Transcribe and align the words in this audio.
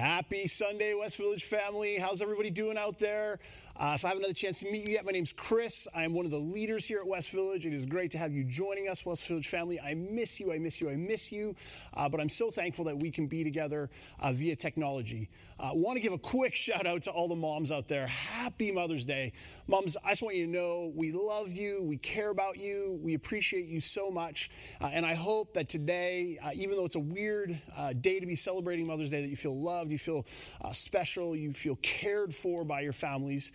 Happy 0.00 0.46
Sunday, 0.46 0.94
West 0.94 1.18
Village 1.18 1.44
family. 1.44 1.98
How's 1.98 2.22
everybody 2.22 2.48
doing 2.48 2.78
out 2.78 2.98
there? 2.98 3.38
Uh, 3.80 3.92
if 3.94 4.04
I 4.04 4.08
have 4.08 4.18
another 4.18 4.34
chance 4.34 4.60
to 4.60 4.70
meet 4.70 4.86
you 4.86 4.92
yet, 4.92 5.06
my 5.06 5.10
name's 5.10 5.32
Chris. 5.32 5.88
I'm 5.94 6.12
one 6.12 6.26
of 6.26 6.30
the 6.30 6.36
leaders 6.36 6.84
here 6.84 6.98
at 6.98 7.06
West 7.06 7.30
Village. 7.30 7.64
It 7.64 7.72
is 7.72 7.86
great 7.86 8.10
to 8.10 8.18
have 8.18 8.30
you 8.30 8.44
joining 8.44 8.90
us, 8.90 9.06
West 9.06 9.26
Village 9.26 9.48
family. 9.48 9.80
I 9.80 9.94
miss 9.94 10.38
you, 10.38 10.52
I 10.52 10.58
miss 10.58 10.82
you, 10.82 10.90
I 10.90 10.96
miss 10.96 11.32
you. 11.32 11.56
Uh, 11.94 12.06
but 12.06 12.20
I'm 12.20 12.28
so 12.28 12.50
thankful 12.50 12.84
that 12.84 12.98
we 12.98 13.10
can 13.10 13.26
be 13.26 13.42
together 13.42 13.88
uh, 14.18 14.32
via 14.32 14.54
technology. 14.54 15.30
I 15.58 15.70
uh, 15.70 15.74
want 15.76 15.96
to 15.96 16.02
give 16.02 16.12
a 16.12 16.18
quick 16.18 16.54
shout 16.54 16.84
out 16.84 17.00
to 17.04 17.10
all 17.10 17.26
the 17.26 17.36
moms 17.36 17.72
out 17.72 17.88
there. 17.88 18.06
Happy 18.06 18.70
Mother's 18.70 19.06
Day. 19.06 19.32
Moms, 19.66 19.96
I 20.04 20.10
just 20.10 20.22
want 20.22 20.36
you 20.36 20.44
to 20.44 20.52
know 20.52 20.92
we 20.94 21.12
love 21.12 21.50
you, 21.50 21.82
we 21.82 21.96
care 21.96 22.28
about 22.28 22.58
you, 22.58 23.00
we 23.02 23.14
appreciate 23.14 23.64
you 23.64 23.80
so 23.80 24.10
much. 24.10 24.50
Uh, 24.82 24.90
and 24.92 25.06
I 25.06 25.14
hope 25.14 25.54
that 25.54 25.70
today, 25.70 26.38
uh, 26.44 26.50
even 26.52 26.76
though 26.76 26.84
it's 26.84 26.96
a 26.96 27.00
weird 27.00 27.58
day 28.02 28.20
to 28.20 28.26
be 28.26 28.34
celebrating 28.34 28.86
Mother's 28.86 29.10
Day, 29.10 29.22
that 29.22 29.28
you 29.28 29.36
feel 29.36 29.58
loved, 29.58 29.90
you 29.90 29.98
feel 29.98 30.26
special, 30.72 31.34
you 31.34 31.54
feel 31.54 31.76
cared 31.76 32.34
for 32.34 32.62
by 32.62 32.82
your 32.82 32.92
families. 32.92 33.54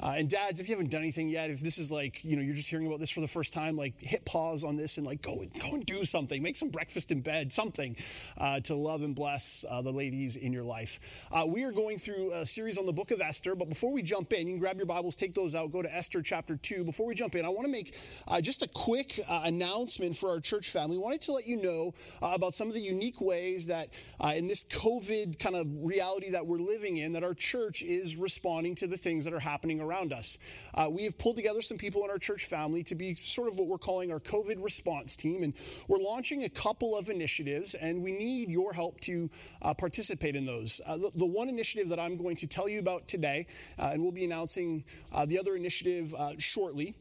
Uh, 0.00 0.14
and 0.16 0.30
dads, 0.30 0.60
if 0.60 0.68
you 0.68 0.74
haven't 0.74 0.90
done 0.90 1.02
anything 1.02 1.28
yet, 1.28 1.50
if 1.50 1.60
this 1.60 1.76
is 1.76 1.90
like, 1.90 2.24
you 2.24 2.36
know, 2.36 2.42
you're 2.42 2.54
just 2.54 2.68
hearing 2.68 2.86
about 2.86 3.00
this 3.00 3.10
for 3.10 3.20
the 3.20 3.28
first 3.28 3.52
time, 3.52 3.76
like 3.76 4.00
hit 4.00 4.24
pause 4.24 4.62
on 4.62 4.76
this 4.76 4.96
and 4.96 5.06
like 5.06 5.22
go 5.22 5.40
and 5.40 5.52
go 5.60 5.74
and 5.74 5.84
do 5.86 6.04
something. 6.04 6.42
Make 6.42 6.56
some 6.56 6.68
breakfast 6.68 7.10
in 7.10 7.20
bed, 7.20 7.52
something 7.52 7.96
uh, 8.36 8.60
to 8.60 8.74
love 8.76 9.02
and 9.02 9.14
bless 9.14 9.64
uh, 9.68 9.82
the 9.82 9.90
ladies 9.90 10.36
in 10.36 10.52
your 10.52 10.62
life. 10.62 11.00
Uh, 11.32 11.44
we 11.48 11.64
are 11.64 11.72
going 11.72 11.98
through 11.98 12.32
a 12.32 12.46
series 12.46 12.78
on 12.78 12.86
the 12.86 12.92
book 12.92 13.10
of 13.10 13.20
Esther, 13.20 13.56
but 13.56 13.68
before 13.68 13.92
we 13.92 14.02
jump 14.02 14.32
in, 14.32 14.46
you 14.46 14.52
can 14.54 14.60
grab 14.60 14.76
your 14.76 14.86
Bibles, 14.86 15.16
take 15.16 15.34
those 15.34 15.54
out, 15.54 15.72
go 15.72 15.82
to 15.82 15.94
Esther 15.94 16.22
chapter 16.22 16.56
2. 16.56 16.84
Before 16.84 17.06
we 17.06 17.14
jump 17.14 17.34
in, 17.34 17.44
I 17.44 17.48
want 17.48 17.64
to 17.64 17.72
make 17.72 17.96
uh, 18.28 18.40
just 18.40 18.62
a 18.62 18.68
quick 18.68 19.18
uh, 19.28 19.42
announcement 19.44 20.16
for 20.16 20.30
our 20.30 20.40
church 20.40 20.70
family. 20.70 20.96
I 20.96 21.00
wanted 21.00 21.22
to 21.22 21.32
let 21.32 21.46
you 21.46 21.60
know 21.60 21.92
about 22.22 22.54
some 22.54 22.68
of 22.68 22.74
the 22.74 22.80
unique 22.80 23.20
ways 23.20 23.66
that 23.66 24.00
in 24.34 24.46
this 24.46 24.64
COVID 24.64 25.40
kind 25.40 25.56
of 25.56 25.66
reality 25.80 26.30
that 26.30 26.46
we're 26.46 26.58
living 26.58 26.98
in, 26.98 27.12
that 27.14 27.24
our 27.24 27.34
church 27.34 27.82
is 27.82 28.16
responding 28.16 28.74
to 28.76 28.86
the 28.86 28.96
things 28.96 29.24
that 29.24 29.34
are 29.34 29.40
happening 29.40 29.80
around 29.80 29.87
around 29.88 30.12
us. 30.12 30.38
Uh, 30.74 30.88
we 30.90 31.04
have 31.04 31.16
pulled 31.18 31.36
together 31.36 31.62
some 31.62 31.76
people 31.76 32.04
in 32.04 32.10
our 32.10 32.18
church 32.18 32.44
family 32.44 32.82
to 32.84 32.94
be 32.94 33.14
sort 33.14 33.48
of 33.48 33.58
what 33.58 33.68
we're 33.68 33.78
calling 33.78 34.12
our 34.12 34.20
COVID 34.20 34.62
response 34.62 35.16
team, 35.16 35.42
and 35.42 35.54
we're 35.88 35.98
launching 35.98 36.44
a 36.44 36.48
couple 36.48 36.96
of 36.96 37.08
initiatives, 37.08 37.74
and 37.74 38.02
we 38.02 38.12
need 38.12 38.50
your 38.50 38.72
help 38.72 39.00
to 39.00 39.30
uh, 39.62 39.74
participate 39.74 40.36
in 40.36 40.44
those. 40.44 40.80
Uh, 40.86 40.96
the, 40.96 41.10
the, 41.14 41.26
one 41.26 41.48
initiative 41.48 41.90
that 41.90 42.00
I'm 42.00 42.16
going 42.16 42.36
to 42.36 42.46
tell 42.46 42.68
you 42.68 42.78
about 42.78 43.06
today, 43.06 43.46
uh, 43.78 43.90
and 43.92 44.02
we'll 44.02 44.12
be 44.12 44.24
announcing 44.24 44.84
uh, 45.12 45.26
the 45.26 45.38
other 45.38 45.56
initiative 45.56 46.14
uh, 46.14 46.32
shortly 46.38 46.94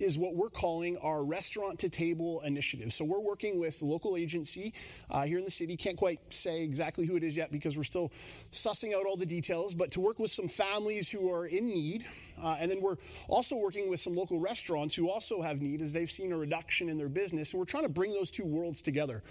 is 0.00 0.18
what 0.18 0.34
we're 0.34 0.50
calling 0.50 0.96
our 0.98 1.24
restaurant 1.24 1.78
to 1.80 1.88
table 1.88 2.40
initiative. 2.42 2.92
So 2.92 3.04
we're 3.04 3.20
working 3.20 3.58
with 3.58 3.82
local 3.82 4.16
agency 4.16 4.72
uh, 5.10 5.24
here 5.24 5.38
in 5.38 5.44
the 5.44 5.50
city. 5.50 5.76
Can't 5.76 5.96
quite 5.96 6.20
say 6.32 6.62
exactly 6.62 7.06
who 7.06 7.16
it 7.16 7.22
is 7.22 7.36
yet 7.36 7.50
because 7.50 7.76
we're 7.76 7.84
still 7.84 8.12
sussing 8.52 8.94
out 8.94 9.06
all 9.06 9.16
the 9.16 9.26
details, 9.26 9.74
but 9.74 9.90
to 9.92 10.00
work 10.00 10.18
with 10.18 10.30
some 10.30 10.48
families 10.48 11.10
who 11.10 11.32
are 11.32 11.46
in 11.46 11.68
need. 11.68 12.04
Uh, 12.40 12.56
and 12.60 12.70
then 12.70 12.80
we're 12.80 12.96
also 13.28 13.56
working 13.56 13.90
with 13.90 14.00
some 14.00 14.14
local 14.14 14.38
restaurants 14.38 14.94
who 14.94 15.10
also 15.10 15.42
have 15.42 15.60
need 15.60 15.82
as 15.82 15.92
they've 15.92 16.10
seen 16.10 16.32
a 16.32 16.36
reduction 16.36 16.88
in 16.88 16.98
their 16.98 17.08
business. 17.08 17.52
And 17.52 17.58
we're 17.58 17.66
trying 17.66 17.84
to 17.84 17.88
bring 17.88 18.12
those 18.12 18.30
two 18.30 18.46
worlds 18.46 18.82
together. 18.82 19.22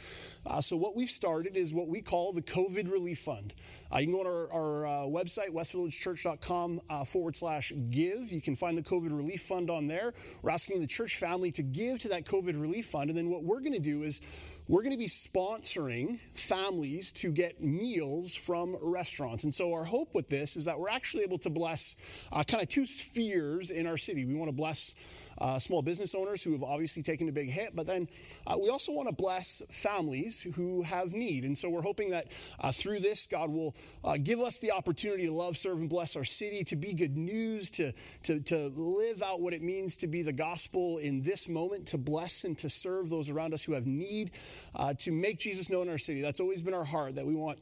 Uh, 0.47 0.61
so 0.61 0.77
what 0.77 0.95
we've 0.95 1.09
started 1.09 1.57
is 1.57 1.73
what 1.73 1.87
we 1.87 2.01
call 2.01 2.31
the 2.31 2.41
COVID 2.41 2.91
Relief 2.91 3.19
Fund. 3.19 3.53
Uh, 3.93 3.99
you 3.99 4.07
can 4.07 4.13
go 4.13 4.21
on 4.21 4.27
our, 4.27 4.51
our 4.51 4.85
uh, 4.85 4.89
website, 5.05 5.49
westvillagechurch.com 5.49 6.81
uh, 6.89 7.05
forward 7.05 7.35
slash 7.35 7.73
give. 7.89 8.31
You 8.31 8.41
can 8.41 8.55
find 8.55 8.77
the 8.77 8.81
COVID 8.81 9.15
Relief 9.15 9.41
Fund 9.41 9.69
on 9.69 9.87
there. 9.87 10.13
We're 10.41 10.51
asking 10.51 10.79
the 10.79 10.87
church 10.87 11.17
family 11.17 11.51
to 11.51 11.63
give 11.63 11.99
to 11.99 12.09
that 12.09 12.25
COVID 12.25 12.59
Relief 12.59 12.87
Fund. 12.87 13.09
And 13.09 13.17
then 13.17 13.29
what 13.29 13.43
we're 13.43 13.59
going 13.59 13.73
to 13.73 13.79
do 13.79 14.03
is 14.03 14.21
we're 14.67 14.81
going 14.81 14.91
to 14.91 14.97
be 14.97 15.07
sponsoring 15.07 16.19
families 16.33 17.11
to 17.13 17.31
get 17.31 17.61
meals 17.61 18.35
from 18.35 18.75
restaurants. 18.81 19.43
And 19.45 19.53
so 19.53 19.73
our 19.73 19.85
hope 19.85 20.13
with 20.13 20.29
this 20.29 20.57
is 20.57 20.65
that 20.65 20.77
we're 20.77 20.89
actually 20.89 21.23
able 21.23 21.37
to 21.39 21.49
bless 21.49 21.95
uh, 22.31 22.43
kind 22.43 22.61
of 22.61 22.69
two 22.69 22.85
spheres 22.85 23.71
in 23.71 23.87
our 23.87 23.97
city. 23.97 24.25
We 24.25 24.35
want 24.35 24.49
to 24.49 24.55
bless 24.55 24.93
uh, 25.39 25.59
small 25.59 25.81
business 25.81 26.15
owners 26.15 26.43
who 26.43 26.51
have 26.51 26.63
obviously 26.63 27.03
taken 27.03 27.29
a 27.29 27.31
big 27.31 27.49
hit, 27.49 27.75
but 27.75 27.85
then 27.85 28.07
uh, 28.45 28.57
we 28.61 28.69
also 28.69 28.91
want 28.91 29.07
to 29.07 29.15
bless 29.15 29.61
families 29.69 30.41
who 30.55 30.81
have 30.81 31.13
need. 31.13 31.43
And 31.43 31.57
so 31.57 31.69
we're 31.69 31.81
hoping 31.81 32.09
that 32.09 32.31
uh, 32.59 32.71
through 32.71 32.99
this, 32.99 33.27
God 33.27 33.51
will 33.51 33.75
uh, 34.03 34.17
give 34.21 34.39
us 34.39 34.59
the 34.59 34.71
opportunity 34.71 35.27
to 35.27 35.33
love, 35.33 35.55
serve, 35.55 35.79
and 35.79 35.89
bless 35.89 36.15
our 36.15 36.23
city, 36.23 36.63
to 36.65 36.75
be 36.75 36.93
good 36.93 37.15
news, 37.15 37.69
to, 37.71 37.93
to, 38.23 38.39
to 38.41 38.67
live 38.75 39.21
out 39.21 39.41
what 39.41 39.53
it 39.53 39.61
means 39.61 39.97
to 39.97 40.07
be 40.07 40.23
the 40.23 40.33
gospel 40.33 40.97
in 40.97 41.21
this 41.21 41.47
moment, 41.47 41.85
to 41.87 41.97
bless 41.97 42.43
and 42.43 42.57
to 42.57 42.69
serve 42.69 43.09
those 43.09 43.29
around 43.29 43.53
us 43.53 43.63
who 43.63 43.73
have 43.73 43.85
need, 43.85 44.31
uh, 44.75 44.93
to 44.99 45.11
make 45.11 45.39
Jesus 45.39 45.69
known 45.69 45.83
in 45.83 45.89
our 45.89 45.97
city. 45.97 46.21
That's 46.21 46.39
always 46.39 46.61
been 46.61 46.73
our 46.73 46.85
heart, 46.85 47.15
that 47.15 47.25
we 47.25 47.35
want 47.35 47.59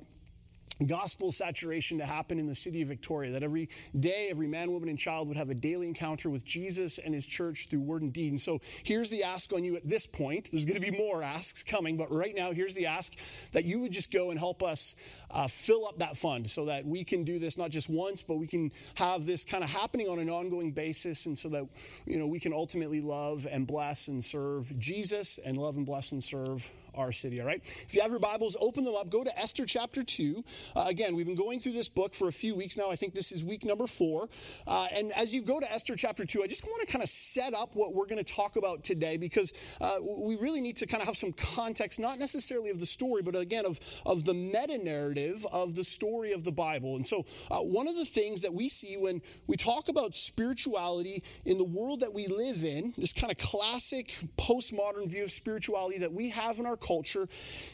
gospel 0.86 1.32
saturation 1.32 2.00
to 2.00 2.06
happen 2.06 2.40
in 2.40 2.48
the 2.48 2.56
city 2.56 2.82
of 2.82 2.88
Victoria, 2.90 3.32
that 3.32 3.44
every 3.44 3.70
day, 3.98 4.28
every 4.30 4.48
man, 4.48 4.72
woman, 4.72 4.90
and 4.90 5.00
child 5.00 5.28
would 5.28 5.38
have 5.38 5.50
a 5.50 5.54
daily 5.54 5.88
encounter 5.88 6.30
with 6.30 6.44
Jesus 6.44 6.98
and 6.98 7.14
his 7.14 7.26
church 7.26 7.68
through 7.70 7.82
word 7.82 8.02
and 8.02 8.12
deed. 8.12 8.32
And 8.32 8.42
so 8.42 8.60
here's 8.84 9.10
the 9.10 9.24
ask 9.24 9.54
on 9.54 9.64
you 9.64 9.76
at 9.78 9.88
this 9.88 10.06
point. 10.06 10.50
There's 10.52 10.66
going 10.66 10.82
to 10.82 10.92
be 10.92 10.98
more 10.98 11.24
asks 11.24 11.64
coming, 11.64 11.98
but 11.98 12.12
right 12.12 12.36
now, 12.36 12.52
here's 12.52 12.74
the 12.74 12.88
ask 12.88 13.14
that 13.54 13.64
you 13.64 13.80
would 13.80 13.92
just 13.92 14.12
go 14.12 14.32
and 14.32 14.40
help 14.40 14.64
us 14.64 14.96
uh, 15.32 15.48
fill 15.48 15.88
up 15.88 16.00
that 16.00 16.18
fund 16.18 16.50
so 16.50 16.66
that 16.66 16.86
we 16.86 17.04
can 17.04 17.24
do 17.24 17.40
this 17.40 17.58
not 17.58 17.70
just 17.70 17.90
once, 17.90 18.22
but 18.22 18.36
we 18.36 18.48
can 18.48 18.72
have 18.96 19.26
this 19.26 19.46
kind 19.46 19.64
of 19.64 19.70
happening 19.70 20.10
on 20.10 20.20
an 20.20 20.30
ongoing 20.30 20.72
basis, 20.72 21.26
and 21.26 21.38
so 21.38 21.50
that 21.50 21.66
you 22.06 22.20
know 22.20 22.28
we 22.28 22.40
can 22.40 22.54
ultimately 22.54 23.02
love 23.02 23.48
and 23.50 23.66
bless 23.66 24.08
and 24.08 24.24
serve 24.24 24.78
Jesus 24.78 25.40
and 25.44 25.58
love 25.58 25.78
and 25.78 25.86
bless 25.86 26.12
and 26.12 26.24
serve 26.24 26.70
our 26.96 27.12
city, 27.12 27.40
all 27.40 27.48
right? 27.48 27.62
If 27.88 27.94
you 27.94 28.02
have 28.02 28.12
your 28.12 28.20
Bibles, 28.20 28.58
open 28.60 28.84
them 28.84 28.96
up. 28.96 29.10
Go 29.10 29.24
to 29.24 29.40
Esther 29.40 29.66
chapter 29.66 30.04
2. 30.04 30.44
Uh, 30.76 30.86
again, 30.88 31.16
we've 31.16 31.26
been 31.26 31.36
going 31.36 31.60
through 31.60 31.74
this 31.74 31.90
book 31.90 32.14
for 32.14 32.28
a 32.28 32.34
few 32.34 32.56
weeks 32.56 32.78
now. 32.78 32.90
I 32.90 32.96
think 32.96 33.14
this 33.14 33.32
is 33.32 33.44
week 33.44 33.66
number 33.66 33.88
four. 33.88 34.30
Uh, 34.68 34.88
and 34.94 35.12
as 35.14 35.34
you 35.34 35.42
go 35.42 35.60
to 35.60 35.72
Esther 35.72 35.96
chapter 35.96 36.26
2, 36.26 36.44
I 36.44 36.48
just 36.48 36.66
want 36.66 36.82
to 36.82 36.92
kind 36.92 37.04
of 37.04 37.10
set 37.10 37.54
up 37.54 37.76
what 37.76 37.94
we're 37.94 38.06
going 38.06 38.24
to 38.24 38.34
talk 38.34 38.56
about 38.56 38.84
today 38.84 39.18
because 39.18 39.54
uh, 39.82 39.98
we 40.02 40.36
really 40.36 40.62
need 40.62 40.78
to 40.78 40.86
kind 40.86 41.02
of 41.02 41.08
have 41.08 41.18
some 41.18 41.34
context, 41.34 42.00
not 42.00 42.20
necessarily 42.20 42.70
of 42.70 42.80
the 42.80 42.86
story, 42.86 43.22
but 43.22 43.36
again, 43.36 43.66
of, 43.66 43.80
of 44.06 44.24
the 44.24 44.34
meta 44.34 44.78
narrative 44.78 45.46
of 45.52 45.76
the 45.76 45.84
story 45.84 46.32
of 46.32 46.44
the 46.44 46.52
Bible. 46.52 46.96
And 46.96 47.06
so, 47.06 47.26
uh, 47.52 47.60
one 47.60 47.88
of 47.88 47.96
the 47.96 48.06
things 48.06 48.42
that 48.42 48.54
we 48.54 48.70
see 48.70 48.98
when 48.98 49.22
we 49.48 49.58
talk 49.58 49.90
about 49.90 50.16
spirituality 50.16 51.24
in 51.46 51.58
the 51.58 51.64
world 51.64 52.00
that 52.02 52.14
we 52.14 52.28
live 52.28 52.64
in, 52.64 52.94
this 52.98 53.14
kind 53.14 53.32
of 53.32 53.38
classic 53.38 54.08
postmodern 54.38 55.08
view 55.08 55.24
of 55.24 55.32
spirituality 55.32 56.00
that 56.00 56.14
we 56.14 56.30
have 56.30 56.60
in 56.60 56.66
our 56.66 56.78
culture 56.86 57.28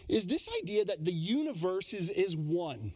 is 0.09 0.27
this 0.27 0.49
idea 0.61 0.85
that 0.85 1.03
the 1.03 1.11
universe 1.11 1.93
is, 1.93 2.09
is 2.09 2.35
one 2.35 2.91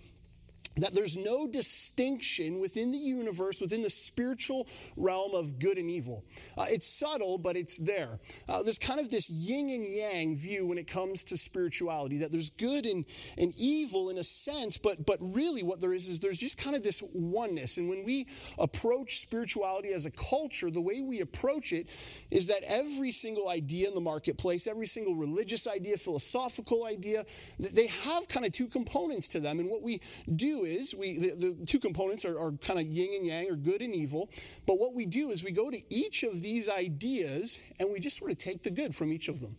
that 0.77 0.93
there's 0.93 1.17
no 1.17 1.47
distinction 1.47 2.59
within 2.59 2.91
the 2.91 2.97
universe, 2.97 3.61
within 3.61 3.81
the 3.81 3.89
spiritual 3.89 4.67
realm 4.97 5.33
of 5.33 5.59
good 5.59 5.77
and 5.77 5.89
evil. 5.89 6.23
Uh, 6.57 6.65
it's 6.69 6.87
subtle, 6.87 7.37
but 7.37 7.55
it's 7.55 7.77
there. 7.77 8.19
Uh, 8.47 8.61
there's 8.63 8.79
kind 8.79 8.99
of 8.99 9.09
this 9.09 9.29
yin 9.29 9.69
and 9.69 9.85
yang 9.85 10.35
view 10.35 10.67
when 10.67 10.77
it 10.77 10.87
comes 10.87 11.23
to 11.23 11.37
spirituality, 11.37 12.17
that 12.17 12.31
there's 12.31 12.49
good 12.51 12.85
and, 12.85 13.05
and 13.37 13.53
evil 13.57 14.09
in 14.09 14.17
a 14.17 14.23
sense, 14.23 14.77
but, 14.77 15.05
but 15.05 15.17
really 15.21 15.63
what 15.63 15.79
there 15.79 15.93
is 15.93 16.07
is 16.07 16.19
there's 16.19 16.39
just 16.39 16.57
kind 16.57 16.75
of 16.75 16.83
this 16.83 17.01
oneness. 17.13 17.77
And 17.77 17.89
when 17.89 18.03
we 18.03 18.27
approach 18.59 19.19
spirituality 19.19 19.93
as 19.93 20.05
a 20.05 20.11
culture, 20.11 20.69
the 20.69 20.81
way 20.81 21.01
we 21.01 21.21
approach 21.21 21.71
it 21.71 21.89
is 22.31 22.47
that 22.47 22.63
every 22.67 23.11
single 23.11 23.49
idea 23.49 23.87
in 23.87 23.95
the 23.95 24.01
marketplace, 24.01 24.67
every 24.67 24.87
single 24.87 25.15
religious 25.15 25.67
idea, 25.67 25.97
philosophical 25.97 26.85
idea, 26.85 27.25
they 27.59 27.87
have 27.87 28.27
kind 28.27 28.45
of 28.45 28.51
two 28.51 28.67
components 28.67 29.27
to 29.29 29.39
them. 29.39 29.59
And 29.59 29.69
what 29.69 29.81
we 29.81 30.01
do 30.35 30.64
is 30.65 30.93
we 30.95 31.17
the, 31.17 31.53
the 31.57 31.65
two 31.65 31.79
components 31.79 32.25
are, 32.25 32.39
are 32.39 32.51
kind 32.53 32.79
of 32.79 32.85
yin 32.85 33.13
and 33.15 33.25
yang 33.25 33.49
or 33.49 33.55
good 33.55 33.81
and 33.81 33.95
evil 33.95 34.29
but 34.65 34.79
what 34.79 34.93
we 34.93 35.05
do 35.05 35.29
is 35.29 35.43
we 35.43 35.51
go 35.51 35.69
to 35.69 35.81
each 35.89 36.23
of 36.23 36.41
these 36.41 36.67
ideas 36.69 37.63
and 37.79 37.91
we 37.91 37.99
just 37.99 38.17
sort 38.17 38.31
of 38.31 38.37
take 38.37 38.63
the 38.63 38.71
good 38.71 38.95
from 38.95 39.11
each 39.11 39.27
of 39.27 39.39
them 39.41 39.55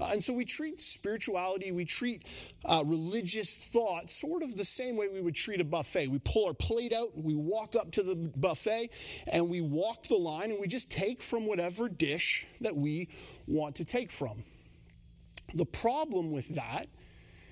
uh, 0.00 0.10
and 0.12 0.24
so 0.24 0.32
we 0.32 0.44
treat 0.44 0.80
spirituality, 0.80 1.72
we 1.72 1.84
treat 1.84 2.24
uh, 2.64 2.82
religious 2.86 3.56
thought 3.56 4.08
sort 4.10 4.42
of 4.42 4.56
the 4.56 4.64
same 4.64 4.96
way 4.96 5.08
we 5.08 5.20
would 5.20 5.34
treat 5.34 5.60
a 5.60 5.64
buffet. 5.64 6.08
We 6.08 6.18
pull 6.20 6.46
our 6.46 6.54
plate 6.54 6.94
out, 6.94 7.08
we 7.14 7.34
walk 7.34 7.76
up 7.76 7.90
to 7.92 8.02
the 8.02 8.16
buffet, 8.16 8.90
and 9.30 9.50
we 9.50 9.60
walk 9.60 10.04
the 10.04 10.16
line, 10.16 10.50
and 10.50 10.60
we 10.60 10.68
just 10.68 10.90
take 10.90 11.20
from 11.20 11.46
whatever 11.46 11.88
dish 11.88 12.46
that 12.62 12.74
we 12.74 13.08
want 13.46 13.74
to 13.76 13.84
take 13.84 14.10
from. 14.10 14.42
The 15.54 15.66
problem 15.66 16.30
with 16.30 16.54
that 16.54 16.86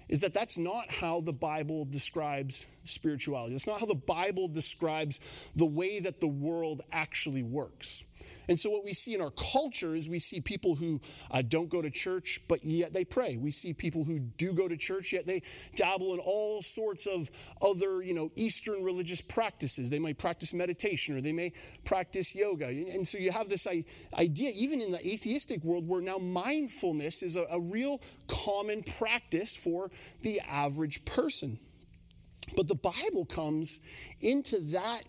is 0.08 0.20
that 0.20 0.32
that's 0.32 0.58
not 0.58 0.90
how 0.90 1.20
the 1.20 1.32
Bible 1.32 1.84
describes 1.84 2.66
spirituality. 2.84 3.54
That's 3.54 3.66
not 3.66 3.80
how 3.80 3.86
the 3.86 3.94
Bible 3.94 4.48
describes 4.48 5.20
the 5.54 5.66
way 5.66 6.00
that 6.00 6.20
the 6.20 6.28
world 6.28 6.82
actually 6.92 7.42
works. 7.42 8.04
And 8.48 8.58
so, 8.58 8.70
what 8.70 8.84
we 8.84 8.94
see 8.94 9.14
in 9.14 9.20
our 9.20 9.30
culture 9.30 9.94
is 9.94 10.08
we 10.08 10.18
see 10.18 10.40
people 10.40 10.74
who 10.74 11.00
uh, 11.30 11.42
don't 11.42 11.68
go 11.68 11.82
to 11.82 11.90
church, 11.90 12.40
but 12.48 12.64
yet 12.64 12.92
they 12.92 13.04
pray. 13.04 13.36
We 13.36 13.50
see 13.50 13.74
people 13.74 14.04
who 14.04 14.18
do 14.18 14.52
go 14.52 14.68
to 14.68 14.76
church, 14.76 15.12
yet 15.12 15.26
they 15.26 15.42
dabble 15.76 16.14
in 16.14 16.20
all 16.20 16.62
sorts 16.62 17.06
of 17.06 17.30
other, 17.60 18.02
you 18.02 18.14
know, 18.14 18.30
Eastern 18.36 18.82
religious 18.82 19.20
practices. 19.20 19.90
They 19.90 19.98
might 19.98 20.18
practice 20.18 20.54
meditation 20.54 21.16
or 21.16 21.20
they 21.20 21.32
may 21.32 21.52
practice 21.84 22.34
yoga. 22.34 22.66
And 22.68 23.06
so, 23.06 23.18
you 23.18 23.30
have 23.30 23.48
this 23.48 23.66
idea, 23.66 24.52
even 24.54 24.80
in 24.80 24.90
the 24.90 25.06
atheistic 25.06 25.62
world, 25.62 25.86
where 25.86 26.00
now 26.00 26.16
mindfulness 26.16 27.22
is 27.22 27.36
a, 27.36 27.44
a 27.50 27.60
real 27.60 28.00
common 28.26 28.82
practice 28.82 29.56
for 29.56 29.90
the 30.22 30.40
average 30.40 31.04
person. 31.04 31.58
But 32.56 32.68
the 32.68 32.74
Bible 32.74 33.24
comes 33.26 33.80
into 34.20 34.60
that 34.72 35.02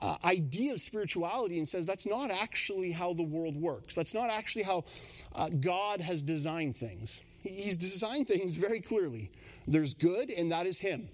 uh, 0.00 0.16
idea 0.24 0.72
of 0.72 0.80
spirituality 0.80 1.58
and 1.58 1.68
says 1.68 1.86
that's 1.86 2.06
not 2.06 2.30
actually 2.30 2.92
how 2.92 3.12
the 3.12 3.22
world 3.22 3.56
works. 3.56 3.94
That's 3.94 4.14
not 4.14 4.30
actually 4.30 4.64
how 4.64 4.84
uh, 5.34 5.48
God 5.48 6.00
has 6.00 6.22
designed 6.22 6.76
things. 6.76 7.22
He's 7.42 7.76
designed 7.76 8.26
things 8.26 8.56
very 8.56 8.80
clearly. 8.80 9.30
There's 9.66 9.94
good, 9.94 10.30
and 10.30 10.52
that 10.52 10.66
is 10.66 10.78
Him. 10.78 11.08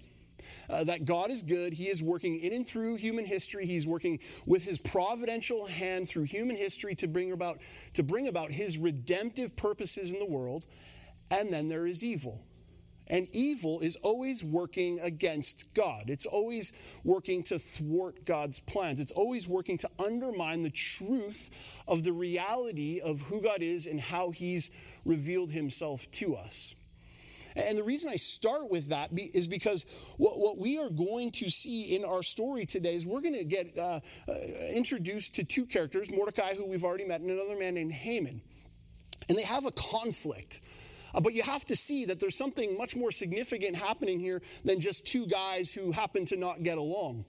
Uh, 0.69 0.83
that 0.85 1.05
God 1.05 1.29
is 1.29 1.43
good. 1.43 1.73
He 1.73 1.89
is 1.89 2.01
working 2.01 2.39
in 2.39 2.53
and 2.53 2.65
through 2.65 2.95
human 2.95 3.25
history. 3.25 3.65
He's 3.65 3.85
working 3.85 4.19
with 4.45 4.63
his 4.63 4.77
providential 4.79 5.65
hand 5.65 6.07
through 6.07 6.23
human 6.23 6.55
history 6.55 6.95
to 6.95 7.07
bring 7.07 7.31
about 7.31 7.59
to 7.93 8.03
bring 8.03 8.27
about 8.27 8.51
his 8.51 8.77
redemptive 8.77 9.55
purposes 9.55 10.13
in 10.13 10.19
the 10.19 10.25
world. 10.25 10.65
And 11.29 11.51
then 11.51 11.67
there 11.67 11.85
is 11.85 12.03
evil. 12.03 12.41
And 13.07 13.27
evil 13.33 13.81
is 13.81 13.97
always 13.97 14.43
working 14.43 14.99
against 15.01 15.73
God. 15.73 16.09
It's 16.09 16.25
always 16.25 16.71
working 17.03 17.43
to 17.43 17.59
thwart 17.59 18.25
God's 18.25 18.59
plans. 18.59 18.99
It's 18.99 19.11
always 19.11 19.47
working 19.47 19.77
to 19.79 19.89
undermine 20.03 20.63
the 20.63 20.69
truth 20.69 21.49
of 21.87 22.03
the 22.03 22.13
reality 22.13 23.01
of 23.01 23.21
who 23.21 23.41
God 23.41 23.61
is 23.61 23.85
and 23.85 23.99
how 23.99 24.31
He's 24.31 24.71
revealed 25.05 25.51
Himself 25.51 26.09
to 26.11 26.35
us. 26.35 26.75
And 27.55 27.77
the 27.77 27.83
reason 27.83 28.09
I 28.09 28.15
start 28.15 28.69
with 28.69 28.89
that 28.89 29.09
is 29.13 29.47
because 29.47 29.85
what, 30.17 30.39
what 30.39 30.57
we 30.57 30.79
are 30.79 30.89
going 30.89 31.31
to 31.31 31.49
see 31.49 31.95
in 31.95 32.05
our 32.05 32.23
story 32.23 32.65
today 32.65 32.95
is 32.95 33.05
we're 33.05 33.21
going 33.21 33.35
to 33.35 33.43
get 33.43 33.77
uh, 33.77 33.99
uh, 34.27 34.33
introduced 34.73 35.35
to 35.35 35.43
two 35.43 35.65
characters 35.65 36.09
Mordecai, 36.09 36.53
who 36.55 36.65
we've 36.65 36.83
already 36.83 37.05
met, 37.05 37.21
and 37.21 37.29
another 37.29 37.57
man 37.57 37.73
named 37.73 37.91
Haman. 37.91 38.41
And 39.27 39.37
they 39.37 39.43
have 39.43 39.65
a 39.65 39.71
conflict. 39.71 40.61
Uh, 41.13 41.21
but 41.21 41.33
you 41.33 41.43
have 41.43 41.65
to 41.65 41.75
see 41.75 42.05
that 42.05 42.19
there's 42.19 42.37
something 42.37 42.77
much 42.77 42.95
more 42.95 43.11
significant 43.11 43.75
happening 43.75 44.19
here 44.19 44.41
than 44.63 44.79
just 44.79 45.05
two 45.05 45.25
guys 45.27 45.73
who 45.73 45.91
happen 45.91 46.25
to 46.25 46.37
not 46.37 46.63
get 46.63 46.77
along. 46.77 47.25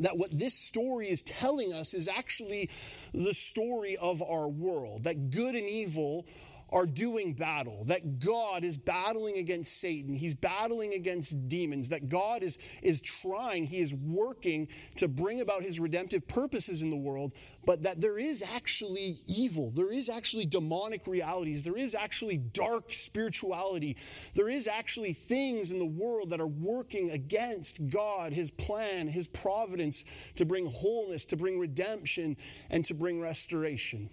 That 0.00 0.18
what 0.18 0.36
this 0.36 0.54
story 0.54 1.08
is 1.08 1.22
telling 1.22 1.72
us 1.72 1.94
is 1.94 2.08
actually 2.08 2.68
the 3.14 3.32
story 3.32 3.96
of 3.96 4.22
our 4.22 4.48
world, 4.48 5.04
that 5.04 5.30
good 5.30 5.54
and 5.54 5.68
evil 5.68 6.26
are 6.70 6.86
doing 6.86 7.32
battle, 7.32 7.84
that 7.84 8.18
God 8.18 8.64
is 8.64 8.76
battling 8.76 9.38
against 9.38 9.80
Satan, 9.80 10.14
he's 10.14 10.34
battling 10.34 10.94
against 10.94 11.48
demons, 11.48 11.90
that 11.90 12.08
God 12.08 12.42
is, 12.42 12.58
is 12.82 13.00
trying, 13.00 13.64
he 13.64 13.78
is 13.78 13.94
working 13.94 14.68
to 14.96 15.06
bring 15.06 15.40
about 15.40 15.62
his 15.62 15.78
redemptive 15.78 16.26
purposes 16.26 16.82
in 16.82 16.90
the 16.90 16.96
world, 16.96 17.34
but 17.64 17.82
that 17.82 18.00
there 18.00 18.18
is 18.18 18.42
actually 18.54 19.16
evil, 19.26 19.70
there 19.70 19.92
is 19.92 20.08
actually 20.08 20.44
demonic 20.44 21.06
realities, 21.06 21.62
there 21.62 21.76
is 21.76 21.94
actually 21.94 22.36
dark 22.36 22.92
spirituality, 22.92 23.96
there 24.34 24.48
is 24.48 24.66
actually 24.66 25.12
things 25.12 25.70
in 25.70 25.78
the 25.78 25.86
world 25.86 26.30
that 26.30 26.40
are 26.40 26.46
working 26.46 27.10
against 27.10 27.88
God, 27.90 28.32
his 28.32 28.50
plan, 28.50 29.06
his 29.06 29.28
providence 29.28 30.04
to 30.34 30.44
bring 30.44 30.66
wholeness, 30.66 31.24
to 31.26 31.36
bring 31.36 31.58
redemption, 31.58 32.36
and 32.70 32.84
to 32.86 32.94
bring 32.94 33.20
restoration. 33.20 34.10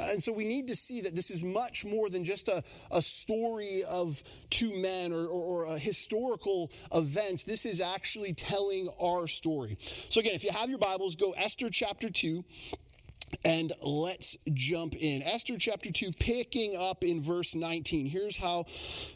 Uh, 0.00 0.08
and 0.10 0.22
so 0.22 0.32
we 0.32 0.44
need 0.44 0.68
to 0.68 0.74
see 0.74 1.00
that 1.02 1.14
this 1.14 1.30
is 1.30 1.44
much 1.44 1.84
more 1.84 2.08
than 2.08 2.24
just 2.24 2.48
a, 2.48 2.62
a 2.90 3.02
story 3.02 3.82
of 3.88 4.22
two 4.48 4.72
men 4.80 5.12
or, 5.12 5.26
or, 5.26 5.64
or 5.64 5.64
a 5.64 5.78
historical 5.78 6.70
events. 6.94 7.44
This 7.44 7.66
is 7.66 7.80
actually 7.80 8.32
telling 8.32 8.88
our 9.00 9.26
story. 9.26 9.76
So, 9.80 10.20
again, 10.20 10.34
if 10.34 10.44
you 10.44 10.52
have 10.52 10.70
your 10.70 10.78
Bibles, 10.78 11.16
go 11.16 11.32
Esther 11.32 11.68
chapter 11.70 12.10
2. 12.10 12.44
And 13.44 13.72
let's 13.82 14.36
jump 14.52 14.94
in. 14.94 15.22
Esther 15.22 15.56
chapter 15.58 15.90
2, 15.90 16.12
picking 16.18 16.76
up 16.76 17.04
in 17.04 17.20
verse 17.20 17.54
19. 17.54 18.06
Here's 18.06 18.36
how 18.36 18.64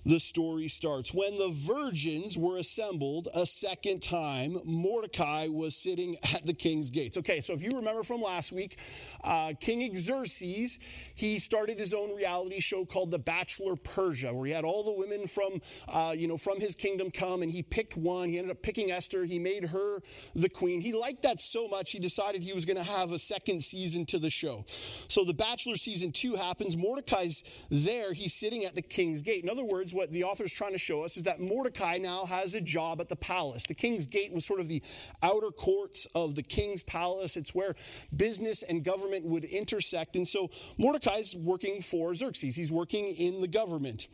the 0.04 0.18
story 0.18 0.68
starts. 0.68 1.12
When 1.12 1.36
the 1.36 1.50
virgins 1.50 2.38
were 2.38 2.56
assembled 2.56 3.28
a 3.34 3.44
second 3.44 4.02
time, 4.02 4.58
Mordecai 4.64 5.48
was 5.48 5.76
sitting 5.76 6.16
at 6.34 6.46
the 6.46 6.54
king's 6.54 6.90
gates. 6.90 7.18
Okay, 7.18 7.40
so 7.40 7.52
if 7.52 7.62
you 7.62 7.76
remember 7.76 8.02
from 8.02 8.22
last 8.22 8.52
week, 8.52 8.78
uh, 9.22 9.52
King 9.60 9.94
Xerxes, 9.96 10.78
he 11.14 11.38
started 11.38 11.78
his 11.78 11.92
own 11.92 12.14
reality 12.14 12.60
show 12.60 12.84
called 12.84 13.10
The 13.10 13.18
Bachelor 13.18 13.76
Persia, 13.76 14.32
where 14.32 14.46
he 14.46 14.52
had 14.52 14.64
all 14.64 14.82
the 14.84 14.98
women 14.98 15.26
from, 15.26 15.60
uh, 15.88 16.14
you 16.16 16.28
know, 16.28 16.36
from 16.36 16.60
his 16.60 16.74
kingdom 16.74 17.10
come, 17.10 17.42
and 17.42 17.50
he 17.50 17.62
picked 17.62 17.96
one. 17.96 18.28
He 18.28 18.38
ended 18.38 18.52
up 18.52 18.62
picking 18.62 18.90
Esther. 18.90 19.24
He 19.24 19.38
made 19.38 19.64
her 19.64 20.00
the 20.34 20.48
queen. 20.48 20.80
He 20.80 20.92
liked 20.92 21.22
that 21.22 21.40
so 21.40 21.68
much, 21.68 21.92
he 21.92 21.98
decided 21.98 22.42
he 22.42 22.52
was 22.52 22.64
going 22.64 22.76
to 22.76 22.82
have 22.82 23.12
a 23.12 23.18
second 23.18 23.62
season 23.62 24.03
to 24.06 24.18
the 24.18 24.30
show. 24.30 24.64
So 25.08 25.24
the 25.24 25.34
Bachelor 25.34 25.76
season 25.76 26.12
two 26.12 26.34
happens. 26.34 26.76
Mordecai's 26.76 27.44
there. 27.70 28.12
He's 28.12 28.34
sitting 28.34 28.64
at 28.64 28.74
the 28.74 28.82
king's 28.82 29.22
gate. 29.22 29.42
In 29.42 29.50
other 29.50 29.64
words, 29.64 29.92
what 29.92 30.10
the 30.10 30.24
author's 30.24 30.52
trying 30.52 30.72
to 30.72 30.78
show 30.78 31.02
us 31.02 31.16
is 31.16 31.24
that 31.24 31.40
Mordecai 31.40 31.98
now 31.98 32.24
has 32.26 32.54
a 32.54 32.60
job 32.60 33.00
at 33.00 33.08
the 33.08 33.16
palace. 33.16 33.64
The 33.64 33.74
king's 33.74 34.06
gate 34.06 34.32
was 34.32 34.44
sort 34.44 34.60
of 34.60 34.68
the 34.68 34.82
outer 35.22 35.50
courts 35.50 36.06
of 36.14 36.34
the 36.34 36.42
king's 36.42 36.82
palace. 36.82 37.36
It's 37.36 37.54
where 37.54 37.74
business 38.14 38.62
and 38.62 38.84
government 38.84 39.24
would 39.24 39.44
intersect. 39.44 40.16
And 40.16 40.26
so 40.26 40.50
Mordecai's 40.78 41.34
working 41.36 41.80
for 41.80 42.14
Xerxes. 42.14 42.56
He's 42.56 42.72
working 42.72 43.06
in 43.06 43.40
the 43.40 43.48
government. 43.48 44.08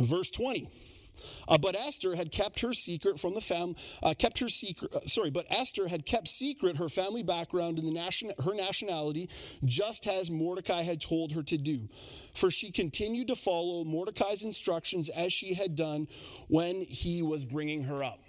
Verse 0.00 0.30
20. 0.30 0.68
Uh, 1.48 1.58
but 1.58 1.74
Esther 1.74 2.14
had 2.14 2.30
kept 2.30 2.60
her 2.60 2.72
secret 2.72 3.18
from 3.18 3.34
the 3.34 3.40
family, 3.40 3.76
uh, 4.02 4.14
kept 4.18 4.38
her 4.40 4.48
secret, 4.48 4.92
uh, 4.94 5.00
sorry, 5.06 5.30
but 5.30 5.46
Esther 5.50 5.88
had 5.88 6.04
kept 6.04 6.28
secret 6.28 6.76
her 6.76 6.88
family 6.88 7.22
background 7.22 7.78
and 7.78 7.86
the 7.86 7.92
nation, 7.92 8.32
her 8.44 8.54
nationality, 8.54 9.28
just 9.64 10.06
as 10.06 10.30
Mordecai 10.30 10.82
had 10.82 11.00
told 11.00 11.32
her 11.32 11.42
to 11.42 11.58
do. 11.58 11.88
For 12.34 12.50
she 12.50 12.70
continued 12.70 13.28
to 13.28 13.36
follow 13.36 13.84
Mordecai's 13.84 14.42
instructions 14.42 15.08
as 15.08 15.32
she 15.32 15.54
had 15.54 15.76
done 15.76 16.08
when 16.48 16.80
he 16.82 17.22
was 17.22 17.44
bringing 17.44 17.84
her 17.84 18.02
up. 18.02 18.20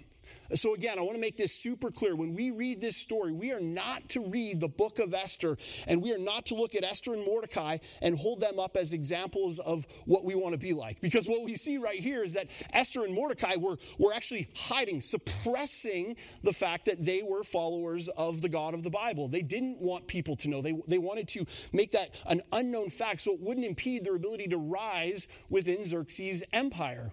So, 0.54 0.74
again, 0.74 0.98
I 0.98 1.02
want 1.02 1.14
to 1.14 1.20
make 1.20 1.36
this 1.36 1.54
super 1.54 1.90
clear. 1.90 2.14
When 2.14 2.34
we 2.34 2.50
read 2.50 2.80
this 2.80 2.96
story, 2.96 3.32
we 3.32 3.52
are 3.52 3.60
not 3.60 4.08
to 4.10 4.26
read 4.26 4.60
the 4.60 4.68
book 4.68 4.98
of 4.98 5.14
Esther 5.14 5.56
and 5.88 6.02
we 6.02 6.12
are 6.12 6.18
not 6.18 6.46
to 6.46 6.54
look 6.54 6.74
at 6.74 6.84
Esther 6.84 7.14
and 7.14 7.24
Mordecai 7.24 7.78
and 8.02 8.16
hold 8.18 8.40
them 8.40 8.58
up 8.58 8.76
as 8.76 8.92
examples 8.92 9.58
of 9.58 9.86
what 10.04 10.24
we 10.24 10.34
want 10.34 10.52
to 10.52 10.58
be 10.58 10.72
like. 10.72 11.00
Because 11.00 11.26
what 11.26 11.44
we 11.44 11.54
see 11.54 11.78
right 11.78 11.98
here 11.98 12.22
is 12.22 12.34
that 12.34 12.48
Esther 12.72 13.04
and 13.04 13.14
Mordecai 13.14 13.56
were, 13.56 13.78
were 13.98 14.12
actually 14.12 14.48
hiding, 14.54 15.00
suppressing 15.00 16.16
the 16.42 16.52
fact 16.52 16.84
that 16.86 17.04
they 17.04 17.22
were 17.22 17.42
followers 17.42 18.08
of 18.10 18.42
the 18.42 18.48
God 18.48 18.74
of 18.74 18.82
the 18.82 18.90
Bible. 18.90 19.28
They 19.28 19.42
didn't 19.42 19.80
want 19.80 20.06
people 20.06 20.36
to 20.36 20.48
know, 20.48 20.60
they, 20.60 20.74
they 20.86 20.98
wanted 20.98 21.28
to 21.28 21.46
make 21.72 21.92
that 21.92 22.10
an 22.26 22.42
unknown 22.52 22.90
fact 22.90 23.20
so 23.22 23.32
it 23.32 23.40
wouldn't 23.40 23.66
impede 23.66 24.04
their 24.04 24.16
ability 24.16 24.48
to 24.48 24.58
rise 24.58 25.28
within 25.48 25.84
Xerxes' 25.84 26.44
empire. 26.52 27.12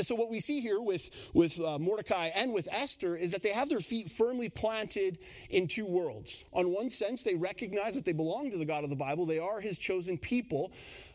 So, 0.00 0.14
what 0.14 0.30
we 0.30 0.40
see 0.40 0.60
here 0.60 0.80
with, 0.80 1.10
with 1.34 1.60
uh, 1.60 1.78
Mordecai 1.78 2.30
and 2.34 2.52
with 2.52 2.68
Esther 2.70 3.16
is 3.16 3.32
that 3.32 3.42
they 3.42 3.52
have 3.52 3.68
their 3.68 3.80
feet 3.80 4.10
firmly 4.10 4.48
planted 4.48 5.18
in 5.48 5.66
two 5.66 5.86
worlds. 5.86 6.44
On 6.52 6.72
one 6.72 6.90
sense, 6.90 7.22
they 7.22 7.34
recognize 7.34 7.94
that 7.94 8.04
they 8.04 8.12
belong 8.12 8.50
to 8.50 8.58
the 8.58 8.64
God 8.64 8.84
of 8.84 8.90
the 8.90 8.96
Bible, 8.96 9.26
they 9.26 9.38
are 9.38 9.60
his 9.60 9.78
chosen 9.78 10.18
people. 10.18 10.72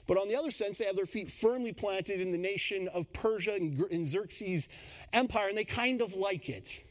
But 0.07 0.17
on 0.17 0.27
the 0.27 0.35
other 0.35 0.51
sense, 0.51 0.77
they 0.77 0.85
have 0.85 0.95
their 0.95 1.07
feet 1.07 1.29
firmly 1.29 1.73
planted 1.73 2.21
in 2.21 2.31
the 2.31 2.37
nation 2.37 2.87
of 2.89 3.11
Persia 3.11 3.55
and 3.55 4.05
Xerxes' 4.05 4.69
empire, 5.13 5.49
and 5.49 5.57
they 5.57 5.63
kind 5.63 6.01
of 6.01 6.13
like 6.13 6.47
it. 6.47 6.83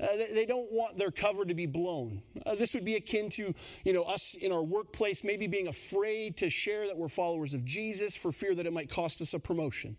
Uh, 0.00 0.16
they, 0.16 0.32
they, 0.32 0.46
don't 0.46 0.70
want 0.72 0.96
their 0.96 1.12
cover 1.12 1.44
to 1.44 1.54
be 1.54 1.66
blown. 1.66 2.20
Uh, 2.44 2.56
this 2.56 2.74
would 2.74 2.84
be 2.84 2.96
akin 2.96 3.28
to, 3.28 3.54
you 3.84 3.92
know, 3.92 4.02
us 4.02 4.34
in 4.34 4.50
our 4.50 4.62
workplace 4.62 5.22
maybe 5.22 5.46
being 5.46 5.68
afraid 5.68 6.36
to 6.36 6.50
share 6.50 6.86
that 6.86 6.96
we're 6.96 7.08
followers 7.08 7.54
of 7.54 7.64
Jesus 7.64 8.16
for 8.16 8.32
fear 8.32 8.54
that 8.56 8.66
it 8.66 8.72
might 8.72 8.90
cost 8.90 9.20
us 9.20 9.34
a 9.34 9.38
promotion 9.38 9.96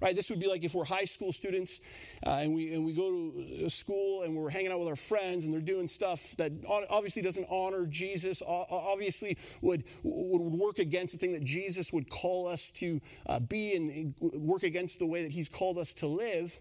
right? 0.00 0.14
This 0.14 0.30
would 0.30 0.40
be 0.40 0.48
like 0.48 0.64
if 0.64 0.74
we're 0.74 0.84
high 0.84 1.04
school 1.04 1.32
students 1.32 1.80
uh, 2.26 2.40
and, 2.42 2.54
we, 2.54 2.74
and 2.74 2.84
we 2.84 2.92
go 2.92 3.30
to 3.60 3.70
school 3.70 4.22
and 4.22 4.36
we're 4.36 4.50
hanging 4.50 4.72
out 4.72 4.78
with 4.78 4.88
our 4.88 4.96
friends 4.96 5.44
and 5.44 5.54
they're 5.54 5.60
doing 5.60 5.88
stuff 5.88 6.36
that 6.36 6.52
obviously 6.90 7.22
doesn't 7.22 7.46
honor 7.50 7.86
Jesus, 7.86 8.42
obviously 8.46 9.36
would, 9.62 9.84
would 10.02 10.42
work 10.42 10.78
against 10.78 11.14
the 11.14 11.18
thing 11.18 11.32
that 11.32 11.44
Jesus 11.44 11.92
would 11.92 12.10
call 12.10 12.46
us 12.46 12.70
to 12.72 13.00
uh, 13.26 13.40
be 13.40 13.74
and 13.74 14.14
work 14.40 14.62
against 14.62 14.98
the 14.98 15.06
way 15.06 15.22
that 15.22 15.32
he's 15.32 15.48
called 15.48 15.78
us 15.78 15.94
to 15.94 16.06
live. 16.06 16.58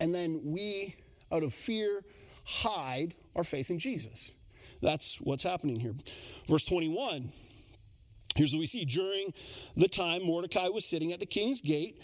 And 0.00 0.14
then 0.14 0.40
we, 0.44 0.94
out 1.32 1.42
of 1.42 1.52
fear, 1.54 2.04
hide 2.44 3.14
our 3.36 3.44
faith 3.44 3.70
in 3.70 3.78
Jesus. 3.78 4.34
That's 4.80 5.16
what's 5.20 5.42
happening 5.42 5.78
here. 5.80 5.94
Verse 6.46 6.64
21 6.64 7.32
Here's 8.38 8.52
what 8.54 8.60
we 8.60 8.66
see. 8.66 8.84
During 8.84 9.34
the 9.76 9.88
time 9.88 10.24
Mordecai 10.24 10.68
was 10.68 10.84
sitting 10.84 11.12
at 11.12 11.18
the 11.18 11.26
king's 11.26 11.60
gate, 11.60 12.00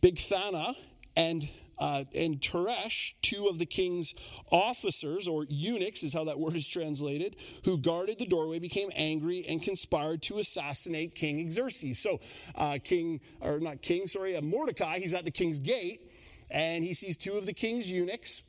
Bigthana 0.00 0.76
and 1.16 1.48
uh, 1.76 2.04
and 2.16 2.40
Teresh, 2.40 3.14
two 3.22 3.48
of 3.48 3.58
the 3.58 3.66
king's 3.66 4.14
officers, 4.52 5.26
or 5.26 5.44
eunuchs 5.48 6.04
is 6.04 6.14
how 6.14 6.22
that 6.22 6.38
word 6.38 6.54
is 6.54 6.68
translated, 6.68 7.34
who 7.64 7.76
guarded 7.78 8.20
the 8.20 8.26
doorway, 8.26 8.60
became 8.60 8.90
angry 8.94 9.44
and 9.48 9.60
conspired 9.60 10.22
to 10.22 10.38
assassinate 10.38 11.16
King 11.16 11.50
Xerxes. 11.50 11.98
So, 11.98 12.20
uh, 12.54 12.78
King, 12.84 13.20
or 13.40 13.58
not 13.58 13.82
King, 13.82 14.06
sorry, 14.06 14.36
uh, 14.36 14.40
Mordecai, 14.40 15.00
he's 15.00 15.14
at 15.14 15.24
the 15.24 15.32
king's 15.32 15.58
gate, 15.58 16.12
and 16.48 16.84
he 16.84 16.94
sees 16.94 17.16
two 17.16 17.32
of 17.32 17.46
the 17.46 17.52
king's 17.52 17.90
eunuchs 17.90 18.44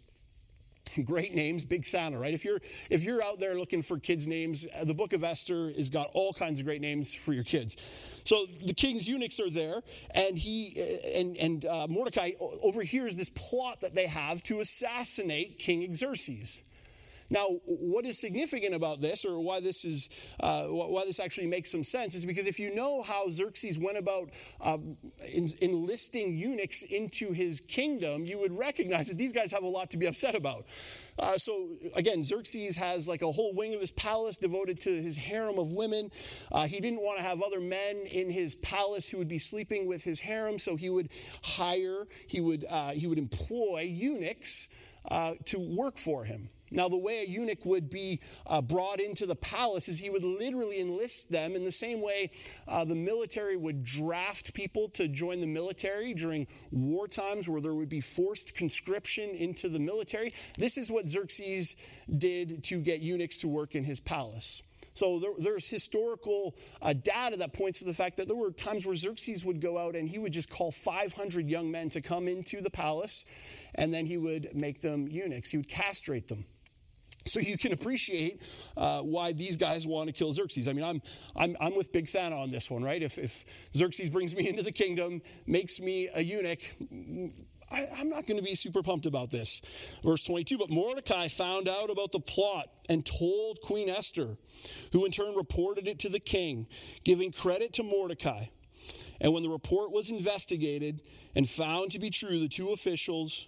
great 1.05 1.33
names, 1.33 1.65
Bigthana, 1.65 2.19
right? 2.19 2.33
If 2.33 2.45
you're 2.45 2.59
if 2.89 3.03
you're 3.03 3.23
out 3.23 3.39
there 3.39 3.55
looking 3.55 3.81
for 3.81 3.99
kids' 3.99 4.27
names, 4.27 4.67
uh, 4.75 4.83
the 4.85 4.93
book 4.93 5.13
of 5.13 5.23
Esther 5.23 5.71
has 5.77 5.89
got 5.89 6.07
all 6.13 6.33
kinds 6.33 6.59
of 6.59 6.65
great 6.65 6.81
names 6.81 7.13
for 7.13 7.33
your 7.33 7.43
kids. 7.43 8.21
So 8.25 8.45
the 8.65 8.73
king's 8.73 9.07
eunuchs 9.07 9.39
are 9.39 9.49
there, 9.49 9.81
and 10.15 10.37
he 10.37 10.73
uh, 10.79 11.19
and 11.19 11.37
and 11.37 11.65
uh, 11.65 11.87
Mordecai 11.89 12.31
overhears 12.61 13.15
this 13.15 13.29
plot 13.29 13.81
that 13.81 13.93
they 13.93 14.07
have 14.07 14.43
to 14.43 14.59
assassinate 14.59 15.59
King 15.59 15.93
Xerxes. 15.95 16.61
Now, 17.33 17.47
what 17.65 18.05
is 18.05 18.19
significant 18.19 18.75
about 18.75 19.01
this, 19.01 19.25
or 19.25 19.39
why 19.41 19.59
this 19.59 19.85
is 19.85 20.07
uh, 20.39 20.65
why 20.65 21.03
this 21.05 21.19
actually 21.19 21.47
makes 21.47 21.71
some 21.71 21.83
sense, 21.83 22.13
is 22.13 22.27
because 22.27 22.45
if 22.45 22.59
you 22.59 22.75
know 22.75 23.01
how 23.01 23.27
Xerxes 23.31 23.79
went 23.79 23.97
about 23.97 24.29
um, 24.61 24.97
enlisting 25.59 26.35
eunuchs 26.35 26.83
into 26.83 27.31
his 27.31 27.59
kingdom, 27.59 28.23
you 28.23 28.37
would 28.37 28.55
recognize 28.55 29.07
that 29.07 29.17
these 29.17 29.33
guys 29.33 29.51
have 29.51 29.63
a 29.63 29.67
lot 29.67 29.89
to 29.89 29.97
be 29.97 30.05
upset 30.05 30.35
about. 30.35 30.67
Uh, 31.17 31.35
so 31.35 31.69
again, 31.95 32.23
Xerxes 32.23 32.75
has 32.75 33.07
like 33.07 33.23
a 33.23 33.31
whole 33.31 33.55
wing 33.55 33.73
of 33.73 33.81
his 33.81 33.91
palace 33.91 34.37
devoted 34.37 34.79
to 34.81 35.01
his 35.01 35.17
harem 35.17 35.57
of 35.57 35.73
women. 35.73 36.11
Uh, 36.51 36.67
he 36.67 36.79
didn't 36.79 37.01
want 37.01 37.17
to 37.17 37.23
have 37.23 37.41
other 37.41 37.59
men 37.59 37.97
in 38.11 38.29
his 38.29 38.53
palace 38.53 39.09
who 39.09 39.17
would 39.17 39.27
be 39.27 39.39
sleeping 39.39 39.87
with 39.87 40.03
his 40.03 40.19
harem, 40.19 40.59
so 40.59 40.75
he 40.75 40.91
would 40.91 41.09
hire, 41.43 42.07
he 42.27 42.41
would 42.41 42.63
uh, 42.69 42.91
he 42.91 43.07
would 43.07 43.17
employ 43.17 43.81
eunuchs 43.81 44.69
uh, 45.09 45.33
to 45.45 45.59
work 45.59 45.97
for 45.97 46.23
him. 46.23 46.49
Now, 46.73 46.89
the 46.89 46.97
way 46.97 47.21
a 47.21 47.29
eunuch 47.29 47.65
would 47.65 47.89
be 47.89 48.19
uh, 48.47 48.61
brought 48.61 48.99
into 48.99 49.27
the 49.27 49.35
palace 49.35 49.87
is 49.87 49.99
he 49.99 50.09
would 50.09 50.23
literally 50.23 50.81
enlist 50.81 51.29
them 51.29 51.55
in 51.55 51.63
the 51.63 51.71
same 51.71 52.01
way 52.01 52.31
uh, 52.67 52.83
the 52.83 52.95
military 52.95 53.55
would 53.55 53.83
draft 53.83 54.55
people 54.55 54.89
to 54.89 55.07
join 55.07 55.39
the 55.39 55.47
military 55.47 56.15
during 56.15 56.47
war 56.71 57.07
times 57.07 57.47
where 57.47 57.61
there 57.61 57.75
would 57.75 57.89
be 57.89 58.01
forced 58.01 58.55
conscription 58.55 59.29
into 59.29 59.69
the 59.69 59.79
military. 59.79 60.33
This 60.57 60.77
is 60.77 60.91
what 60.91 61.07
Xerxes 61.07 61.75
did 62.17 62.63
to 62.65 62.81
get 62.81 63.01
eunuchs 63.01 63.37
to 63.37 63.47
work 63.47 63.75
in 63.75 63.83
his 63.83 63.99
palace. 63.99 64.63
So 64.93 65.19
there, 65.19 65.31
there's 65.37 65.67
historical 65.67 66.55
uh, 66.81 66.93
data 66.93 67.37
that 67.37 67.53
points 67.53 67.79
to 67.79 67.85
the 67.85 67.93
fact 67.93 68.17
that 68.17 68.27
there 68.27 68.37
were 68.37 68.51
times 68.51 68.85
where 68.85 68.95
Xerxes 68.95 69.43
would 69.45 69.61
go 69.61 69.77
out 69.77 69.95
and 69.95 70.07
he 70.07 70.19
would 70.19 70.33
just 70.33 70.49
call 70.49 70.71
500 70.71 71.49
young 71.49 71.71
men 71.71 71.89
to 71.89 72.01
come 72.01 72.27
into 72.27 72.61
the 72.61 72.69
palace, 72.69 73.25
and 73.75 73.93
then 73.93 74.05
he 74.05 74.17
would 74.17 74.55
make 74.55 74.81
them 74.81 75.07
eunuchs. 75.07 75.51
He 75.51 75.57
would 75.57 75.69
castrate 75.69 76.27
them. 76.27 76.45
So 77.25 77.39
you 77.39 77.57
can 77.57 77.71
appreciate 77.71 78.41
uh, 78.75 79.01
why 79.01 79.33
these 79.33 79.55
guys 79.55 79.87
want 79.87 80.07
to 80.07 80.13
kill 80.13 80.33
Xerxes. 80.33 80.67
I 80.67 80.73
mean, 80.73 80.83
I'm, 80.83 81.01
I'm, 81.35 81.55
I'm 81.59 81.75
with 81.75 81.93
Bigthana 81.93 82.37
on 82.37 82.51
this 82.51 82.69
one, 82.69 82.83
right? 82.83 83.01
If, 83.01 83.17
if 83.17 83.45
Xerxes 83.75 84.09
brings 84.09 84.35
me 84.35 84.49
into 84.49 84.63
the 84.63 84.71
kingdom, 84.71 85.21
makes 85.47 85.79
me 85.79 86.09
a 86.13 86.21
eunuch, 86.21 86.59
I, 87.73 87.87
I'm 87.97 88.09
not 88.09 88.27
going 88.27 88.37
to 88.37 88.43
be 88.43 88.55
super 88.55 88.83
pumped 88.83 89.05
about 89.05 89.31
this. 89.31 89.61
Verse 90.03 90.23
22 90.23 90.57
But 90.57 90.69
Mordecai 90.69 91.27
found 91.27 91.67
out 91.67 91.89
about 91.89 92.11
the 92.11 92.19
plot 92.19 92.67
and 92.89 93.05
told 93.05 93.61
Queen 93.61 93.89
Esther, 93.89 94.37
who 94.91 95.05
in 95.05 95.11
turn 95.11 95.35
reported 95.35 95.87
it 95.87 95.99
to 95.99 96.09
the 96.09 96.19
king, 96.19 96.67
giving 97.03 97.31
credit 97.31 97.73
to 97.73 97.83
Mordecai. 97.83 98.45
And 99.19 99.33
when 99.33 99.43
the 99.43 99.49
report 99.49 99.91
was 99.91 100.09
investigated 100.09 101.01
and 101.35 101.49
found 101.49 101.91
to 101.91 101.99
be 101.99 102.09
true, 102.09 102.39
the 102.39 102.49
two 102.49 102.71
officials 102.71 103.47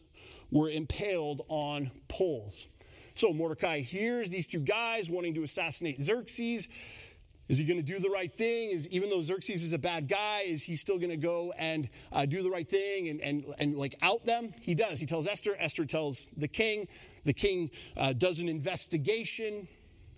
were 0.51 0.69
impaled 0.69 1.45
on 1.49 1.91
poles. 2.07 2.67
So 3.15 3.31
Mordecai 3.31 3.79
hears 3.79 4.29
these 4.29 4.47
two 4.47 4.59
guys 4.59 5.09
wanting 5.09 5.33
to 5.35 5.43
assassinate 5.43 6.01
Xerxes. 6.01 6.67
Is 7.47 7.57
he 7.57 7.65
going 7.65 7.77
to 7.77 7.83
do 7.83 7.99
the 7.99 8.09
right 8.09 8.35
thing? 8.35 8.71
Is 8.71 8.89
even 8.89 9.09
though 9.09 9.21
Xerxes 9.21 9.63
is 9.63 9.73
a 9.73 9.77
bad 9.77 10.07
guy, 10.07 10.41
is 10.45 10.63
he 10.63 10.75
still 10.75 10.97
going 10.97 11.11
to 11.11 11.17
go 11.17 11.53
and 11.57 11.89
uh, 12.11 12.25
do 12.25 12.41
the 12.41 12.49
right 12.49 12.67
thing 12.67 13.09
and, 13.09 13.21
and, 13.21 13.45
and 13.59 13.75
like 13.75 13.95
out 14.01 14.25
them? 14.25 14.53
He 14.61 14.73
does. 14.73 14.99
He 14.99 15.05
tells 15.05 15.27
Esther. 15.27 15.55
Esther 15.59 15.85
tells 15.85 16.31
the 16.37 16.47
king. 16.47 16.87
The 17.23 17.33
king 17.33 17.69
uh, 17.95 18.13
does 18.13 18.39
an 18.39 18.49
investigation. 18.49 19.67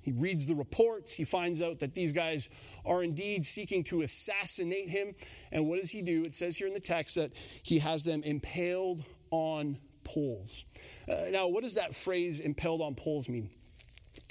He 0.01 0.13
reads 0.13 0.45
the 0.45 0.55
reports. 0.55 1.15
He 1.15 1.25
finds 1.25 1.61
out 1.61 1.79
that 1.79 1.93
these 1.93 2.13
guys 2.13 2.49
are 2.85 3.03
indeed 3.03 3.45
seeking 3.45 3.83
to 3.85 4.03
assassinate 4.03 4.87
him. 4.87 5.13
And 5.51 5.67
what 5.67 5.81
does 5.81 5.91
he 5.91 6.01
do? 6.01 6.23
It 6.23 6.33
says 6.33 6.55
here 6.55 6.67
in 6.67 6.73
the 6.73 6.79
text 6.79 7.15
that 7.15 7.33
he 7.61 7.79
has 7.79 8.05
them 8.05 8.23
impaled 8.23 9.03
on 9.31 9.77
poles. 10.05 10.63
Uh, 11.09 11.25
now, 11.31 11.47
what 11.49 11.61
does 11.61 11.73
that 11.73 11.93
phrase 11.93 12.39
impaled 12.39 12.81
on 12.81 12.95
poles 12.95 13.27
mean? 13.27 13.49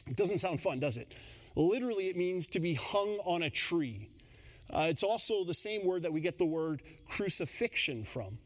It 0.06 0.16
doesn't 0.16 0.38
sound 0.38 0.60
fun, 0.60 0.80
does 0.80 0.96
it? 0.96 1.14
Literally, 1.56 2.08
it 2.08 2.16
means 2.16 2.48
to 2.48 2.60
be 2.60 2.74
hung 2.74 3.18
on 3.24 3.42
a 3.42 3.50
tree. 3.50 4.10
Uh, 4.70 4.86
it's 4.90 5.02
also 5.02 5.42
the 5.44 5.54
same 5.54 5.84
word 5.84 6.02
that 6.02 6.12
we 6.12 6.20
get 6.20 6.38
the 6.38 6.44
word 6.44 6.82
crucifixion 7.08 8.04
from. 8.04 8.38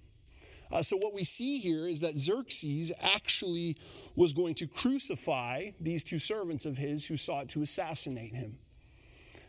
Uh, 0.71 0.83
so, 0.83 0.97
what 0.97 1.13
we 1.13 1.25
see 1.25 1.59
here 1.59 1.89
is 1.89 2.01
that 2.01 2.17
Xerxes 2.17 2.93
actually 3.03 3.77
was 4.15 4.33
going 4.33 4.55
to 4.55 4.69
crucify 4.69 5.71
these 5.81 6.05
two 6.05 6.21
servants 6.21 6.65
of 6.65 6.79
his 6.79 7.07
who 7.07 7.17
sought 7.17 7.49
to 7.49 7.63
assassinate 7.63 8.35
him. 8.35 8.57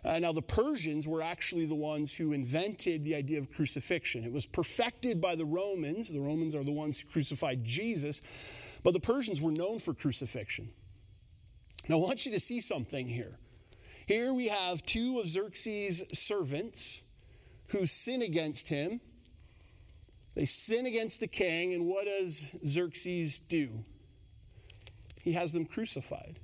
Uh, 0.04 0.18
now, 0.18 0.32
the 0.32 0.42
Persians 0.42 1.08
were 1.08 1.22
actually 1.22 1.68
the 1.68 1.76
ones 1.76 2.16
who 2.16 2.34
invented 2.34 3.04
the 3.04 3.14
idea 3.14 3.38
of 3.38 3.52
crucifixion. 3.52 4.24
It 4.24 4.32
was 4.32 4.48
perfected 4.48 5.22
by 5.22 5.36
the 5.36 5.46
Romans. 5.46 6.12
The 6.12 6.20
Romans 6.20 6.56
are 6.56 6.64
the 6.64 6.72
ones 6.72 7.00
who 7.00 7.08
crucified 7.08 7.64
Jesus, 7.64 8.24
but 8.84 8.94
the 8.94 9.00
Persians 9.00 9.40
were 9.40 9.52
known 9.52 9.78
for 9.78 9.94
crucifixion. 9.94 10.70
Now, 11.88 11.98
I 11.98 12.00
want 12.00 12.26
you 12.26 12.32
to 12.32 12.40
see 12.40 12.62
something 12.62 13.08
here. 13.08 13.38
Here 14.08 14.34
we 14.34 14.48
have 14.48 14.84
two 14.84 15.20
of 15.20 15.28
Xerxes' 15.28 16.04
servants 16.12 17.04
who 17.70 17.86
sin 17.86 18.22
against 18.22 18.68
him. 18.68 19.00
They 20.36 20.46
sin 20.46 20.86
against 20.86 21.20
the 21.20 21.28
king, 21.28 21.74
and 21.74 21.88
what 21.88 22.06
does 22.06 22.44
Xerxes 22.66 23.40
do? 23.40 23.84
He 25.22 25.34
has 25.34 25.52
them 25.52 25.66
crucified. 25.66 26.40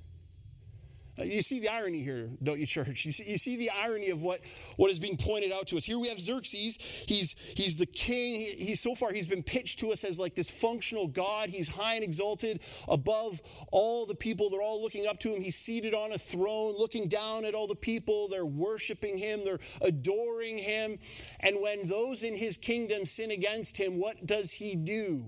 Uh, 1.19 1.23
you 1.23 1.41
see 1.41 1.59
the 1.59 1.69
irony 1.69 2.03
here, 2.03 2.29
don't 2.43 2.59
you, 2.59 2.65
church? 2.65 3.05
You 3.05 3.11
see, 3.11 3.31
you 3.31 3.37
see, 3.37 3.57
the 3.57 3.71
irony 3.71 4.09
of 4.09 4.21
what, 4.21 4.41
what 4.75 4.91
is 4.91 4.99
being 4.99 5.17
pointed 5.17 5.51
out 5.51 5.67
to 5.67 5.77
us. 5.77 5.85
Here 5.85 5.97
we 5.97 6.09
have 6.09 6.19
Xerxes. 6.19 6.77
He's, 7.07 7.35
he's 7.55 7.75
the 7.75 7.85
king. 7.85 8.41
He, 8.57 8.75
so 8.75 8.93
far, 8.93 9.11
he's 9.11 9.27
been 9.27 9.43
pitched 9.43 9.79
to 9.79 9.91
us 9.91 10.03
as 10.03 10.19
like 10.19 10.35
this 10.35 10.51
functional 10.51 11.07
God. 11.07 11.49
He's 11.49 11.69
high 11.69 11.95
and 11.95 12.03
exalted 12.03 12.61
above 12.87 13.41
all 13.71 14.05
the 14.05 14.15
people. 14.15 14.49
They're 14.49 14.61
all 14.61 14.81
looking 14.81 15.07
up 15.07 15.19
to 15.21 15.33
him. 15.33 15.41
He's 15.41 15.57
seated 15.57 15.93
on 15.93 16.11
a 16.11 16.17
throne, 16.17 16.75
looking 16.77 17.07
down 17.07 17.45
at 17.45 17.55
all 17.55 17.67
the 17.67 17.75
people. 17.75 18.27
They're 18.27 18.45
worshiping 18.45 19.17
him, 19.17 19.43
they're 19.43 19.59
adoring 19.81 20.57
him. 20.57 20.99
And 21.39 21.61
when 21.61 21.87
those 21.87 22.23
in 22.23 22.35
his 22.35 22.57
kingdom 22.57 23.05
sin 23.05 23.31
against 23.31 23.77
him, 23.77 23.99
what 23.99 24.25
does 24.25 24.51
he 24.51 24.75
do? 24.75 25.25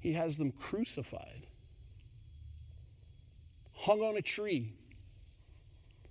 He 0.00 0.12
has 0.12 0.36
them 0.36 0.50
crucified 0.50 1.43
hung 3.74 4.00
on 4.00 4.16
a 4.16 4.22
tree, 4.22 4.72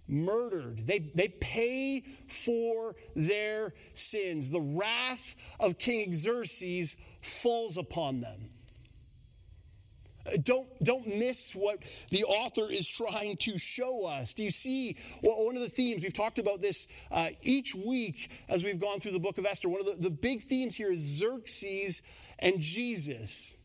murdered. 0.07 0.79
They, 0.79 1.11
they 1.15 1.29
pay 1.29 2.03
for 2.27 2.95
their 3.15 3.73
sins. 3.93 4.49
The 4.49 4.61
wrath 4.61 5.35
of 5.59 5.77
King 5.77 6.13
Xerxes 6.13 6.95
falls 7.21 7.77
upon 7.77 8.21
them. 8.21 8.49
Don't, 10.41 10.67
don't 10.81 11.05
miss 11.05 11.53
what 11.53 11.83
the 12.09 12.23
author 12.23 12.71
is 12.71 12.87
trying 12.87 13.35
to 13.37 13.57
show 13.57 14.05
us. 14.05 14.33
Do 14.33 14.43
you 14.43 14.51
see 14.51 14.95
well, 15.21 15.45
one 15.45 15.55
of 15.55 15.61
the 15.61 15.69
themes? 15.69 16.03
We've 16.03 16.13
talked 16.13 16.39
about 16.39 16.61
this 16.61 16.87
uh, 17.11 17.29
each 17.41 17.75
week 17.75 18.31
as 18.47 18.63
we've 18.63 18.79
gone 18.79 19.01
through 19.01 19.11
the 19.11 19.19
book 19.19 19.37
of 19.37 19.45
Esther. 19.45 19.67
One 19.67 19.81
of 19.81 19.85
the, 19.85 20.01
the 20.01 20.09
big 20.09 20.41
themes 20.41 20.77
here 20.77 20.93
is 20.93 21.01
Xerxes 21.01 22.01
and 22.39 22.59
Jesus. 22.61 23.57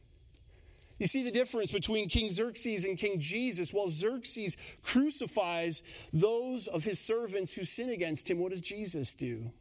You 0.99 1.07
see 1.07 1.23
the 1.23 1.31
difference 1.31 1.71
between 1.71 2.09
King 2.09 2.31
Xerxes 2.31 2.85
and 2.85 2.99
King 2.99 3.21
Jesus. 3.21 3.73
While 3.73 3.89
Xerxes 3.89 4.57
crucifies 4.83 5.83
those 6.13 6.67
of 6.67 6.85
his 6.85 6.99
servants 6.99 7.55
who 7.55 7.65
sin 7.65 7.91
against 7.91 8.29
him, 8.29 8.39
what 8.39 8.51
does 8.51 8.61
Jesus 8.61 9.15
do? 9.15 9.53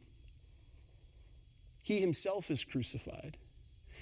He 1.84 2.00
himself 2.00 2.50
is 2.50 2.64
crucified. 2.64 3.38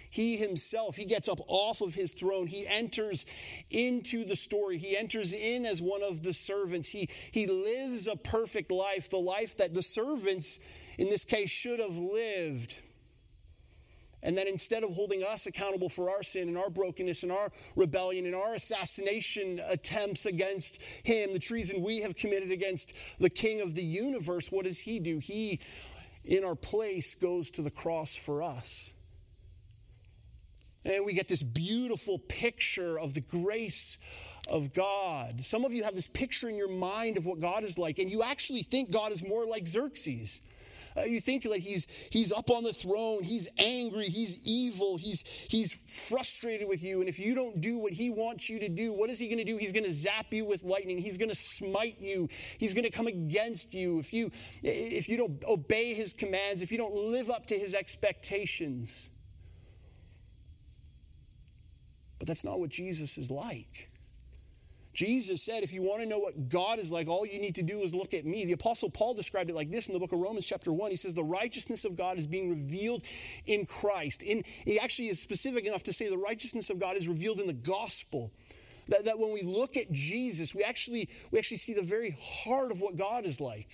He 0.08 0.36
himself, 0.36 0.96
he 0.96 1.04
gets 1.04 1.28
up 1.28 1.40
off 1.46 1.82
of 1.82 1.94
his 1.94 2.12
throne. 2.12 2.46
He 2.46 2.66
enters 2.66 3.26
into 3.70 4.24
the 4.24 4.36
story. 4.36 4.78
He 4.78 4.96
enters 4.96 5.34
in 5.34 5.66
as 5.66 5.82
one 5.82 6.02
of 6.02 6.22
the 6.22 6.32
servants. 6.32 6.88
He, 6.88 7.10
he 7.32 7.46
lives 7.46 8.06
a 8.06 8.16
perfect 8.16 8.70
life, 8.70 9.10
the 9.10 9.18
life 9.18 9.56
that 9.58 9.74
the 9.74 9.82
servants, 9.82 10.58
in 10.96 11.10
this 11.10 11.24
case, 11.24 11.50
should 11.50 11.80
have 11.80 11.96
lived. 11.96 12.80
And 14.22 14.36
then 14.36 14.48
instead 14.48 14.82
of 14.82 14.92
holding 14.92 15.22
us 15.22 15.46
accountable 15.46 15.88
for 15.88 16.10
our 16.10 16.22
sin 16.22 16.48
and 16.48 16.58
our 16.58 16.70
brokenness 16.70 17.22
and 17.22 17.30
our 17.30 17.50
rebellion 17.76 18.26
and 18.26 18.34
our 18.34 18.54
assassination 18.54 19.60
attempts 19.68 20.26
against 20.26 20.82
him, 21.04 21.32
the 21.32 21.38
treason 21.38 21.82
we 21.82 22.00
have 22.00 22.16
committed 22.16 22.50
against 22.50 22.94
the 23.20 23.30
king 23.30 23.60
of 23.60 23.74
the 23.74 23.82
universe, 23.82 24.50
what 24.50 24.64
does 24.64 24.80
he 24.80 24.98
do? 24.98 25.18
He, 25.18 25.60
in 26.24 26.44
our 26.44 26.56
place, 26.56 27.14
goes 27.14 27.50
to 27.52 27.62
the 27.62 27.70
cross 27.70 28.16
for 28.16 28.42
us. 28.42 28.94
And 30.84 31.04
we 31.04 31.14
get 31.14 31.28
this 31.28 31.42
beautiful 31.42 32.18
picture 32.18 32.98
of 32.98 33.14
the 33.14 33.20
grace 33.20 33.98
of 34.48 34.72
God. 34.72 35.40
Some 35.40 35.64
of 35.64 35.72
you 35.72 35.82
have 35.82 35.94
this 35.94 36.06
picture 36.06 36.48
in 36.48 36.56
your 36.56 36.70
mind 36.70 37.16
of 37.16 37.26
what 37.26 37.40
God 37.40 37.64
is 37.64 37.76
like, 37.76 37.98
and 37.98 38.10
you 38.10 38.22
actually 38.22 38.62
think 38.62 38.92
God 38.92 39.10
is 39.10 39.26
more 39.26 39.44
like 39.44 39.66
Xerxes. 39.66 40.40
Uh, 40.96 41.02
you 41.02 41.20
think 41.20 41.42
that 41.42 41.58
he's, 41.58 41.86
he's 42.10 42.32
up 42.32 42.50
on 42.50 42.62
the 42.62 42.72
throne, 42.72 43.22
he's 43.22 43.48
angry, 43.58 44.04
he's 44.04 44.40
evil, 44.46 44.96
he's, 44.96 45.22
he's 45.48 45.74
frustrated 46.08 46.68
with 46.68 46.82
you. 46.82 47.00
And 47.00 47.08
if 47.08 47.18
you 47.18 47.34
don't 47.34 47.60
do 47.60 47.78
what 47.78 47.92
he 47.92 48.10
wants 48.10 48.48
you 48.48 48.58
to 48.60 48.68
do, 48.68 48.92
what 48.92 49.10
is 49.10 49.18
he 49.18 49.28
going 49.28 49.38
to 49.38 49.44
do? 49.44 49.56
He's 49.56 49.72
going 49.72 49.84
to 49.84 49.92
zap 49.92 50.32
you 50.32 50.44
with 50.44 50.64
lightning. 50.64 50.98
He's 50.98 51.18
going 51.18 51.28
to 51.28 51.34
smite 51.34 51.96
you. 52.00 52.28
He's 52.58 52.72
going 52.72 52.84
to 52.84 52.90
come 52.90 53.06
against 53.06 53.74
you. 53.74 53.98
If 53.98 54.12
you, 54.12 54.30
if 54.62 55.08
you 55.08 55.16
don't 55.16 55.44
obey 55.46 55.92
his 55.92 56.12
commands, 56.12 56.62
if 56.62 56.72
you 56.72 56.78
don't 56.78 56.94
live 56.94 57.30
up 57.30 57.46
to 57.46 57.58
his 57.58 57.74
expectations. 57.74 59.10
But 62.18 62.28
that's 62.28 62.44
not 62.44 62.58
what 62.58 62.70
Jesus 62.70 63.18
is 63.18 63.30
like. 63.30 63.90
Jesus 64.96 65.42
said, 65.42 65.62
if 65.62 65.74
you 65.74 65.82
want 65.82 66.00
to 66.00 66.08
know 66.08 66.18
what 66.18 66.48
God 66.48 66.78
is 66.78 66.90
like, 66.90 67.06
all 67.06 67.26
you 67.26 67.38
need 67.38 67.56
to 67.56 67.62
do 67.62 67.80
is 67.82 67.94
look 67.94 68.14
at 68.14 68.24
me. 68.24 68.46
The 68.46 68.54
Apostle 68.54 68.88
Paul 68.88 69.12
described 69.12 69.50
it 69.50 69.54
like 69.54 69.70
this 69.70 69.88
in 69.88 69.92
the 69.92 70.00
book 70.00 70.12
of 70.12 70.20
Romans, 70.20 70.46
chapter 70.46 70.72
1. 70.72 70.90
He 70.90 70.96
says, 70.96 71.14
The 71.14 71.22
righteousness 71.22 71.84
of 71.84 71.96
God 71.96 72.16
is 72.16 72.26
being 72.26 72.48
revealed 72.48 73.02
in 73.44 73.66
Christ. 73.66 74.22
In, 74.22 74.42
he 74.64 74.80
actually 74.80 75.08
is 75.08 75.20
specific 75.20 75.66
enough 75.66 75.82
to 75.82 75.92
say 75.92 76.08
the 76.08 76.16
righteousness 76.16 76.70
of 76.70 76.80
God 76.80 76.96
is 76.96 77.08
revealed 77.08 77.40
in 77.40 77.46
the 77.46 77.52
gospel. 77.52 78.32
That, 78.88 79.04
that 79.04 79.18
when 79.18 79.34
we 79.34 79.42
look 79.42 79.76
at 79.76 79.92
Jesus, 79.92 80.54
we 80.54 80.62
actually, 80.62 81.10
we 81.30 81.38
actually 81.38 81.58
see 81.58 81.74
the 81.74 81.82
very 81.82 82.16
heart 82.18 82.72
of 82.72 82.80
what 82.80 82.96
God 82.96 83.26
is 83.26 83.38
like. 83.38 83.68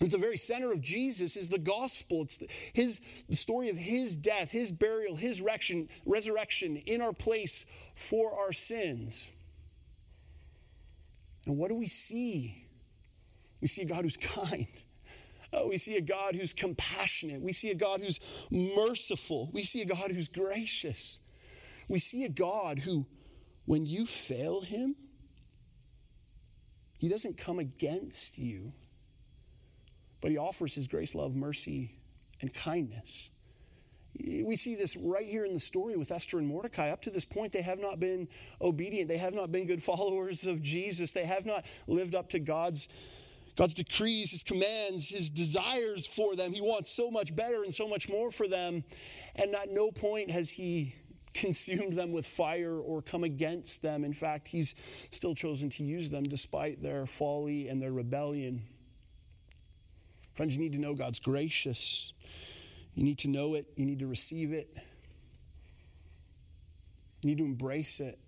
At 0.00 0.10
the 0.10 0.18
very 0.18 0.38
center 0.38 0.72
of 0.72 0.80
Jesus 0.80 1.36
is 1.36 1.50
the 1.50 1.58
gospel. 1.58 2.22
It's 2.22 2.38
the, 2.38 2.48
his, 2.72 3.00
the 3.28 3.36
story 3.36 3.68
of 3.68 3.76
his 3.76 4.16
death, 4.16 4.50
his 4.50 4.72
burial, 4.72 5.14
his 5.14 5.40
resurrection, 5.40 5.88
resurrection 6.04 6.78
in 6.78 7.00
our 7.00 7.12
place 7.12 7.64
for 7.94 8.34
our 8.34 8.52
sins. 8.52 9.28
And 11.50 11.58
what 11.58 11.68
do 11.68 11.74
we 11.74 11.88
see? 11.88 12.64
We 13.60 13.66
see 13.66 13.82
a 13.82 13.84
God 13.84 14.04
who's 14.04 14.16
kind. 14.16 14.68
Uh, 15.52 15.64
we 15.66 15.78
see 15.78 15.96
a 15.96 16.00
God 16.00 16.36
who's 16.36 16.52
compassionate. 16.52 17.42
We 17.42 17.52
see 17.52 17.72
a 17.72 17.74
God 17.74 18.00
who's 18.00 18.20
merciful. 18.52 19.50
We 19.52 19.64
see 19.64 19.82
a 19.82 19.84
God 19.84 20.12
who's 20.12 20.28
gracious. 20.28 21.18
We 21.88 21.98
see 21.98 22.24
a 22.24 22.28
God 22.28 22.78
who, 22.78 23.04
when 23.64 23.84
you 23.84 24.06
fail 24.06 24.60
him, 24.60 24.94
he 26.98 27.08
doesn't 27.08 27.36
come 27.36 27.58
against 27.58 28.38
you, 28.38 28.72
but 30.20 30.30
he 30.30 30.38
offers 30.38 30.76
his 30.76 30.86
grace, 30.86 31.16
love, 31.16 31.34
mercy, 31.34 31.96
and 32.40 32.54
kindness. 32.54 33.30
We 34.18 34.56
see 34.56 34.74
this 34.74 34.96
right 34.96 35.26
here 35.26 35.44
in 35.44 35.54
the 35.54 35.60
story 35.60 35.96
with 35.96 36.10
Esther 36.10 36.38
and 36.38 36.46
Mordecai. 36.46 36.90
Up 36.90 37.02
to 37.02 37.10
this 37.10 37.24
point, 37.24 37.52
they 37.52 37.62
have 37.62 37.78
not 37.78 38.00
been 38.00 38.28
obedient. 38.60 39.08
They 39.08 39.18
have 39.18 39.34
not 39.34 39.52
been 39.52 39.66
good 39.66 39.82
followers 39.90 40.46
of 40.46 40.62
Jesus. 40.62 41.12
They 41.12 41.24
have 41.24 41.46
not 41.46 41.64
lived 41.86 42.14
up 42.14 42.30
to 42.30 42.40
God's, 42.40 42.88
God's 43.56 43.74
decrees, 43.74 44.32
His 44.32 44.42
commands, 44.42 45.08
His 45.08 45.30
desires 45.30 46.06
for 46.06 46.34
them. 46.34 46.52
He 46.52 46.60
wants 46.60 46.90
so 46.90 47.10
much 47.10 47.34
better 47.34 47.62
and 47.62 47.72
so 47.72 47.88
much 47.88 48.08
more 48.08 48.30
for 48.30 48.48
them. 48.48 48.84
And 49.36 49.54
at 49.54 49.70
no 49.70 49.90
point 49.90 50.30
has 50.30 50.50
He 50.50 50.94
consumed 51.32 51.92
them 51.92 52.10
with 52.10 52.26
fire 52.26 52.76
or 52.76 53.02
come 53.02 53.22
against 53.22 53.82
them. 53.82 54.04
In 54.04 54.12
fact, 54.12 54.48
He's 54.48 54.74
still 55.12 55.34
chosen 55.34 55.70
to 55.70 55.84
use 55.84 56.10
them 56.10 56.24
despite 56.24 56.82
their 56.82 57.06
folly 57.06 57.68
and 57.68 57.80
their 57.80 57.92
rebellion. 57.92 58.62
Friends, 60.34 60.56
you 60.56 60.62
need 60.62 60.72
to 60.72 60.80
know 60.80 60.94
God's 60.94 61.20
gracious. 61.20 62.12
You 62.94 63.04
need 63.04 63.18
to 63.18 63.28
know 63.28 63.54
it, 63.54 63.66
you 63.76 63.86
need 63.86 64.00
to 64.00 64.06
receive 64.06 64.52
it, 64.52 64.68
you 67.22 67.30
need 67.30 67.38
to 67.38 67.44
embrace 67.44 68.00
it. 68.00 68.18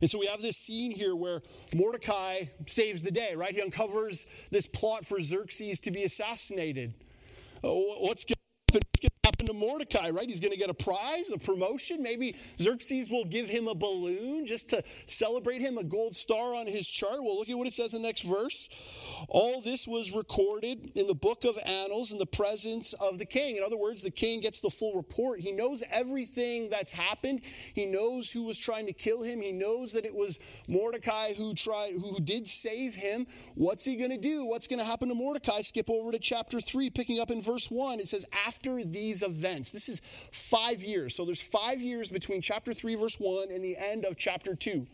And 0.00 0.10
so 0.10 0.18
we 0.18 0.26
have 0.26 0.42
this 0.42 0.56
scene 0.56 0.90
here 0.90 1.14
where 1.14 1.40
Mordecai 1.74 2.44
saves 2.66 3.02
the 3.02 3.10
day, 3.10 3.34
right? 3.36 3.54
He 3.54 3.62
uncovers 3.62 4.26
this 4.50 4.66
plot 4.66 5.06
for 5.06 5.20
Xerxes 5.20 5.80
to 5.80 5.90
be 5.90 6.02
assassinated. 6.02 6.94
Oh, 7.62 7.96
what's 8.00 8.24
going 8.24 8.36
to 8.72 8.80
happen 9.00 9.13
Mordecai, 9.54 10.10
right? 10.10 10.28
He's 10.28 10.40
going 10.40 10.52
to 10.52 10.58
get 10.58 10.70
a 10.70 10.74
prize, 10.74 11.30
a 11.32 11.38
promotion. 11.38 12.02
Maybe 12.02 12.36
Xerxes 12.60 13.10
will 13.10 13.24
give 13.24 13.48
him 13.48 13.68
a 13.68 13.74
balloon 13.74 14.46
just 14.46 14.70
to 14.70 14.82
celebrate 15.06 15.60
him, 15.60 15.78
a 15.78 15.84
gold 15.84 16.16
star 16.16 16.54
on 16.54 16.66
his 16.66 16.88
chart. 16.88 17.22
Well, 17.22 17.38
look 17.38 17.48
at 17.48 17.56
what 17.56 17.66
it 17.66 17.74
says 17.74 17.94
in 17.94 18.02
the 18.02 18.08
next 18.08 18.22
verse. 18.22 18.68
All 19.28 19.60
this 19.60 19.86
was 19.86 20.12
recorded 20.12 20.92
in 20.94 21.06
the 21.06 21.14
book 21.14 21.44
of 21.44 21.56
annals 21.66 22.12
in 22.12 22.18
the 22.18 22.26
presence 22.26 22.92
of 22.94 23.18
the 23.18 23.24
king. 23.24 23.56
In 23.56 23.62
other 23.62 23.76
words, 23.76 24.02
the 24.02 24.10
king 24.10 24.40
gets 24.40 24.60
the 24.60 24.70
full 24.70 24.94
report. 24.94 25.40
He 25.40 25.52
knows 25.52 25.82
everything 25.90 26.70
that's 26.70 26.92
happened. 26.92 27.40
He 27.74 27.86
knows 27.86 28.30
who 28.30 28.44
was 28.44 28.58
trying 28.58 28.86
to 28.86 28.92
kill 28.92 29.22
him. 29.22 29.40
He 29.40 29.52
knows 29.52 29.92
that 29.92 30.04
it 30.04 30.14
was 30.14 30.38
Mordecai 30.68 31.34
who 31.34 31.54
tried 31.54 31.92
who 31.92 32.20
did 32.20 32.46
save 32.46 32.94
him. 32.94 33.26
What's 33.54 33.84
he 33.84 33.96
going 33.96 34.10
to 34.10 34.18
do? 34.18 34.44
What's 34.44 34.66
going 34.66 34.78
to 34.80 34.84
happen 34.84 35.08
to 35.08 35.14
Mordecai? 35.14 35.60
Skip 35.60 35.88
over 35.90 36.12
to 36.12 36.18
chapter 36.18 36.60
3 36.60 36.90
picking 36.90 37.20
up 37.20 37.30
in 37.30 37.40
verse 37.40 37.70
1. 37.70 38.00
It 38.00 38.08
says 38.08 38.26
after 38.46 38.84
these 38.84 39.22
events. 39.22 39.43
This 39.44 39.88
is 39.88 40.00
5 40.32 40.82
years. 40.82 41.14
So 41.14 41.24
there's 41.24 41.42
5 41.42 41.80
years 41.80 42.08
between 42.08 42.40
chapter 42.40 42.72
3 42.72 42.94
verse 42.96 43.16
1 43.16 43.48
and 43.50 43.64
the 43.64 43.76
end 43.76 44.04
of 44.04 44.16
chapter 44.16 44.54
2. 44.54 44.86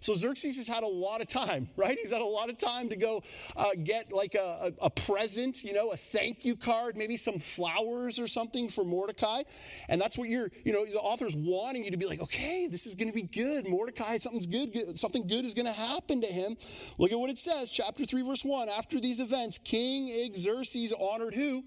So 0.00 0.14
Xerxes 0.14 0.56
has 0.58 0.68
had 0.68 0.84
a 0.84 0.88
lot 0.88 1.20
of 1.20 1.26
time, 1.26 1.68
right? 1.76 1.98
He's 2.00 2.12
had 2.12 2.22
a 2.22 2.26
lot 2.26 2.48
of 2.48 2.58
time 2.58 2.88
to 2.90 2.96
go 2.96 3.22
uh, 3.56 3.70
get 3.82 4.12
like 4.12 4.34
a, 4.34 4.72
a, 4.80 4.86
a, 4.86 4.90
present, 4.90 5.64
you 5.64 5.72
know, 5.72 5.90
a 5.90 5.96
thank 5.96 6.44
you 6.44 6.56
card, 6.56 6.96
maybe 6.96 7.16
some 7.16 7.38
flowers 7.38 8.18
or 8.18 8.26
something 8.26 8.68
for 8.68 8.84
Mordecai. 8.84 9.42
And 9.88 10.00
that's 10.00 10.16
what 10.16 10.28
you're, 10.28 10.50
you 10.64 10.72
know, 10.72 10.84
the 10.84 11.00
author's 11.00 11.34
wanting 11.36 11.84
you 11.84 11.90
to 11.90 11.96
be 11.96 12.06
like, 12.06 12.20
okay, 12.20 12.68
this 12.68 12.86
is 12.86 12.94
going 12.94 13.08
to 13.08 13.14
be 13.14 13.22
good. 13.22 13.68
Mordecai, 13.68 14.18
something's 14.18 14.46
good, 14.46 14.72
good 14.72 14.98
something 14.98 15.26
good 15.26 15.44
is 15.44 15.54
going 15.54 15.66
to 15.66 15.72
happen 15.72 16.20
to 16.20 16.26
him. 16.26 16.56
Look 16.98 17.12
at 17.12 17.18
what 17.18 17.30
it 17.30 17.38
says, 17.38 17.70
chapter 17.70 18.04
3, 18.04 18.22
verse 18.22 18.44
1. 18.44 18.68
After 18.68 19.00
these 19.00 19.20
events, 19.20 19.58
King 19.58 20.32
Xerxes 20.34 20.92
honored 20.92 21.34
who? 21.34 21.64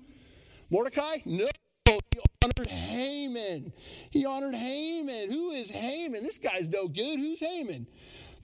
Mordecai? 0.70 1.18
No. 1.26 1.48
He 2.12 2.20
honored 2.44 2.68
Haman. 2.68 3.74
He 4.12 4.26
honored 4.26 4.56
Haman. 4.56 5.32
Who 5.32 5.52
is 5.52 5.70
Haman? 5.70 6.24
This 6.24 6.38
guy's 6.38 6.70
no 6.70 6.88
good. 6.88 7.20
Who's 7.20 7.40
Haman? 7.40 7.88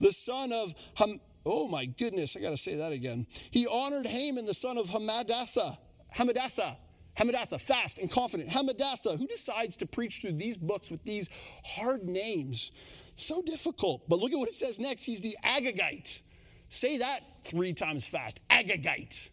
the 0.00 0.12
son 0.12 0.52
of 0.52 0.74
Ham. 0.94 1.20
Oh 1.46 1.66
my 1.66 1.86
goodness, 1.86 2.36
I 2.36 2.40
got 2.40 2.50
to 2.50 2.56
say 2.56 2.76
that 2.76 2.92
again. 2.92 3.26
He 3.50 3.66
honored 3.66 4.06
Haman, 4.06 4.44
the 4.44 4.54
son 4.54 4.76
of 4.76 4.86
Hammedatha. 4.88 5.78
Hammedatha. 6.14 6.76
Hammedatha, 7.16 7.60
fast 7.60 7.98
and 7.98 8.10
confident. 8.10 8.48
Hammedatha, 8.48 9.18
who 9.18 9.26
decides 9.26 9.76
to 9.78 9.86
preach 9.86 10.20
through 10.20 10.32
these 10.32 10.56
books 10.56 10.90
with 10.90 11.02
these 11.04 11.28
hard 11.64 12.04
names? 12.04 12.70
So 13.14 13.42
difficult. 13.42 14.08
But 14.08 14.20
look 14.20 14.32
at 14.32 14.38
what 14.38 14.48
it 14.48 14.54
says 14.54 14.78
next. 14.78 15.04
He's 15.04 15.20
the 15.20 15.36
Agagite. 15.44 16.22
Say 16.68 16.98
that 16.98 17.20
three 17.42 17.72
times 17.72 18.06
fast. 18.06 18.40
Agagite. 18.50 19.30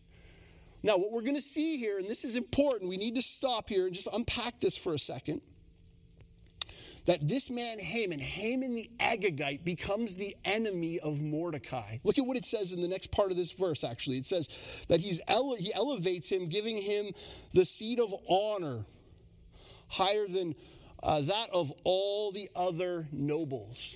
Now, 0.86 0.98
what 0.98 1.12
we're 1.12 1.24
going 1.24 1.34
to 1.34 1.42
see 1.42 1.78
here, 1.78 1.98
and 1.98 2.08
this 2.08 2.24
is 2.24 2.36
important, 2.36 2.92
we 2.92 2.98
need 2.98 3.16
to 3.16 3.22
stop 3.24 3.70
here 3.70 3.88
and 3.88 3.96
just 3.96 4.08
unpack 4.14 4.60
this 4.60 4.78
for 4.78 4.94
a 4.94 5.00
second 5.00 5.42
that 7.06 7.28
this 7.28 7.50
man 7.50 7.80
Haman, 7.80 8.20
Haman 8.20 8.76
the 8.76 8.88
Agagite, 9.00 9.66
becomes 9.66 10.16
the 10.16 10.36
enemy 10.46 11.00
of 11.00 11.24
Mordecai. 11.24 11.98
Look 12.04 12.20
at 12.20 12.26
what 12.28 12.38
it 12.38 12.46
says 12.46 12.72
in 12.72 12.82
the 12.82 12.88
next 12.88 13.12
part 13.12 13.32
of 13.32 13.38
this 13.38 13.52
verse, 13.52 13.84
actually. 13.84 14.18
It 14.18 14.28
says 14.28 14.86
that 14.88 15.02
he's 15.02 15.22
ele- 15.28 15.56
he 15.56 15.74
elevates 15.74 16.32
him, 16.32 16.50
giving 16.50 16.78
him 16.78 17.08
the 17.54 17.66
seat 17.66 18.00
of 18.00 18.14
honor 18.30 18.86
higher 19.88 20.28
than 20.28 20.54
uh, 21.02 21.22
that 21.22 21.50
of 21.52 21.74
all 21.84 22.32
the 22.32 22.48
other 22.56 23.08
nobles. 23.12 23.96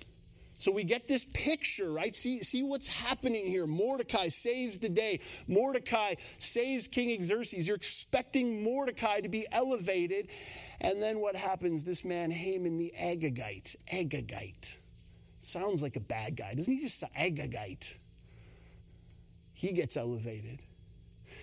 So 0.59 0.73
we 0.73 0.83
get 0.83 1.07
this 1.07 1.23
picture, 1.33 1.89
right? 1.89 2.13
See, 2.13 2.43
see 2.43 2.63
what's 2.63 2.85
happening 2.85 3.47
here. 3.47 3.65
Mordecai 3.65 4.27
saves 4.27 4.77
the 4.77 4.89
day. 4.89 5.21
Mordecai 5.47 6.15
saves 6.37 6.85
King 6.85 7.23
Xerxes. 7.23 7.65
You're 7.65 7.77
expecting 7.77 8.61
Mordecai 8.61 9.21
to 9.21 9.29
be 9.29 9.47
elevated. 9.53 10.27
And 10.81 11.01
then 11.01 11.19
what 11.19 11.37
happens? 11.37 11.85
This 11.85 12.03
man, 12.03 12.29
Haman 12.29 12.77
the 12.77 12.93
Agagite. 12.99 13.77
Agagite. 13.91 14.77
Sounds 15.39 15.81
like 15.81 15.95
a 15.95 16.01
bad 16.01 16.35
guy. 16.35 16.53
Doesn't 16.53 16.73
he 16.73 16.81
just 16.81 17.01
Agagite? 17.17 17.97
He 19.53 19.71
gets 19.71 19.95
elevated. 19.95 20.59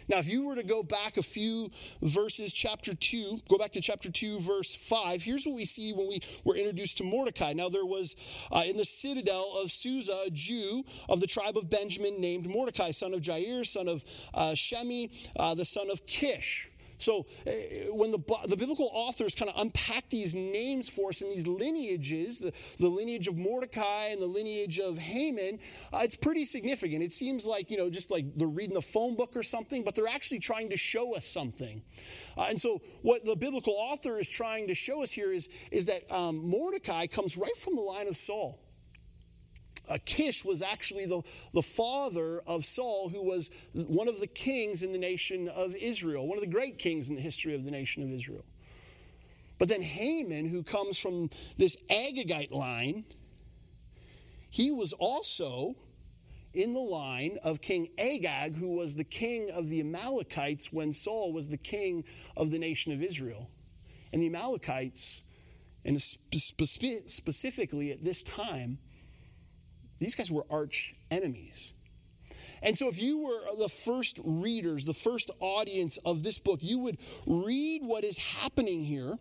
Now, 0.09 0.19
if 0.19 0.29
you 0.29 0.47
were 0.47 0.55
to 0.55 0.63
go 0.63 0.83
back 0.83 1.17
a 1.17 1.23
few 1.23 1.71
verses, 2.03 2.53
chapter 2.53 2.95
2, 2.95 3.41
go 3.49 3.59
back 3.59 3.73
to 3.73 3.81
chapter 3.81 4.11
2, 4.11 4.41
verse 4.41 4.75
5, 4.75 5.23
here's 5.23 5.47
what 5.47 5.57
we 5.57 5.65
see 5.65 5.93
when 5.93 6.09
we 6.09 6.21
were 6.45 6.57
introduced 6.57 6.99
to 6.99 7.05
Mordecai. 7.05 7.53
Now, 7.53 7.69
there 7.69 7.85
was 7.85 8.17
uh, 8.53 8.63
in 8.67 8.77
the 8.77 8.85
citadel 8.85 9.53
of 9.63 9.71
Susa 9.71 10.17
a 10.27 10.31
Jew 10.31 10.85
of 11.09 11.21
the 11.21 11.27
tribe 11.27 11.57
of 11.57 11.69
Benjamin 11.69 12.21
named 12.21 12.49
Mordecai, 12.49 12.91
son 12.91 13.15
of 13.15 13.21
Jair, 13.21 13.67
son 13.67 13.89
of 13.89 14.05
uh, 14.35 14.53
Shemi, 14.53 15.11
uh, 15.39 15.55
the 15.55 15.65
son 15.65 15.91
of 15.91 16.07
Kish. 16.07 16.71
So, 16.99 17.27
uh, 17.47 17.51
when 17.93 18.11
the, 18.11 18.19
the 18.47 18.57
biblical 18.57 18.91
authors 18.93 19.35
kind 19.35 19.51
of 19.51 19.61
unpack 19.61 20.09
these 20.09 20.35
names 20.35 20.89
for 20.89 21.11
us 21.11 21.21
in 21.21 21.31
these 21.31 21.47
lineages, 21.47 22.39
the, 22.39 22.53
the 22.79 22.89
lineage 22.89 23.29
of 23.29 23.37
Mordecai 23.37 24.07
and 24.07 24.21
the 24.21 24.27
lineage 24.27 24.79
of 24.79 24.99
Haman, 24.99 25.59
uh, 25.93 26.01
it's 26.03 26.17
pretty 26.17 26.45
significant. 26.45 27.03
It 27.03 27.13
seems 27.13 27.45
like, 27.45 27.71
you 27.71 27.77
know, 27.77 27.91
just 27.91 28.11
like 28.11 28.25
they're 28.37 28.49
reading 28.49 28.75
the 28.75 28.83
phone 28.83 29.17
book 29.17 29.37
or 29.37 29.43
something, 29.43 29.83
but 29.83 29.95
they're 29.95 30.09
actually 30.09 30.39
trying 30.39 30.71
to 30.71 30.77
show 30.77 31.15
us 31.15 31.27
something. 31.27 31.83
Uh, 32.37 32.47
and 32.49 32.61
so, 32.61 32.81
what 33.03 33.25
the 33.25 33.37
biblical 33.37 33.75
author 33.77 34.19
is 34.19 34.29
trying 34.29 34.69
to 34.69 34.75
show 34.75 35.03
us 35.03 35.13
here 35.13 35.33
is, 35.33 35.49
is 35.71 35.87
that 35.87 36.11
um, 36.13 36.49
Mordecai 36.49 37.07
comes 37.07 37.37
right 37.37 37.57
from 37.59 37.77
the 37.77 37.83
line 37.83 38.09
of 38.09 38.17
Saul. 38.17 38.66
Uh, 39.89 39.99
Kish 40.05 40.45
was 40.45 40.63
actually 40.63 41.07
the, 41.07 41.23
the 41.53 41.63
father 41.63 42.41
of 42.47 42.65
Saul, 42.65 43.09
who 43.09 43.23
was 43.23 43.51
one 43.73 44.09
of 44.09 44.21
the 44.21 44.27
kings 44.27 44.83
in 44.83 44.93
the 44.93 44.99
nation 44.99 45.49
of 45.49 45.75
Israel, 45.75 46.27
one 46.27 46.39
of 46.39 46.45
the 46.45 46.51
great 46.51 46.79
kings 46.79 47.09
in 47.09 47.15
the 47.15 47.21
history 47.21 47.55
of 47.55 47.65
the 47.65 47.71
nation 47.71 48.03
of 48.03 48.11
Israel. 48.11 48.45
But 49.59 49.69
then 49.69 49.83
Haman, 49.83 50.49
who 50.49 50.63
comes 50.63 50.99
from 50.99 51.31
this 51.57 51.77
Agagite 51.91 52.53
line, 52.53 53.05
he 54.51 54.71
was 54.71 54.93
also 54.93 55.77
in 56.53 56.73
the 56.73 56.81
line 56.81 57.39
of 57.45 57.61
King 57.61 57.89
Agag, 57.99 58.57
who 58.57 58.75
was 58.75 58.97
the 58.97 59.05
king 59.05 59.51
of 59.51 59.69
the 59.69 59.81
Amalekites 59.81 60.73
when 60.73 60.93
Saul 60.93 61.33
was 61.33 61.49
the 61.49 61.59
king 61.59 62.05
of 62.37 62.51
the 62.51 62.59
nation 62.59 62.93
of 62.93 63.03
Israel. 63.03 63.51
And 64.13 64.23
the 64.23 64.27
Amalekites, 64.29 65.23
and 65.85 66.01
specifically 66.01 67.93
at 67.93 68.03
this 68.03 68.23
time, 68.23 68.79
these 69.99 70.15
guys 70.15 70.31
were 70.31 70.45
arch 70.51 70.95
enemies. 71.11 71.73
And 72.63 72.77
so, 72.77 72.89
if 72.89 73.01
you 73.01 73.19
were 73.19 73.41
the 73.59 73.69
first 73.69 74.19
readers, 74.25 74.85
the 74.85 74.95
first 74.95 75.31
audience 75.41 75.99
of 76.05 76.23
this 76.23 76.39
book, 76.39 76.61
you 76.63 76.79
would 76.81 76.99
read 77.27 77.83
what 77.85 78.03
is 78.03 78.19
happening 78.19 78.83
here, 78.83 79.17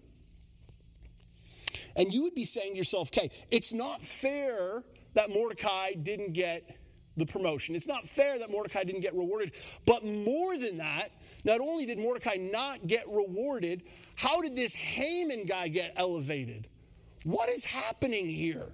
and 1.97 2.13
you 2.13 2.23
would 2.23 2.35
be 2.35 2.45
saying 2.45 2.71
to 2.71 2.77
yourself, 2.77 3.09
okay, 3.09 3.29
it's 3.51 3.73
not 3.73 4.01
fair 4.01 4.83
that 5.13 5.29
Mordecai 5.29 5.93
didn't 5.93 6.33
get 6.33 6.77
the 7.17 7.25
promotion. 7.25 7.75
It's 7.75 7.87
not 7.87 8.07
fair 8.07 8.37
that 8.39 8.49
Mordecai 8.51 8.83
didn't 8.83 9.01
get 9.01 9.13
rewarded. 9.13 9.53
But 9.85 10.03
more 10.05 10.57
than 10.57 10.77
that, 10.77 11.09
not 11.43 11.61
only 11.61 11.85
did 11.85 11.97
Mordecai 11.97 12.35
not 12.35 12.87
get 12.87 13.07
rewarded, 13.07 13.83
how 14.15 14.41
did 14.41 14.55
this 14.55 14.75
Haman 14.75 15.45
guy 15.45 15.67
get 15.69 15.93
elevated? 15.95 16.67
What 17.23 17.49
is 17.49 17.63
happening 17.63 18.27
here? 18.27 18.73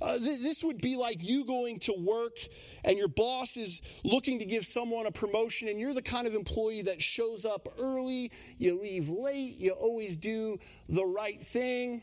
Uh, 0.00 0.16
th- 0.18 0.40
this 0.40 0.64
would 0.64 0.80
be 0.80 0.96
like 0.96 1.18
you 1.20 1.44
going 1.44 1.78
to 1.78 1.92
work 1.98 2.36
and 2.84 2.96
your 2.96 3.08
boss 3.08 3.56
is 3.56 3.82
looking 4.02 4.38
to 4.38 4.44
give 4.44 4.64
someone 4.64 5.06
a 5.06 5.12
promotion, 5.12 5.68
and 5.68 5.78
you're 5.78 5.94
the 5.94 6.02
kind 6.02 6.26
of 6.26 6.34
employee 6.34 6.82
that 6.82 7.02
shows 7.02 7.44
up 7.44 7.68
early, 7.78 8.30
you 8.58 8.80
leave 8.80 9.08
late, 9.08 9.56
you 9.58 9.72
always 9.72 10.16
do 10.16 10.58
the 10.88 11.04
right 11.04 11.40
thing, 11.40 12.02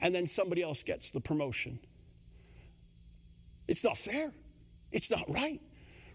and 0.00 0.14
then 0.14 0.26
somebody 0.26 0.62
else 0.62 0.82
gets 0.82 1.10
the 1.10 1.20
promotion. 1.20 1.78
It's 3.68 3.84
not 3.84 3.96
fair. 3.96 4.32
It's 4.90 5.10
not 5.10 5.24
right. 5.28 5.60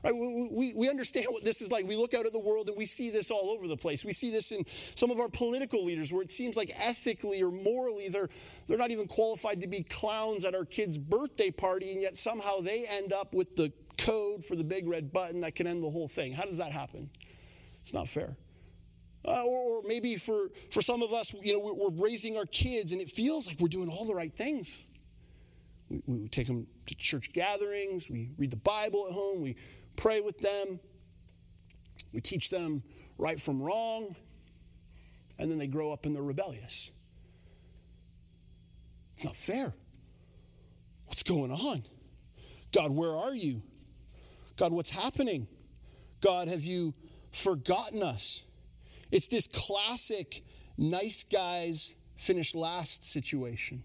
Right? 0.05 0.13
We, 0.13 0.71
we, 0.75 0.87
understand 0.87 1.25
what 1.31 1.43
this 1.43 1.61
is 1.61 1.71
like. 1.71 1.87
We 1.87 1.95
look 1.95 2.13
out 2.13 2.27
at 2.27 2.31
the 2.31 2.39
world 2.39 2.69
and 2.69 2.77
we 2.77 2.85
see 2.85 3.09
this 3.09 3.31
all 3.31 3.49
over 3.49 3.67
the 3.67 3.75
place. 3.75 4.05
We 4.05 4.13
see 4.13 4.29
this 4.29 4.51
in 4.51 4.63
some 4.93 5.09
of 5.09 5.19
our 5.19 5.29
political 5.29 5.83
leaders 5.83 6.13
where 6.13 6.21
it 6.21 6.31
seems 6.31 6.55
like 6.55 6.71
ethically 6.77 7.41
or 7.41 7.49
morally 7.49 8.09
they're, 8.09 8.29
they're 8.67 8.77
not 8.77 8.91
even 8.91 9.07
qualified 9.07 9.61
to 9.61 9.67
be 9.67 9.81
clowns 9.81 10.45
at 10.45 10.53
our 10.53 10.63
kid's 10.63 10.99
birthday 10.99 11.49
party, 11.49 11.91
and 11.91 12.03
yet 12.03 12.17
somehow 12.17 12.59
they 12.59 12.85
end 12.85 13.13
up 13.13 13.33
with 13.33 13.55
the 13.55 13.73
code 13.97 14.45
for 14.45 14.55
the 14.55 14.63
big 14.63 14.87
red 14.87 15.11
button 15.11 15.41
that 15.41 15.55
can 15.55 15.65
end 15.65 15.81
the 15.81 15.89
whole 15.89 16.07
thing. 16.07 16.33
How 16.33 16.43
does 16.43 16.59
that 16.59 16.71
happen? 16.71 17.09
It's 17.81 17.93
not 17.93 18.07
fair. 18.07 18.37
Uh, 19.27 19.43
or, 19.43 19.79
or, 19.79 19.81
maybe 19.87 20.17
for, 20.17 20.51
for 20.69 20.83
some 20.83 21.01
of 21.01 21.13
us, 21.13 21.33
you 21.41 21.53
know, 21.53 21.59
we're, 21.59 21.73
we're 21.73 22.03
raising 22.03 22.37
our 22.37 22.45
kids 22.45 22.91
and 22.91 23.01
it 23.01 23.09
feels 23.09 23.47
like 23.47 23.59
we're 23.59 23.67
doing 23.67 23.89
all 23.89 24.05
the 24.05 24.13
right 24.13 24.31
things. 24.31 24.85
We, 25.89 26.01
we 26.05 26.27
take 26.27 26.45
them 26.45 26.67
to 26.85 26.95
church 26.95 27.33
gatherings, 27.33 28.07
we 28.07 28.29
read 28.37 28.51
the 28.51 28.57
Bible 28.57 29.07
at 29.07 29.13
home, 29.13 29.41
we 29.41 29.55
pray 29.95 30.21
with 30.21 30.39
them, 30.39 30.79
we 32.13 32.21
teach 32.21 32.49
them 32.49 32.83
right 33.17 33.39
from 33.39 33.61
wrong, 33.61 34.15
and 35.37 35.51
then 35.51 35.57
they 35.57 35.67
grow 35.67 35.91
up 35.91 36.05
and 36.05 36.15
they're 36.15 36.23
rebellious. 36.23 36.91
It's 39.15 39.25
not 39.25 39.37
fair. 39.37 39.73
What's 41.07 41.23
going 41.23 41.51
on? 41.51 41.83
God, 42.73 42.91
where 42.91 43.11
are 43.11 43.33
you? 43.33 43.61
God, 44.57 44.73
what's 44.73 44.89
happening? 44.89 45.47
God, 46.21 46.47
have 46.47 46.63
you 46.63 46.93
forgotten 47.31 48.01
us? 48.03 48.45
It's 49.11 49.27
this 49.27 49.47
classic 49.47 50.43
nice 50.77 51.23
guys 51.23 51.95
finish 52.15 52.55
last 52.55 53.09
situation. 53.09 53.83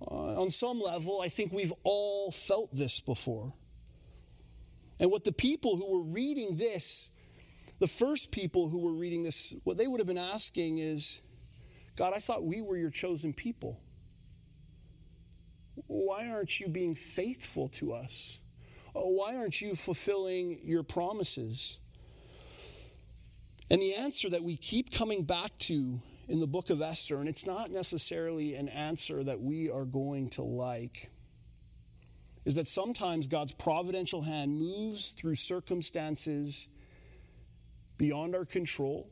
Uh, 0.00 0.40
on 0.40 0.50
some 0.50 0.80
level, 0.80 1.20
I 1.20 1.28
think 1.28 1.52
we've 1.52 1.72
all 1.82 2.30
felt 2.30 2.74
this 2.74 3.00
before. 3.00 3.54
And 4.98 5.10
what 5.10 5.24
the 5.24 5.32
people 5.32 5.76
who 5.76 5.98
were 5.98 6.04
reading 6.04 6.56
this, 6.56 7.10
the 7.78 7.88
first 7.88 8.30
people 8.30 8.68
who 8.68 8.78
were 8.78 8.94
reading 8.94 9.22
this, 9.22 9.54
what 9.64 9.76
they 9.76 9.86
would 9.86 10.00
have 10.00 10.06
been 10.06 10.18
asking 10.18 10.78
is 10.78 11.22
God, 11.96 12.12
I 12.14 12.18
thought 12.18 12.44
we 12.44 12.60
were 12.60 12.76
your 12.76 12.90
chosen 12.90 13.32
people. 13.32 13.80
Why 15.86 16.28
aren't 16.28 16.60
you 16.60 16.68
being 16.68 16.94
faithful 16.94 17.68
to 17.70 17.92
us? 17.92 18.38
Oh, 18.94 19.10
why 19.10 19.36
aren't 19.36 19.60
you 19.60 19.74
fulfilling 19.74 20.58
your 20.62 20.82
promises? 20.82 21.78
And 23.70 23.80
the 23.80 23.94
answer 23.94 24.30
that 24.30 24.42
we 24.42 24.56
keep 24.56 24.92
coming 24.92 25.24
back 25.24 25.56
to 25.60 26.00
in 26.28 26.40
the 26.40 26.46
book 26.46 26.70
of 26.70 26.80
Esther, 26.80 27.20
and 27.20 27.28
it's 27.28 27.46
not 27.46 27.70
necessarily 27.70 28.54
an 28.54 28.68
answer 28.68 29.22
that 29.24 29.40
we 29.40 29.70
are 29.70 29.84
going 29.84 30.30
to 30.30 30.42
like, 30.42 31.10
is 32.46 32.54
that 32.54 32.68
sometimes 32.68 33.26
God's 33.26 33.52
providential 33.52 34.22
hand 34.22 34.58
moves 34.58 35.10
through 35.10 35.34
circumstances 35.34 36.68
beyond 37.98 38.34
our 38.34 38.44
control 38.44 39.10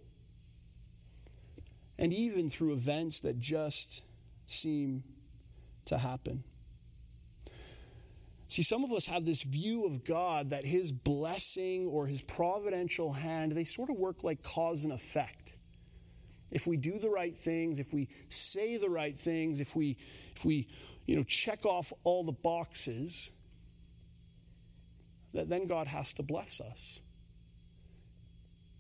and 1.98 2.12
even 2.12 2.48
through 2.48 2.72
events 2.72 3.20
that 3.20 3.38
just 3.38 4.02
seem 4.46 5.02
to 5.86 5.98
happen. 5.98 6.44
See, 8.46 8.62
some 8.62 8.84
of 8.84 8.92
us 8.92 9.06
have 9.06 9.24
this 9.24 9.42
view 9.42 9.84
of 9.84 10.04
God 10.04 10.50
that 10.50 10.64
his 10.64 10.92
blessing 10.92 11.88
or 11.88 12.06
his 12.06 12.22
providential 12.22 13.12
hand, 13.12 13.52
they 13.52 13.64
sort 13.64 13.90
of 13.90 13.96
work 13.96 14.22
like 14.22 14.44
cause 14.44 14.84
and 14.84 14.92
effect 14.92 15.56
if 16.54 16.68
we 16.68 16.76
do 16.76 16.98
the 16.98 17.10
right 17.10 17.34
things, 17.34 17.80
if 17.80 17.92
we 17.92 18.08
say 18.28 18.76
the 18.76 18.88
right 18.88 19.16
things, 19.16 19.60
if 19.60 19.74
we, 19.74 19.96
if 20.36 20.44
we 20.44 20.68
you 21.06 21.16
know, 21.16 21.22
check 21.22 21.66
off 21.66 21.92
all 22.02 22.24
the 22.24 22.32
boxes, 22.32 23.30
that 25.32 25.48
then 25.48 25.66
God 25.66 25.86
has 25.86 26.12
to 26.14 26.22
bless 26.22 26.60
us. 26.60 27.00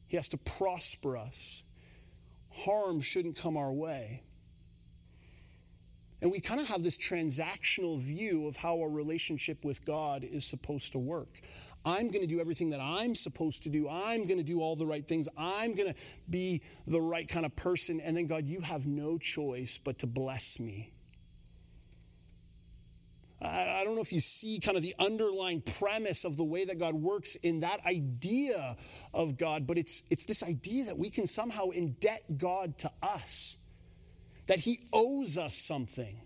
He 0.08 0.16
has 0.16 0.28
to 0.30 0.36
prosper 0.36 1.16
us. 1.16 1.64
Harm 2.52 3.00
shouldn't 3.00 3.36
come 3.36 3.56
our 3.56 3.72
way. 3.72 4.22
And 6.22 6.30
we 6.30 6.40
kind 6.40 6.60
of 6.60 6.68
have 6.68 6.82
this 6.82 6.96
transactional 6.96 8.00
view 8.00 8.46
of 8.46 8.56
how 8.56 8.80
our 8.80 8.88
relationship 8.88 9.64
with 9.64 9.84
God 9.84 10.24
is 10.24 10.46
supposed 10.46 10.92
to 10.92 10.98
work. 10.98 11.28
I'm 11.84 12.08
going 12.08 12.22
to 12.22 12.26
do 12.26 12.40
everything 12.40 12.70
that 12.70 12.80
I'm 12.80 13.14
supposed 13.14 13.64
to 13.64 13.68
do. 13.68 13.90
I'm 13.90 14.26
going 14.26 14.38
to 14.38 14.44
do 14.44 14.60
all 14.60 14.74
the 14.74 14.86
right 14.86 15.06
things. 15.06 15.28
I'm 15.36 15.74
going 15.74 15.92
to 15.92 16.00
be 16.30 16.62
the 16.86 17.00
right 17.00 17.28
kind 17.28 17.44
of 17.44 17.54
person. 17.56 18.00
And 18.00 18.16
then, 18.16 18.26
God, 18.26 18.46
you 18.46 18.60
have 18.60 18.86
no 18.86 19.18
choice 19.18 19.76
but 19.76 19.98
to 19.98 20.06
bless 20.06 20.58
me. 20.58 20.92
I, 23.44 23.82
don't 23.84 23.94
know 23.94 24.00
if 24.00 24.12
you 24.12 24.20
see 24.20 24.58
kind 24.58 24.76
of 24.76 24.82
the 24.82 24.94
underlying 24.98 25.60
premise 25.60 26.24
of 26.24 26.36
the 26.36 26.44
way 26.44 26.64
that 26.64 26.78
God 26.78 26.94
works 26.94 27.36
in 27.36 27.60
that 27.60 27.84
idea 27.84 28.76
of 29.12 29.36
God, 29.36 29.66
but 29.66 29.78
it's, 29.78 30.02
it's 30.10 30.24
this 30.24 30.42
idea 30.42 30.84
that 30.84 30.98
we 30.98 31.10
can 31.10 31.26
somehow 31.26 31.68
indebt 31.70 32.38
God 32.38 32.78
to 32.78 32.90
us, 33.02 33.56
that 34.46 34.60
He 34.60 34.80
owes 34.92 35.36
us 35.38 35.54
something. 35.56 36.20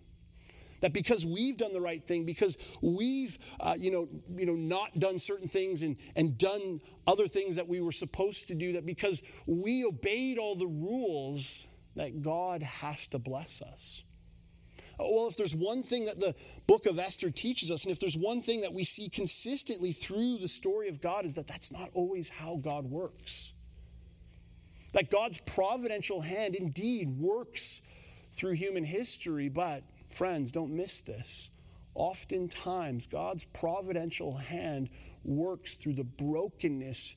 That 0.80 0.92
because 0.92 1.26
we've 1.26 1.56
done 1.56 1.72
the 1.72 1.80
right 1.80 2.04
thing, 2.04 2.24
because 2.24 2.56
we've, 2.80 3.36
uh, 3.58 3.74
you, 3.76 3.90
know, 3.90 4.08
you 4.36 4.46
know, 4.46 4.54
not 4.54 4.96
done 4.96 5.18
certain 5.18 5.48
things 5.48 5.82
and, 5.82 5.96
and 6.14 6.38
done 6.38 6.80
other 7.04 7.26
things 7.26 7.56
that 7.56 7.66
we 7.66 7.80
were 7.80 7.90
supposed 7.90 8.46
to 8.48 8.54
do, 8.54 8.74
that 8.74 8.86
because 8.86 9.20
we 9.46 9.84
obeyed 9.84 10.38
all 10.38 10.54
the 10.54 10.68
rules, 10.68 11.66
that 11.96 12.22
God 12.22 12.62
has 12.62 13.08
to 13.08 13.18
bless 13.18 13.60
us. 13.60 14.04
Oh, 14.98 15.14
well, 15.14 15.28
if 15.28 15.36
there's 15.36 15.54
one 15.54 15.82
thing 15.82 16.06
that 16.06 16.18
the 16.18 16.34
book 16.66 16.86
of 16.86 16.98
Esther 16.98 17.30
teaches 17.30 17.70
us, 17.70 17.84
and 17.84 17.92
if 17.92 18.00
there's 18.00 18.16
one 18.16 18.40
thing 18.40 18.62
that 18.62 18.72
we 18.72 18.84
see 18.84 19.08
consistently 19.08 19.92
through 19.92 20.38
the 20.38 20.48
story 20.48 20.88
of 20.88 21.00
God, 21.00 21.24
is 21.24 21.34
that 21.34 21.46
that's 21.46 21.70
not 21.70 21.90
always 21.94 22.28
how 22.28 22.56
God 22.56 22.84
works. 22.84 23.52
That 24.92 25.10
God's 25.10 25.38
providential 25.38 26.20
hand 26.20 26.56
indeed 26.56 27.08
works 27.08 27.80
through 28.32 28.52
human 28.52 28.84
history, 28.84 29.48
but 29.48 29.84
Friends, 30.08 30.50
don't 30.50 30.72
miss 30.72 31.00
this. 31.02 31.50
Oftentimes, 31.94 33.06
God's 33.06 33.44
providential 33.44 34.36
hand 34.36 34.88
works 35.24 35.76
through 35.76 35.94
the 35.94 36.04
brokenness 36.04 37.16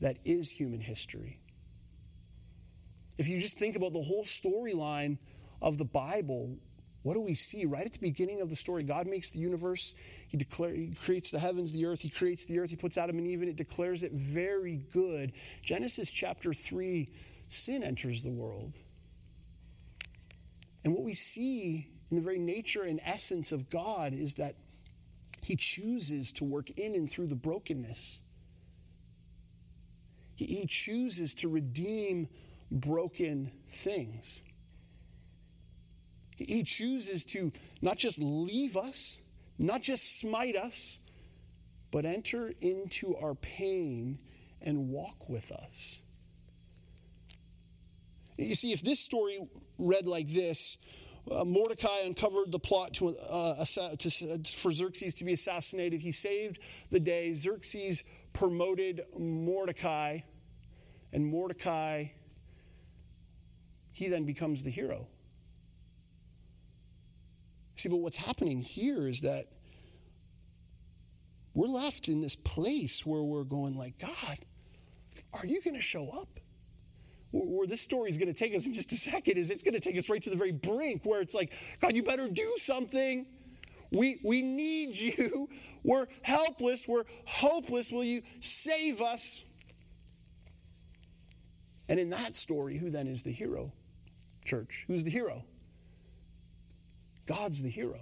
that 0.00 0.18
is 0.24 0.50
human 0.50 0.80
history. 0.80 1.38
If 3.18 3.28
you 3.28 3.38
just 3.38 3.58
think 3.58 3.76
about 3.76 3.92
the 3.92 4.02
whole 4.02 4.24
storyline 4.24 5.18
of 5.60 5.76
the 5.76 5.84
Bible, 5.84 6.56
what 7.02 7.14
do 7.14 7.20
we 7.20 7.34
see 7.34 7.64
right 7.64 7.86
at 7.86 7.92
the 7.92 7.98
beginning 7.98 8.42
of 8.42 8.50
the 8.50 8.56
story? 8.56 8.82
God 8.82 9.06
makes 9.06 9.30
the 9.30 9.38
universe. 9.38 9.94
He, 10.28 10.36
declare, 10.36 10.74
he 10.74 10.94
creates 10.94 11.30
the 11.30 11.38
heavens, 11.38 11.72
the 11.72 11.86
earth. 11.86 12.02
He 12.02 12.10
creates 12.10 12.44
the 12.44 12.58
earth. 12.58 12.70
He 12.70 12.76
puts 12.76 12.98
Adam 12.98 13.16
and 13.16 13.26
Eve 13.26 13.42
in 13.42 13.48
it, 13.48 13.56
declares 13.56 14.02
it 14.02 14.12
very 14.12 14.82
good. 14.92 15.32
Genesis 15.62 16.10
chapter 16.10 16.52
3, 16.52 17.08
sin 17.48 17.82
enters 17.82 18.22
the 18.22 18.30
world. 18.30 18.74
And 20.84 20.94
what 20.94 21.02
we 21.02 21.14
see 21.14 21.88
in 22.10 22.16
the 22.16 22.22
very 22.22 22.38
nature 22.38 22.82
and 22.82 23.00
essence 23.04 23.50
of 23.50 23.70
God 23.70 24.12
is 24.12 24.34
that 24.34 24.56
He 25.42 25.56
chooses 25.56 26.32
to 26.32 26.44
work 26.44 26.70
in 26.70 26.94
and 26.94 27.10
through 27.10 27.28
the 27.28 27.34
brokenness. 27.34 28.20
He, 30.36 30.44
he 30.46 30.66
chooses 30.66 31.34
to 31.36 31.48
redeem 31.48 32.28
broken 32.70 33.52
things. 33.68 34.42
He, 36.46 36.62
chooses 36.62 37.24
to 37.26 37.52
not 37.82 37.98
just 37.98 38.18
leave 38.18 38.76
us, 38.76 39.20
not 39.58 39.82
just 39.82 40.18
smite 40.18 40.56
us, 40.56 40.98
but 41.90 42.04
enter 42.04 42.52
into 42.60 43.16
our 43.16 43.34
pain 43.34 44.18
and 44.62 44.88
walk 44.88 45.28
with 45.28 45.52
us. 45.52 46.00
You 48.38 48.54
see, 48.54 48.72
if 48.72 48.82
this 48.82 49.00
story 49.00 49.38
read 49.78 50.06
like 50.06 50.28
this, 50.28 50.78
uh, 51.30 51.44
Mordecai 51.44 52.00
uncovered 52.06 52.50
the 52.50 52.58
plot 52.58 52.94
to, 52.94 53.14
uh, 53.28 53.64
to, 53.64 54.40
for 54.56 54.72
Xerxes 54.72 55.14
to 55.14 55.24
be 55.24 55.34
assassinated. 55.34 56.00
He 56.00 56.12
saved 56.12 56.60
the 56.90 57.00
day. 57.00 57.32
Xerxes 57.34 58.02
promoted 58.32 59.02
Mordecai, 59.18 60.20
and 61.12 61.26
Mordecai, 61.26 62.06
he 63.92 64.08
then 64.08 64.24
becomes 64.24 64.62
the 64.62 64.70
hero. 64.70 65.06
See, 67.80 67.88
but 67.88 67.96
what's 67.96 68.18
happening 68.18 68.58
here 68.58 69.08
is 69.08 69.22
that 69.22 69.46
we're 71.54 71.66
left 71.66 72.08
in 72.08 72.20
this 72.20 72.36
place 72.36 73.06
where 73.06 73.22
we're 73.22 73.44
going 73.44 73.74
like, 73.74 73.96
God, 73.98 74.38
are 75.32 75.46
you 75.46 75.62
going 75.62 75.76
to 75.76 75.80
show 75.80 76.10
up? 76.10 76.28
Where 77.32 77.66
this 77.66 77.80
story 77.80 78.10
is 78.10 78.18
going 78.18 78.28
to 78.28 78.34
take 78.34 78.54
us 78.54 78.66
in 78.66 78.74
just 78.74 78.92
a 78.92 78.96
second 78.96 79.38
is 79.38 79.50
it's 79.50 79.62
going 79.62 79.72
to 79.72 79.80
take 79.80 79.96
us 79.96 80.10
right 80.10 80.22
to 80.22 80.28
the 80.28 80.36
very 80.36 80.52
brink 80.52 81.06
where 81.06 81.22
it's 81.22 81.32
like, 81.32 81.54
God, 81.80 81.96
you 81.96 82.02
better 82.02 82.28
do 82.28 82.52
something. 82.58 83.24
We, 83.90 84.20
we 84.26 84.42
need 84.42 84.94
you. 84.98 85.48
We're 85.82 86.06
helpless. 86.20 86.86
We're 86.86 87.04
hopeless. 87.24 87.90
Will 87.90 88.04
you 88.04 88.20
save 88.40 89.00
us? 89.00 89.42
And 91.88 91.98
in 91.98 92.10
that 92.10 92.36
story, 92.36 92.76
who 92.76 92.90
then 92.90 93.06
is 93.06 93.22
the 93.22 93.32
hero? 93.32 93.72
Church. 94.44 94.84
Who's 94.86 95.02
the 95.02 95.10
hero? 95.10 95.44
God's 97.30 97.62
the 97.62 97.70
hero. 97.70 98.00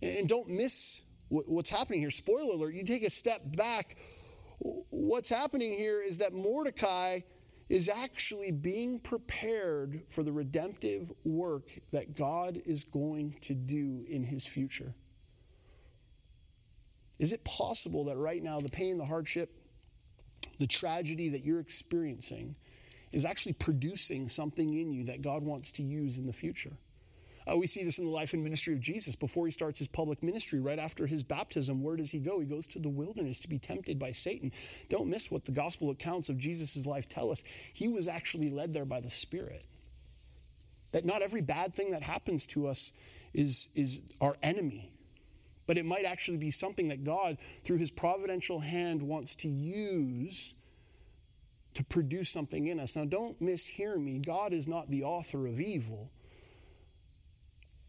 And 0.00 0.28
don't 0.28 0.48
miss 0.48 1.02
what's 1.28 1.70
happening 1.70 1.98
here. 1.98 2.10
Spoiler 2.10 2.54
alert, 2.54 2.74
you 2.74 2.84
take 2.84 3.02
a 3.02 3.10
step 3.10 3.40
back. 3.56 3.96
What's 4.60 5.28
happening 5.28 5.72
here 5.72 6.00
is 6.00 6.18
that 6.18 6.32
Mordecai 6.32 7.20
is 7.68 7.88
actually 7.88 8.52
being 8.52 9.00
prepared 9.00 10.02
for 10.08 10.22
the 10.22 10.30
redemptive 10.30 11.10
work 11.24 11.70
that 11.90 12.14
God 12.14 12.60
is 12.66 12.84
going 12.84 13.36
to 13.40 13.54
do 13.54 14.04
in 14.08 14.22
his 14.22 14.46
future. 14.46 14.94
Is 17.18 17.32
it 17.32 17.44
possible 17.44 18.04
that 18.04 18.16
right 18.16 18.42
now 18.42 18.60
the 18.60 18.68
pain, 18.68 18.96
the 18.96 19.04
hardship, 19.04 19.50
the 20.60 20.68
tragedy 20.68 21.30
that 21.30 21.44
you're 21.44 21.60
experiencing 21.60 22.56
is 23.10 23.24
actually 23.24 23.54
producing 23.54 24.28
something 24.28 24.72
in 24.72 24.92
you 24.92 25.04
that 25.06 25.20
God 25.20 25.42
wants 25.42 25.72
to 25.72 25.82
use 25.82 26.18
in 26.18 26.26
the 26.26 26.32
future? 26.32 26.76
Uh, 27.50 27.56
we 27.56 27.66
see 27.66 27.82
this 27.82 27.98
in 27.98 28.04
the 28.04 28.10
life 28.10 28.34
and 28.34 28.42
ministry 28.42 28.72
of 28.72 28.80
Jesus. 28.80 29.16
Before 29.16 29.46
he 29.46 29.52
starts 29.52 29.78
his 29.78 29.88
public 29.88 30.22
ministry, 30.22 30.60
right 30.60 30.78
after 30.78 31.06
his 31.06 31.22
baptism, 31.22 31.82
where 31.82 31.96
does 31.96 32.10
he 32.10 32.20
go? 32.20 32.40
He 32.40 32.46
goes 32.46 32.66
to 32.68 32.78
the 32.78 32.88
wilderness 32.88 33.40
to 33.40 33.48
be 33.48 33.58
tempted 33.58 33.98
by 33.98 34.12
Satan. 34.12 34.52
Don't 34.88 35.08
miss 35.08 35.30
what 35.30 35.44
the 35.44 35.52
gospel 35.52 35.90
accounts 35.90 36.28
of 36.28 36.38
Jesus' 36.38 36.86
life 36.86 37.08
tell 37.08 37.30
us. 37.30 37.42
He 37.72 37.88
was 37.88 38.08
actually 38.08 38.50
led 38.50 38.72
there 38.72 38.84
by 38.84 39.00
the 39.00 39.10
Spirit. 39.10 39.64
That 40.92 41.04
not 41.04 41.22
every 41.22 41.40
bad 41.40 41.74
thing 41.74 41.92
that 41.92 42.02
happens 42.02 42.46
to 42.48 42.66
us 42.66 42.92
is, 43.32 43.70
is 43.74 44.02
our 44.20 44.36
enemy, 44.42 44.90
but 45.66 45.78
it 45.78 45.86
might 45.86 46.04
actually 46.04 46.36
be 46.36 46.50
something 46.50 46.88
that 46.88 47.02
God, 47.02 47.38
through 47.64 47.78
his 47.78 47.90
providential 47.90 48.60
hand, 48.60 49.02
wants 49.02 49.34
to 49.36 49.48
use 49.48 50.54
to 51.74 51.84
produce 51.84 52.28
something 52.28 52.66
in 52.66 52.78
us. 52.78 52.94
Now, 52.94 53.06
don't 53.06 53.40
mishear 53.42 53.96
me. 53.98 54.18
God 54.18 54.52
is 54.52 54.68
not 54.68 54.90
the 54.90 55.04
author 55.04 55.46
of 55.46 55.60
evil. 55.60 56.10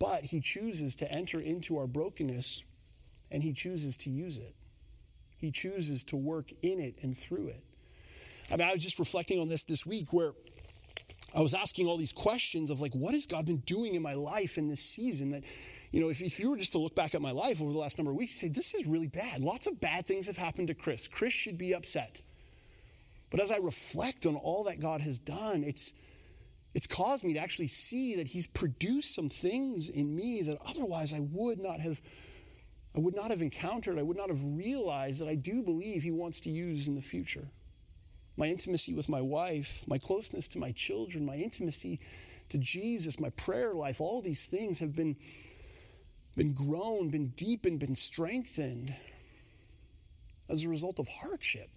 But 0.03 0.25
he 0.25 0.41
chooses 0.41 0.95
to 0.95 1.09
enter 1.09 1.39
into 1.39 1.77
our 1.77 1.87
brokenness 1.87 2.65
and 3.31 3.41
he 3.41 3.53
chooses 3.53 3.95
to 3.97 4.09
use 4.09 4.37
it. 4.37 4.53
He 5.37 5.49
chooses 5.49 6.03
to 6.05 6.17
work 6.17 6.51
in 6.61 6.81
it 6.81 6.95
and 7.01 7.17
through 7.17 7.47
it. 7.47 7.63
I 8.51 8.57
mean, 8.57 8.67
I 8.67 8.73
was 8.73 8.83
just 8.83 8.99
reflecting 8.99 9.39
on 9.39 9.47
this 9.47 9.63
this 9.63 9.85
week 9.85 10.11
where 10.11 10.33
I 11.33 11.39
was 11.39 11.53
asking 11.53 11.87
all 11.87 11.95
these 11.95 12.11
questions 12.11 12.69
of 12.69 12.81
like, 12.81 12.93
what 12.93 13.13
has 13.13 13.25
God 13.25 13.45
been 13.45 13.63
doing 13.65 13.95
in 13.95 14.01
my 14.01 14.13
life 14.13 14.57
in 14.57 14.67
this 14.67 14.81
season? 14.81 15.29
That, 15.29 15.43
you 15.91 16.01
know, 16.01 16.09
if, 16.09 16.21
if 16.21 16.37
you 16.37 16.49
were 16.49 16.57
just 16.57 16.73
to 16.73 16.79
look 16.79 16.95
back 16.95 17.15
at 17.15 17.21
my 17.21 17.31
life 17.31 17.61
over 17.61 17.71
the 17.71 17.79
last 17.79 17.97
number 17.97 18.11
of 18.11 18.17
weeks, 18.17 18.43
you 18.43 18.49
say, 18.49 18.53
this 18.53 18.73
is 18.73 18.85
really 18.85 19.07
bad. 19.07 19.39
Lots 19.39 19.67
of 19.67 19.79
bad 19.79 20.05
things 20.05 20.27
have 20.27 20.35
happened 20.35 20.67
to 20.67 20.73
Chris. 20.73 21.07
Chris 21.07 21.31
should 21.31 21.57
be 21.57 21.73
upset. 21.73 22.19
But 23.31 23.39
as 23.39 23.53
I 23.53 23.57
reflect 23.57 24.25
on 24.25 24.35
all 24.35 24.65
that 24.65 24.81
God 24.81 24.99
has 24.99 25.17
done, 25.17 25.63
it's, 25.63 25.93
it's 26.73 26.87
caused 26.87 27.23
me 27.23 27.33
to 27.33 27.39
actually 27.39 27.67
see 27.67 28.15
that 28.15 28.27
he's 28.27 28.47
produced 28.47 29.13
some 29.13 29.29
things 29.29 29.89
in 29.89 30.15
me 30.15 30.41
that 30.43 30.57
otherwise 30.67 31.13
I 31.13 31.19
would 31.19 31.59
not 31.59 31.79
have 31.79 32.01
I 32.95 32.99
would 32.99 33.15
not 33.15 33.31
have 33.31 33.41
encountered, 33.41 33.97
I 33.97 34.03
would 34.03 34.17
not 34.17 34.29
have 34.29 34.43
realized 34.43 35.19
that 35.19 35.27
I 35.27 35.33
do 35.33 35.63
believe 35.63 36.03
he 36.03 36.11
wants 36.11 36.39
to 36.41 36.51
use 36.51 36.87
in 36.87 36.93
the 36.93 37.01
future. 37.01 37.47
My 38.37 38.45
intimacy 38.45 38.93
with 38.93 39.09
my 39.09 39.21
wife, 39.21 39.83
my 39.87 39.97
closeness 39.97 40.47
to 40.49 40.59
my 40.59 40.71
children, 40.73 41.25
my 41.25 41.35
intimacy 41.35 41.99
to 42.49 42.59
Jesus, 42.59 43.19
my 43.19 43.29
prayer 43.31 43.73
life, 43.73 43.99
all 43.99 44.21
these 44.21 44.45
things 44.45 44.77
have 44.77 44.95
been, 44.95 45.15
been 46.35 46.53
grown, 46.53 47.09
been 47.09 47.29
deepened, 47.29 47.79
been 47.79 47.95
strengthened 47.95 48.93
as 50.47 50.63
a 50.63 50.69
result 50.69 50.99
of 50.99 51.07
hardship. 51.07 51.69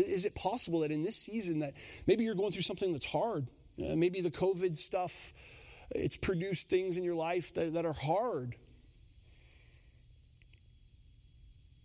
Is 0.00 0.24
it 0.24 0.34
possible 0.34 0.80
that 0.80 0.90
in 0.90 1.02
this 1.02 1.16
season 1.16 1.60
that 1.60 1.74
maybe 2.06 2.24
you're 2.24 2.34
going 2.34 2.52
through 2.52 2.62
something 2.62 2.92
that's 2.92 3.10
hard? 3.10 3.48
Uh, 3.78 3.96
maybe 3.96 4.20
the 4.20 4.30
COVID 4.30 4.76
stuff, 4.76 5.32
it's 5.90 6.16
produced 6.16 6.68
things 6.68 6.98
in 6.98 7.04
your 7.04 7.14
life 7.14 7.54
that, 7.54 7.74
that 7.74 7.86
are 7.86 7.92
hard. 7.94 8.56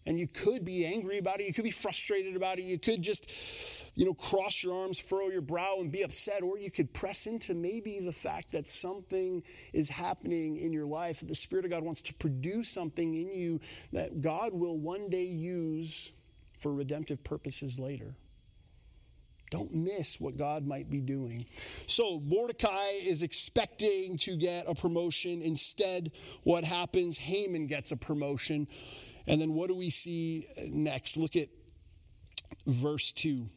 And 0.08 0.20
you 0.20 0.28
could 0.28 0.64
be 0.64 0.86
angry 0.86 1.18
about 1.18 1.40
it. 1.40 1.48
You 1.48 1.54
could 1.54 1.64
be 1.64 1.72
frustrated 1.72 2.36
about 2.36 2.60
it. 2.60 2.64
You 2.64 2.78
could 2.78 3.02
just, 3.02 3.92
you 3.96 4.06
know, 4.06 4.14
cross 4.14 4.64
your 4.64 4.76
arms, 4.76 5.00
furrow 5.00 5.30
your 5.30 5.42
brow, 5.42 5.78
and 5.80 5.92
be 5.92 6.04
upset. 6.04 6.44
Or 6.44 6.60
you 6.60 6.70
could 6.70 6.94
press 6.94 7.26
into 7.26 7.56
maybe 7.56 8.00
the 8.00 8.14
fact 8.14 8.52
that 8.52 8.68
something 8.68 9.42
is 9.74 9.90
happening 9.90 10.58
in 10.58 10.72
your 10.72 10.86
life, 10.86 11.22
that 11.22 11.28
the 11.28 11.36
Spirit 11.36 11.66
of 11.66 11.72
God 11.72 11.84
wants 11.84 12.04
to 12.04 12.14
produce 12.14 12.70
something 12.70 13.16
in 13.16 13.32
you 13.32 13.60
that 13.94 14.22
God 14.22 14.54
will 14.54 14.78
one 14.78 15.10
day 15.10 15.26
use 15.26 16.12
for 16.66 16.74
redemptive 16.74 17.24
purposes 17.24 17.78
later. 17.78 18.16
Don't 19.52 19.72
miss 19.72 20.20
what 20.20 20.36
God 20.36 20.66
might 20.66 20.90
be 20.90 21.00
doing. 21.00 21.46
So, 21.86 22.20
Mordecai 22.22 22.88
is 23.04 23.22
expecting 23.22 24.18
to 24.18 24.36
get 24.36 24.66
a 24.68 24.74
promotion. 24.74 25.44
Instead, 25.44 26.12
what 26.44 26.64
happens? 26.64 27.20
Haman 27.20 27.68
gets 27.68 27.92
a 27.92 27.96
promotion. 27.96 28.68
And 29.28 29.40
then 29.40 29.54
what 29.54 29.68
do 29.68 29.76
we 29.76 29.92
see 29.92 30.48
next? 30.66 31.18
Look 31.18 31.36
at 31.36 31.50
verse 32.66 33.12
2. 33.12 33.48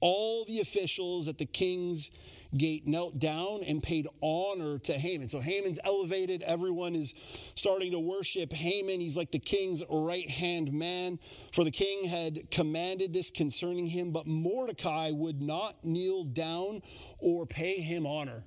All 0.00 0.44
the 0.44 0.60
officials 0.60 1.28
at 1.28 1.38
the 1.38 1.46
king's 1.46 2.10
gate 2.56 2.86
knelt 2.86 3.18
down 3.18 3.62
and 3.66 3.82
paid 3.82 4.06
honor 4.22 4.78
to 4.78 4.92
Haman. 4.92 5.28
So 5.28 5.40
Haman's 5.40 5.80
elevated. 5.84 6.42
Everyone 6.42 6.94
is 6.94 7.14
starting 7.54 7.92
to 7.92 7.98
worship 7.98 8.52
Haman. 8.52 9.00
He's 9.00 9.16
like 9.16 9.30
the 9.30 9.38
king's 9.38 9.82
right 9.90 10.28
hand 10.28 10.72
man. 10.72 11.18
For 11.52 11.64
the 11.64 11.70
king 11.70 12.04
had 12.04 12.50
commanded 12.50 13.12
this 13.12 13.30
concerning 13.30 13.86
him, 13.86 14.12
but 14.12 14.26
Mordecai 14.26 15.10
would 15.12 15.40
not 15.40 15.84
kneel 15.84 16.24
down 16.24 16.82
or 17.18 17.46
pay 17.46 17.80
him 17.80 18.06
honor. 18.06 18.44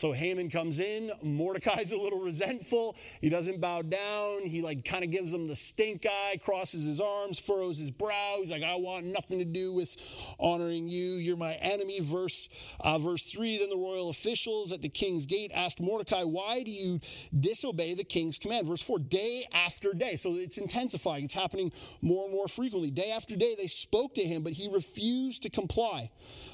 So 0.00 0.12
Haman 0.12 0.48
comes 0.48 0.80
in. 0.80 1.12
Mordecai's 1.22 1.92
a 1.92 1.96
little 1.98 2.20
resentful. 2.20 2.96
He 3.20 3.28
doesn't 3.28 3.60
bow 3.60 3.82
down. 3.82 4.46
He 4.46 4.62
like 4.62 4.82
kind 4.82 5.04
of 5.04 5.10
gives 5.10 5.34
him 5.34 5.46
the 5.46 5.54
stink 5.54 6.06
eye, 6.08 6.38
crosses 6.42 6.86
his 6.86 7.02
arms, 7.02 7.38
furrows 7.38 7.78
his 7.78 7.90
brow. 7.90 8.36
He's 8.38 8.50
like, 8.50 8.62
I 8.62 8.76
want 8.76 9.04
nothing 9.04 9.40
to 9.40 9.44
do 9.44 9.74
with 9.74 9.94
honoring 10.38 10.88
you. 10.88 11.16
You're 11.16 11.36
my 11.36 11.52
enemy. 11.56 12.00
Verse 12.00 12.48
uh, 12.80 12.98
verse 12.98 13.30
three. 13.30 13.58
Then 13.58 13.68
the 13.68 13.76
royal 13.76 14.08
officials 14.08 14.72
at 14.72 14.80
the 14.80 14.88
king's 14.88 15.26
gate 15.26 15.52
asked 15.54 15.82
Mordecai, 15.82 16.22
Why 16.22 16.62
do 16.62 16.70
you 16.70 16.98
disobey 17.38 17.92
the 17.92 18.02
king's 18.02 18.38
command? 18.38 18.68
Verse 18.68 18.80
four. 18.80 19.00
Day 19.00 19.44
after 19.52 19.92
day. 19.92 20.16
So 20.16 20.36
it's 20.36 20.56
intensifying. 20.56 21.24
It's 21.24 21.34
happening 21.34 21.72
more 22.00 22.24
and 22.24 22.32
more 22.32 22.48
frequently. 22.48 22.90
Day 22.90 23.10
after 23.10 23.36
day, 23.36 23.54
they 23.54 23.66
spoke 23.66 24.14
to 24.14 24.22
him, 24.22 24.44
but 24.44 24.54
he 24.54 24.70
refused 24.72 25.42
to 25.42 25.50
comply. 25.50 26.08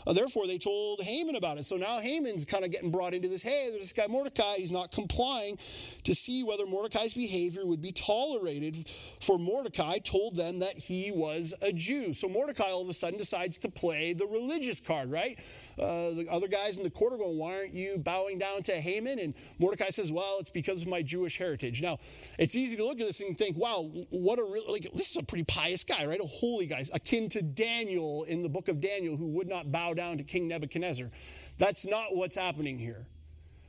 Uh, 0.06 0.12
therefore, 0.12 0.46
they 0.46 0.58
told 0.58 1.00
Haman 1.00 1.34
about 1.36 1.58
it. 1.58 1.66
So 1.66 1.76
now 1.76 1.98
Haman's 1.98 2.44
kind 2.44 2.64
of 2.64 2.70
getting 2.70 2.90
brought 2.90 3.14
into 3.14 3.28
this 3.28 3.42
hey, 3.42 3.68
there's 3.70 3.82
this 3.82 3.92
guy 3.92 4.06
Mordecai, 4.08 4.56
he's 4.56 4.72
not 4.72 4.92
complying 4.92 5.58
to 6.04 6.14
see 6.14 6.44
whether 6.44 6.66
Mordecai's 6.66 7.14
behavior 7.14 7.66
would 7.66 7.82
be 7.82 7.92
tolerated. 7.92 8.88
For 9.20 9.38
Mordecai 9.38 9.98
told 9.98 10.36
them 10.36 10.60
that 10.60 10.78
he 10.78 11.10
was 11.12 11.54
a 11.62 11.72
Jew. 11.72 12.14
So 12.14 12.28
Mordecai 12.28 12.70
all 12.70 12.82
of 12.82 12.88
a 12.88 12.92
sudden 12.92 13.18
decides 13.18 13.58
to 13.58 13.70
play 13.70 14.12
the 14.12 14.26
religious 14.26 14.80
card, 14.80 15.10
right? 15.10 15.38
Uh, 15.78 16.10
the 16.10 16.26
other 16.30 16.48
guys 16.48 16.78
in 16.78 16.82
the 16.82 16.90
court 16.90 17.12
are 17.12 17.18
going, 17.18 17.36
why 17.36 17.58
aren't 17.58 17.74
you 17.74 17.98
bowing 17.98 18.38
down 18.38 18.62
to 18.62 18.72
Haman? 18.72 19.18
And 19.18 19.34
Mordecai 19.58 19.90
says, 19.90 20.10
well, 20.10 20.38
it's 20.40 20.50
because 20.50 20.82
of 20.82 20.88
my 20.88 21.02
Jewish 21.02 21.36
heritage. 21.36 21.82
Now, 21.82 21.98
it's 22.38 22.56
easy 22.56 22.76
to 22.76 22.84
look 22.84 23.00
at 23.00 23.06
this 23.06 23.20
and 23.20 23.36
think, 23.36 23.56
wow, 23.58 23.90
what 24.10 24.38
a 24.38 24.42
real, 24.42 24.64
like, 24.70 24.90
this 24.94 25.10
is 25.10 25.16
a 25.18 25.22
pretty 25.22 25.44
pious 25.44 25.84
guy, 25.84 26.06
right? 26.06 26.20
A 26.20 26.26
holy 26.26 26.66
guy, 26.66 26.82
akin 26.92 27.28
to 27.30 27.42
Daniel 27.42 28.24
in 28.24 28.42
the 28.42 28.48
book 28.48 28.68
of 28.68 28.80
Daniel, 28.80 29.16
who 29.16 29.28
would 29.28 29.48
not 29.48 29.70
bow 29.70 29.92
down 29.92 30.16
to 30.18 30.24
King 30.24 30.48
Nebuchadnezzar. 30.48 31.10
That's 31.58 31.86
not 31.86 32.16
what's 32.16 32.36
happening 32.36 32.78
here. 32.78 33.06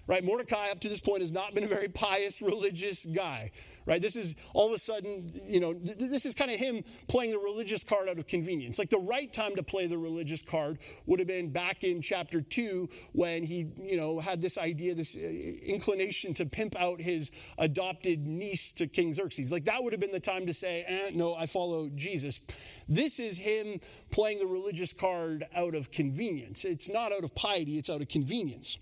Right? 0.07 0.23
Mordecai, 0.23 0.69
up 0.71 0.79
to 0.81 0.87
this 0.87 1.01
point, 1.01 1.19
has 1.19 1.33
not 1.33 1.53
been 1.53 1.65
a 1.65 1.67
very 1.67 1.89
pious, 1.89 2.41
religious 2.41 3.05
guy 3.05 3.51
right? 3.87 4.01
This 4.01 4.15
is 4.15 4.35
all 4.53 4.67
of 4.67 4.73
a 4.73 4.77
sudden, 4.77 5.31
you 5.47 5.59
know, 5.59 5.73
th- 5.73 5.97
this 5.97 6.25
is 6.25 6.35
kind 6.35 6.51
of 6.51 6.59
him 6.59 6.83
playing 7.07 7.31
the 7.31 7.39
religious 7.39 7.83
card 7.83 8.09
out 8.09 8.19
of 8.19 8.27
convenience. 8.27 8.77
Like 8.77 8.89
the 8.89 8.99
right 8.99 9.31
time 9.31 9.55
to 9.55 9.63
play 9.63 9.87
the 9.87 9.97
religious 9.97 10.41
card 10.41 10.79
would 11.05 11.19
have 11.19 11.27
been 11.27 11.49
back 11.49 11.83
in 11.83 12.01
chapter 12.01 12.41
two 12.41 12.89
when 13.13 13.43
he, 13.43 13.67
you 13.77 13.97
know, 13.97 14.19
had 14.19 14.41
this 14.41 14.57
idea, 14.57 14.93
this 14.93 15.15
uh, 15.15 15.19
inclination 15.19 16.33
to 16.35 16.45
pimp 16.45 16.75
out 16.79 16.99
his 16.99 17.31
adopted 17.57 18.27
niece 18.27 18.73
to 18.73 18.87
King 18.87 19.13
Xerxes. 19.13 19.51
Like 19.51 19.65
that 19.65 19.81
would 19.81 19.93
have 19.93 20.01
been 20.01 20.11
the 20.11 20.19
time 20.19 20.45
to 20.45 20.53
say, 20.53 20.83
eh, 20.87 21.11
no, 21.13 21.33
I 21.33 21.45
follow 21.45 21.89
Jesus. 21.95 22.41
This 22.89 23.19
is 23.19 23.37
him 23.37 23.79
playing 24.11 24.39
the 24.39 24.47
religious 24.47 24.91
card 24.91 25.45
out 25.55 25.75
of 25.75 25.91
convenience. 25.91 26.65
It's 26.65 26.89
not 26.89 27.13
out 27.13 27.23
of 27.23 27.33
piety, 27.33 27.77
it's 27.77 27.89
out 27.89 28.01
of 28.01 28.09
convenience. 28.09 28.79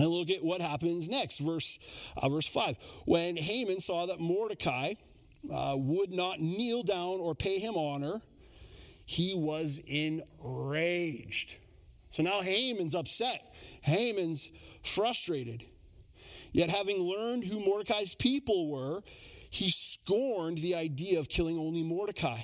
And 0.00 0.08
look 0.08 0.30
at 0.30 0.42
what 0.42 0.62
happens 0.62 1.10
next, 1.10 1.40
verse, 1.40 1.78
uh, 2.16 2.26
verse 2.30 2.46
5. 2.46 2.78
When 3.04 3.36
Haman 3.36 3.80
saw 3.80 4.06
that 4.06 4.18
Mordecai 4.18 4.94
uh, 5.52 5.74
would 5.76 6.10
not 6.10 6.40
kneel 6.40 6.82
down 6.82 7.20
or 7.20 7.34
pay 7.34 7.58
him 7.58 7.74
honor, 7.74 8.22
he 9.04 9.34
was 9.34 9.82
enraged. 9.86 11.58
So 12.08 12.22
now 12.22 12.40
Haman's 12.40 12.94
upset. 12.94 13.54
Haman's 13.82 14.48
frustrated. 14.82 15.66
Yet, 16.52 16.70
having 16.70 16.96
learned 16.96 17.44
who 17.44 17.60
Mordecai's 17.60 18.14
people 18.14 18.70
were, 18.70 19.02
he 19.50 19.68
scorned 19.68 20.58
the 20.58 20.76
idea 20.76 21.20
of 21.20 21.28
killing 21.28 21.58
only 21.58 21.82
Mordecai. 21.82 22.40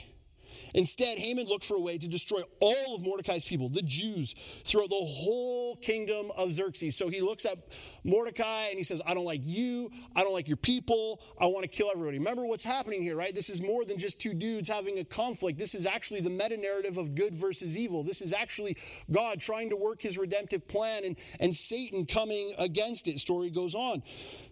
Instead, 0.77 1.19
Haman 1.19 1.47
looked 1.47 1.65
for 1.65 1.75
a 1.75 1.81
way 1.81 1.97
to 1.97 2.07
destroy 2.07 2.43
all 2.61 2.95
of 2.95 3.03
Mordecai's 3.03 3.47
people, 3.47 3.71
the 3.71 3.83
Jews, 3.83 4.35
throughout 4.65 4.91
the 4.91 4.95
whole 4.97 5.77
kingdom 5.77 6.31
of 6.37 6.53
Xerxes. 6.53 6.95
So 6.95 7.09
he 7.09 7.23
looks 7.23 7.47
at 7.47 7.57
Mordecai 8.05 8.67
and 8.69 8.77
he 8.77 8.83
says, 8.83 9.01
I 9.07 9.15
don't 9.15 9.25
like 9.25 9.41
you. 9.43 9.91
I 10.15 10.23
don't 10.23 10.35
like 10.35 10.49
your 10.49 10.59
people. 10.59 11.23
I 11.41 11.47
want 11.47 11.62
to 11.62 11.69
kill 11.69 11.91
everybody. 11.91 12.19
Remember 12.19 12.45
what's 12.45 12.62
happening 12.62 13.03
here, 13.03 13.17
right? 13.17 13.35
This 13.35 13.49
is 13.49 13.62
more 13.62 13.87
than 13.87 13.97
just 13.97 14.21
two 14.21 14.35
dudes 14.35 14.69
having 14.69 14.99
a 14.99 15.05
conflict. 15.05 15.59
This 15.59 15.75
is 15.75 15.87
actually 15.87 16.21
the 16.21 16.31
meta 16.31 16.59
narrative 16.59 16.99
of 16.99 17.15
good 17.15 17.35
versus 17.35 17.79
evil. 17.79 18.03
This 18.03 18.21
is 18.21 18.35
actually 18.35 18.77
God 19.11 19.41
trying 19.41 19.71
to 19.71 19.77
work 19.77 20.03
his 20.03 20.19
redemptive 20.19 20.69
plan 20.69 21.05
and, 21.07 21.17
and 21.41 21.55
Satan 21.55 22.05
coming 22.05 22.53
against 22.59 23.09
it. 23.09 23.19
Story 23.19 23.49
goes 23.49 23.75
on. 23.75 24.03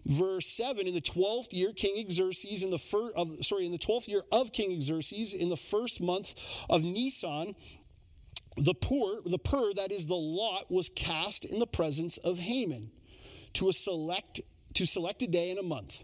Verse 0.05 0.47
7 0.47 0.87
In 0.87 0.95
the 0.95 1.01
12th 1.01 1.53
year, 1.53 1.71
King 1.71 2.09
Xerxes, 2.09 2.63
in 2.63 2.71
the 2.71 2.79
first 2.79 3.15
of 3.15 3.45
sorry, 3.45 3.65
in 3.67 3.71
the 3.71 3.77
12th 3.77 4.07
year 4.07 4.23
of 4.31 4.51
King 4.51 4.81
Xerxes, 4.81 5.33
in 5.33 5.49
the 5.49 5.57
first 5.57 6.01
month 6.01 6.14
of 6.69 6.83
Nisan, 6.83 7.55
the 8.57 8.73
poor, 8.73 9.21
the 9.25 9.39
pur, 9.39 9.73
that 9.73 9.91
is 9.91 10.07
the 10.07 10.15
lot, 10.15 10.71
was 10.71 10.89
cast 10.89 11.45
in 11.45 11.59
the 11.59 11.67
presence 11.67 12.17
of 12.17 12.39
Haman 12.39 12.91
to 13.53 13.69
a 13.69 13.73
select 13.73 14.41
to 14.73 14.85
select 14.85 15.21
a 15.21 15.27
day 15.27 15.51
in 15.51 15.57
a 15.57 15.63
month. 15.63 16.03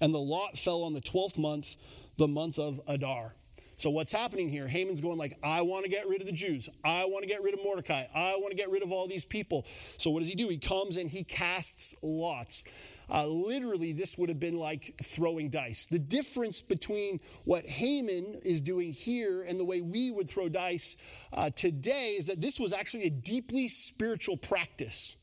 And 0.00 0.14
the 0.14 0.18
lot 0.18 0.58
fell 0.58 0.82
on 0.82 0.94
the 0.94 1.00
12th 1.00 1.38
month, 1.38 1.76
the 2.16 2.28
month 2.28 2.58
of 2.58 2.80
Adar. 2.86 3.34
So 3.80 3.88
what's 3.88 4.12
happening 4.12 4.50
here? 4.50 4.68
Haman's 4.68 5.00
going 5.00 5.16
like, 5.16 5.38
I 5.42 5.62
want 5.62 5.84
to 5.84 5.90
get 5.90 6.06
rid 6.06 6.20
of 6.20 6.26
the 6.26 6.34
Jews. 6.34 6.68
I 6.84 7.06
want 7.06 7.22
to 7.22 7.26
get 7.26 7.42
rid 7.42 7.54
of 7.54 7.64
Mordecai. 7.64 8.04
I 8.14 8.36
want 8.36 8.50
to 8.50 8.56
get 8.56 8.70
rid 8.70 8.82
of 8.82 8.92
all 8.92 9.06
these 9.06 9.24
people. 9.24 9.64
So 9.96 10.10
what 10.10 10.18
does 10.18 10.28
he 10.28 10.34
do? 10.34 10.48
He 10.48 10.58
comes 10.58 10.98
and 10.98 11.08
he 11.08 11.24
casts 11.24 11.94
lots. 12.02 12.64
Uh, 13.10 13.26
literally, 13.26 13.94
this 13.94 14.18
would 14.18 14.28
have 14.28 14.38
been 14.38 14.58
like 14.58 14.94
throwing 15.02 15.48
dice. 15.48 15.86
The 15.86 15.98
difference 15.98 16.60
between 16.60 17.20
what 17.46 17.64
Haman 17.64 18.40
is 18.44 18.60
doing 18.60 18.92
here 18.92 19.40
and 19.40 19.58
the 19.58 19.64
way 19.64 19.80
we 19.80 20.10
would 20.10 20.28
throw 20.28 20.50
dice 20.50 20.98
uh, 21.32 21.48
today 21.48 22.16
is 22.18 22.26
that 22.26 22.38
this 22.38 22.60
was 22.60 22.74
actually 22.74 23.04
a 23.04 23.10
deeply 23.10 23.66
spiritual 23.66 24.36
practice. 24.36 25.16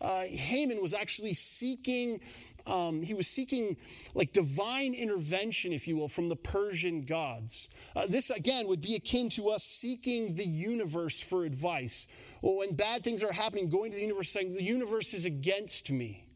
Uh, 0.00 0.24
Haman 0.24 0.82
was 0.82 0.92
actually 0.92 1.34
seeking 1.34 2.20
um, 2.66 3.02
he 3.02 3.14
was 3.14 3.26
seeking 3.26 3.76
like 4.14 4.32
divine 4.32 4.94
intervention, 4.94 5.72
if 5.72 5.88
you 5.88 5.96
will, 5.96 6.08
from 6.08 6.28
the 6.28 6.36
Persian 6.36 7.04
gods. 7.04 7.68
Uh, 7.96 8.06
this, 8.06 8.30
again, 8.30 8.68
would 8.68 8.80
be 8.80 8.94
akin 8.94 9.28
to 9.30 9.48
us 9.48 9.64
seeking 9.64 10.34
the 10.34 10.46
universe 10.46 11.20
for 11.20 11.44
advice. 11.44 12.06
Well, 12.40 12.56
when 12.56 12.74
bad 12.74 13.02
things 13.02 13.22
are 13.22 13.32
happening, 13.32 13.68
going 13.68 13.90
to 13.90 13.96
the 13.96 14.02
universe 14.02 14.30
saying, 14.30 14.54
the 14.54 14.62
universe 14.62 15.14
is 15.14 15.24
against 15.24 15.90
me. 15.90 16.26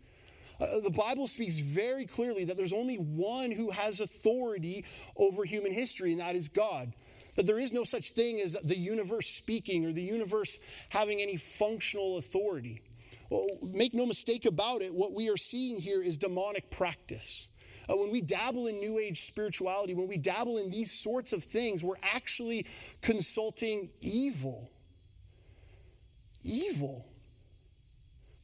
Uh, 0.58 0.80
the 0.80 0.90
Bible 0.90 1.26
speaks 1.26 1.58
very 1.58 2.06
clearly 2.06 2.44
that 2.44 2.56
there's 2.56 2.72
only 2.72 2.96
one 2.96 3.50
who 3.50 3.70
has 3.70 4.00
authority 4.00 4.84
over 5.16 5.44
human 5.44 5.72
history, 5.72 6.12
and 6.12 6.20
that 6.20 6.34
is 6.34 6.48
God. 6.48 6.94
That 7.36 7.46
there 7.46 7.60
is 7.60 7.72
no 7.72 7.84
such 7.84 8.12
thing 8.12 8.40
as 8.40 8.56
the 8.64 8.78
universe 8.78 9.26
speaking 9.26 9.84
or 9.84 9.92
the 9.92 10.02
universe 10.02 10.58
having 10.88 11.20
any 11.20 11.36
functional 11.36 12.16
authority. 12.16 12.80
Well, 13.30 13.46
make 13.62 13.94
no 13.94 14.06
mistake 14.06 14.44
about 14.44 14.82
it, 14.82 14.94
what 14.94 15.12
we 15.12 15.28
are 15.30 15.36
seeing 15.36 15.80
here 15.80 16.02
is 16.02 16.16
demonic 16.16 16.70
practice. 16.70 17.48
Uh, 17.88 17.96
when 17.96 18.10
we 18.10 18.20
dabble 18.20 18.66
in 18.66 18.80
New 18.80 18.98
Age 18.98 19.20
spirituality, 19.20 19.94
when 19.94 20.08
we 20.08 20.16
dabble 20.16 20.58
in 20.58 20.70
these 20.70 20.90
sorts 20.90 21.32
of 21.32 21.42
things, 21.42 21.84
we're 21.84 21.94
actually 22.02 22.66
consulting 23.00 23.90
evil. 24.00 24.70
Evil. 26.42 27.06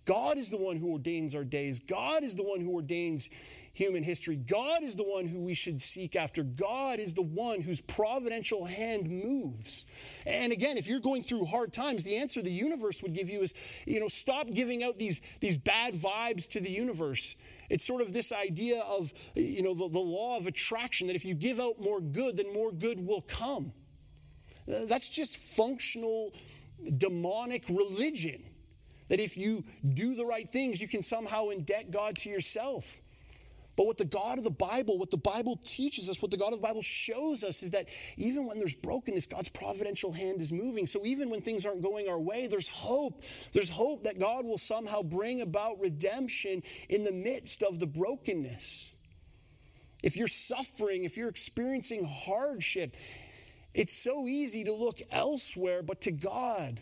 God 0.05 0.37
is 0.37 0.51
the 0.51 0.57
one 0.57 0.77
who 0.77 0.93
ordains 0.93 1.35
our 1.35 1.45
days. 1.45 1.81
God 1.81 2.25
is 2.25 2.35
the 2.35 2.43
one 2.43 2.61
who 2.61 2.75
ordains 2.75 3.31
human 3.73 4.03
history. 4.03 4.37
God 4.37 4.83
is 4.83 4.95
the 4.95 5.05
one 5.05 5.27
who 5.27 5.41
we 5.41 5.55
should 5.55 5.81
seek 5.81 6.15
after. 6.15 6.43
God 6.43 6.99
is 6.99 7.15
the 7.15 7.23
one 7.23 7.61
whose 7.61 7.81
providential 7.81 8.65
hand 8.65 9.09
moves. 9.09 9.87
And 10.27 10.53
again, 10.53 10.77
if 10.77 10.87
you're 10.87 11.01
going 11.01 11.23
through 11.23 11.47
hard 11.47 11.73
times, 11.73 12.03
the 12.03 12.17
answer 12.17 12.43
the 12.43 12.51
universe 12.51 13.03
would 13.03 13.15
give 13.15 13.31
you 13.31 13.41
is, 13.41 13.55
you 13.87 14.01
know, 14.01 14.09
stop 14.09 14.51
giving 14.53 14.83
out 14.83 14.99
these, 14.99 15.21
these 15.41 15.57
bad 15.57 15.95
vibes 15.95 16.49
to 16.51 16.61
the 16.61 16.71
universe. 16.71 17.37
It's 17.71 17.85
sort 17.85 18.03
of 18.03 18.13
this 18.13 18.33
idea 18.33 18.83
of, 18.83 19.13
you 19.35 19.63
know, 19.63 19.75
the, 19.75 19.89
the 19.89 19.99
law 19.99 20.37
of 20.37 20.47
attraction 20.47 21.07
that 21.07 21.17
if 21.17 21.25
you 21.25 21.35
give 21.35 21.59
out 21.59 21.81
more 21.81 22.01
good, 22.01 22.37
then 22.37 22.53
more 22.53 22.73
good 22.73 23.05
will 23.05 23.23
come. 23.23 23.73
Uh, 24.69 24.85
that's 24.87 25.09
just 25.09 25.37
functional 25.37 26.35
demonic 26.99 27.69
religion. 27.69 28.43
That 29.09 29.21
if 29.21 29.37
you 29.37 29.65
do 29.95 30.15
the 30.15 30.25
right 30.25 30.49
things, 30.49 30.81
you 30.81 30.89
can 30.89 31.03
somehow 31.03 31.47
indebt 31.47 31.91
God 31.91 32.17
to 32.19 32.31
yourself. 32.31 33.02
But 33.75 33.87
what 33.87 33.97
the 33.97 34.05
God 34.05 34.39
of 34.39 34.45
the 34.45 34.51
Bible, 34.51 34.99
what 34.99 35.11
the 35.11 35.17
Bible 35.17 35.59
teaches 35.65 36.11
us, 36.11 36.21
what 36.21 36.31
the 36.31 36.37
God 36.37 36.53
of 36.53 36.61
the 36.61 36.67
Bible 36.67 36.83
shows 36.83 37.43
us 37.43 37.63
is 37.63 37.71
that 37.71 37.89
even 38.17 38.47
when 38.47 38.59
there's 38.59 38.75
brokenness, 38.75 39.27
God's 39.27 39.49
providential 39.49 40.13
hand 40.13 40.43
is 40.43 40.53
moving. 40.53 40.87
So 40.87 41.05
even 41.07 41.31
when 41.31 41.41
things 41.41 41.65
aren't 41.65 41.83
going 41.83 42.09
our 42.09 42.21
way, 42.21 42.47
there's 42.47 42.69
hope. 42.69 43.23
There's 43.53 43.71
hope 43.71 44.05
that 44.05 44.19
God 44.19 44.45
will 44.45 44.59
somehow 44.59 45.03
bring 45.03 45.41
about 45.41 45.81
redemption 45.81 46.63
in 46.91 47.05
the 47.05 47.13
midst 47.13 47.63
of 47.63 47.79
the 47.79 47.87
brokenness. 47.87 48.95
If 50.03 50.17
you're 50.17 50.29
suffering, 50.29 51.05
if 51.05 51.17
you're 51.17 51.29
experiencing 51.29 52.05
hardship, 52.05 52.95
it's 53.73 53.95
so 53.95 54.27
easy 54.27 54.65
to 54.65 54.73
look 54.73 55.01
elsewhere 55.11 55.83
but 55.83 56.03
to 56.03 56.11
God. 56.11 56.81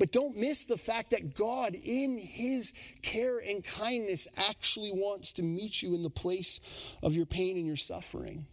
But 0.00 0.12
don't 0.12 0.34
miss 0.34 0.64
the 0.64 0.78
fact 0.78 1.10
that 1.10 1.34
God, 1.34 1.74
in 1.74 2.16
His 2.16 2.72
care 3.02 3.38
and 3.38 3.62
kindness, 3.62 4.26
actually 4.34 4.90
wants 4.92 5.34
to 5.34 5.42
meet 5.42 5.82
you 5.82 5.94
in 5.94 6.02
the 6.02 6.08
place 6.08 6.58
of 7.02 7.14
your 7.14 7.26
pain 7.26 7.58
and 7.58 7.66
your 7.66 7.76
suffering. 7.76 8.46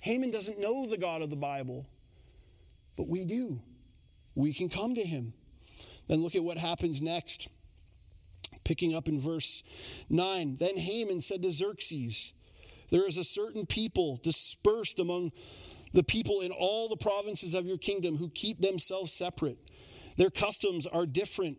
Haman 0.00 0.30
doesn't 0.30 0.58
know 0.58 0.86
the 0.86 0.96
God 0.96 1.20
of 1.20 1.28
the 1.28 1.36
Bible, 1.36 1.86
but 2.96 3.08
we 3.08 3.26
do. 3.26 3.60
We 4.34 4.54
can 4.54 4.70
come 4.70 4.94
to 4.94 5.04
Him. 5.04 5.34
Then 6.08 6.22
look 6.22 6.34
at 6.34 6.42
what 6.42 6.56
happens 6.56 7.02
next. 7.02 7.48
Picking 8.64 8.94
up 8.94 9.06
in 9.06 9.20
verse 9.20 9.64
9. 10.08 10.54
Then 10.54 10.78
Haman 10.78 11.20
said 11.20 11.42
to 11.42 11.52
Xerxes, 11.52 12.32
There 12.90 13.06
is 13.06 13.18
a 13.18 13.24
certain 13.24 13.66
people 13.66 14.18
dispersed 14.22 14.98
among 14.98 15.32
the 15.92 16.04
people 16.04 16.40
in 16.40 16.52
all 16.52 16.88
the 16.88 16.96
provinces 16.96 17.52
of 17.52 17.66
your 17.66 17.76
kingdom 17.76 18.16
who 18.16 18.30
keep 18.30 18.62
themselves 18.62 19.12
separate 19.12 19.58
their 20.16 20.30
customs 20.30 20.86
are 20.86 21.06
different 21.06 21.58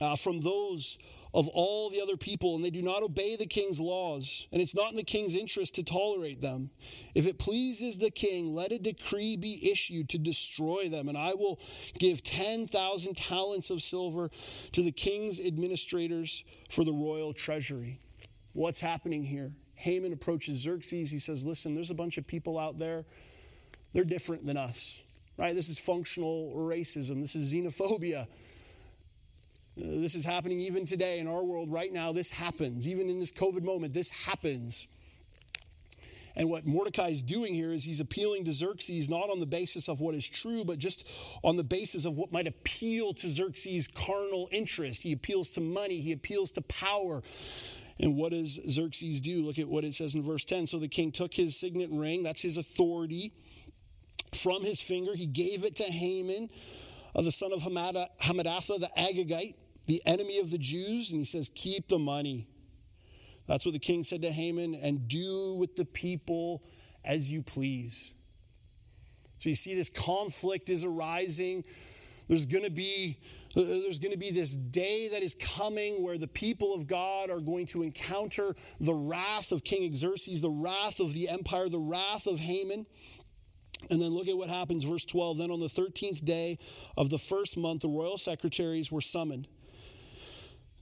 uh, 0.00 0.16
from 0.16 0.40
those 0.40 0.98
of 1.34 1.48
all 1.48 1.88
the 1.88 2.00
other 2.00 2.16
people, 2.16 2.54
and 2.54 2.64
they 2.64 2.70
do 2.70 2.82
not 2.82 3.02
obey 3.02 3.36
the 3.36 3.46
king's 3.46 3.80
laws, 3.80 4.48
and 4.52 4.60
it's 4.60 4.74
not 4.74 4.90
in 4.90 4.96
the 4.96 5.02
king's 5.02 5.34
interest 5.34 5.74
to 5.74 5.82
tolerate 5.82 6.42
them. 6.42 6.70
If 7.14 7.26
it 7.26 7.38
pleases 7.38 7.96
the 7.96 8.10
king, 8.10 8.54
let 8.54 8.70
a 8.70 8.78
decree 8.78 9.36
be 9.36 9.70
issued 9.70 10.10
to 10.10 10.18
destroy 10.18 10.88
them, 10.90 11.08
and 11.08 11.16
I 11.16 11.32
will 11.34 11.58
give 11.98 12.22
10,000 12.22 13.16
talents 13.16 13.70
of 13.70 13.80
silver 13.80 14.30
to 14.72 14.82
the 14.82 14.92
king's 14.92 15.40
administrators 15.40 16.44
for 16.68 16.84
the 16.84 16.92
royal 16.92 17.32
treasury. 17.32 17.98
What's 18.52 18.80
happening 18.80 19.24
here? 19.24 19.52
Haman 19.74 20.12
approaches 20.12 20.58
Xerxes. 20.58 21.10
He 21.10 21.18
says, 21.18 21.44
Listen, 21.44 21.74
there's 21.74 21.90
a 21.90 21.94
bunch 21.94 22.18
of 22.18 22.26
people 22.26 22.58
out 22.58 22.78
there, 22.78 23.04
they're 23.94 24.04
different 24.04 24.44
than 24.44 24.58
us, 24.58 25.01
right? 25.36 25.54
This 25.54 25.68
is 25.68 25.78
functional 25.78 26.52
racism, 26.56 27.20
this 27.20 27.34
is 27.34 27.52
xenophobia. 27.52 28.26
Uh, 29.80 29.84
this 30.00 30.14
is 30.14 30.24
happening 30.24 30.60
even 30.60 30.84
today 30.84 31.18
in 31.18 31.26
our 31.26 31.42
world 31.42 31.72
right 31.72 31.92
now. 31.92 32.12
This 32.12 32.30
happens. 32.30 32.86
Even 32.86 33.08
in 33.08 33.20
this 33.20 33.32
COVID 33.32 33.62
moment, 33.62 33.94
this 33.94 34.10
happens. 34.10 34.86
And 36.34 36.48
what 36.48 36.66
Mordecai 36.66 37.08
is 37.08 37.22
doing 37.22 37.54
here 37.54 37.72
is 37.72 37.84
he's 37.84 38.00
appealing 38.00 38.44
to 38.44 38.52
Xerxes 38.52 39.08
not 39.08 39.30
on 39.30 39.40
the 39.40 39.46
basis 39.46 39.88
of 39.88 40.00
what 40.00 40.14
is 40.14 40.28
true, 40.28 40.64
but 40.64 40.78
just 40.78 41.08
on 41.42 41.56
the 41.56 41.64
basis 41.64 42.04
of 42.04 42.16
what 42.16 42.32
might 42.32 42.46
appeal 42.46 43.12
to 43.14 43.28
Xerxes' 43.28 43.88
carnal 43.88 44.48
interest. 44.50 45.02
He 45.02 45.12
appeals 45.12 45.50
to 45.52 45.60
money, 45.60 46.00
he 46.00 46.12
appeals 46.12 46.50
to 46.52 46.62
power. 46.62 47.22
And 48.00 48.16
what 48.16 48.32
does 48.32 48.58
Xerxes 48.68 49.20
do? 49.20 49.42
Look 49.42 49.58
at 49.58 49.68
what 49.68 49.84
it 49.84 49.94
says 49.94 50.14
in 50.14 50.22
verse 50.22 50.44
10. 50.44 50.66
So 50.66 50.78
the 50.78 50.88
king 50.88 51.12
took 51.12 51.34
his 51.34 51.58
signet 51.58 51.90
ring, 51.92 52.22
that's 52.22 52.42
his 52.42 52.56
authority, 52.56 53.32
from 54.34 54.62
his 54.62 54.80
finger. 54.80 55.14
He 55.14 55.26
gave 55.26 55.64
it 55.64 55.76
to 55.76 55.84
Haman, 55.84 56.48
uh, 57.14 57.22
the 57.22 57.32
son 57.32 57.52
of 57.52 57.62
Hammedatha, 57.62 58.80
the 58.80 58.90
Agagite 58.98 59.54
the 59.86 60.02
enemy 60.06 60.38
of 60.38 60.50
the 60.50 60.58
Jews, 60.58 61.10
and 61.10 61.20
he 61.20 61.24
says, 61.24 61.50
Keep 61.54 61.88
the 61.88 61.98
money. 61.98 62.46
That's 63.46 63.66
what 63.66 63.72
the 63.72 63.80
king 63.80 64.04
said 64.04 64.22
to 64.22 64.30
Haman, 64.30 64.74
and 64.74 65.08
do 65.08 65.54
with 65.54 65.76
the 65.76 65.84
people 65.84 66.62
as 67.04 67.30
you 67.30 67.42
please. 67.42 68.14
So 69.38 69.48
you 69.48 69.56
see, 69.56 69.74
this 69.74 69.90
conflict 69.90 70.70
is 70.70 70.84
arising. 70.84 71.64
There's 72.28 72.46
going 72.46 72.64
to 72.64 72.70
be 72.70 73.18
there's 73.54 73.98
going 73.98 74.12
to 74.12 74.18
be 74.18 74.30
this 74.30 74.54
day 74.54 75.08
that 75.08 75.22
is 75.22 75.34
coming 75.34 76.02
where 76.02 76.16
the 76.16 76.28
people 76.28 76.74
of 76.74 76.86
God 76.86 77.28
are 77.28 77.40
going 77.40 77.66
to 77.66 77.82
encounter 77.82 78.54
the 78.80 78.94
wrath 78.94 79.52
of 79.52 79.62
King 79.62 79.94
Xerxes, 79.94 80.40
the 80.40 80.48
wrath 80.48 81.00
of 81.00 81.12
the 81.12 81.28
empire, 81.28 81.68
the 81.68 81.78
wrath 81.78 82.26
of 82.26 82.38
Haman. 82.38 82.86
And 83.90 84.00
then 84.00 84.10
look 84.10 84.28
at 84.28 84.36
what 84.36 84.48
happens, 84.48 84.84
verse 84.84 85.04
12. 85.04 85.38
Then 85.38 85.50
on 85.50 85.58
the 85.58 85.66
13th 85.66 86.24
day 86.24 86.58
of 86.96 87.10
the 87.10 87.18
first 87.18 87.56
month, 87.56 87.82
the 87.82 87.88
royal 87.88 88.18
secretaries 88.18 88.90
were 88.90 89.00
summoned. 89.00 89.48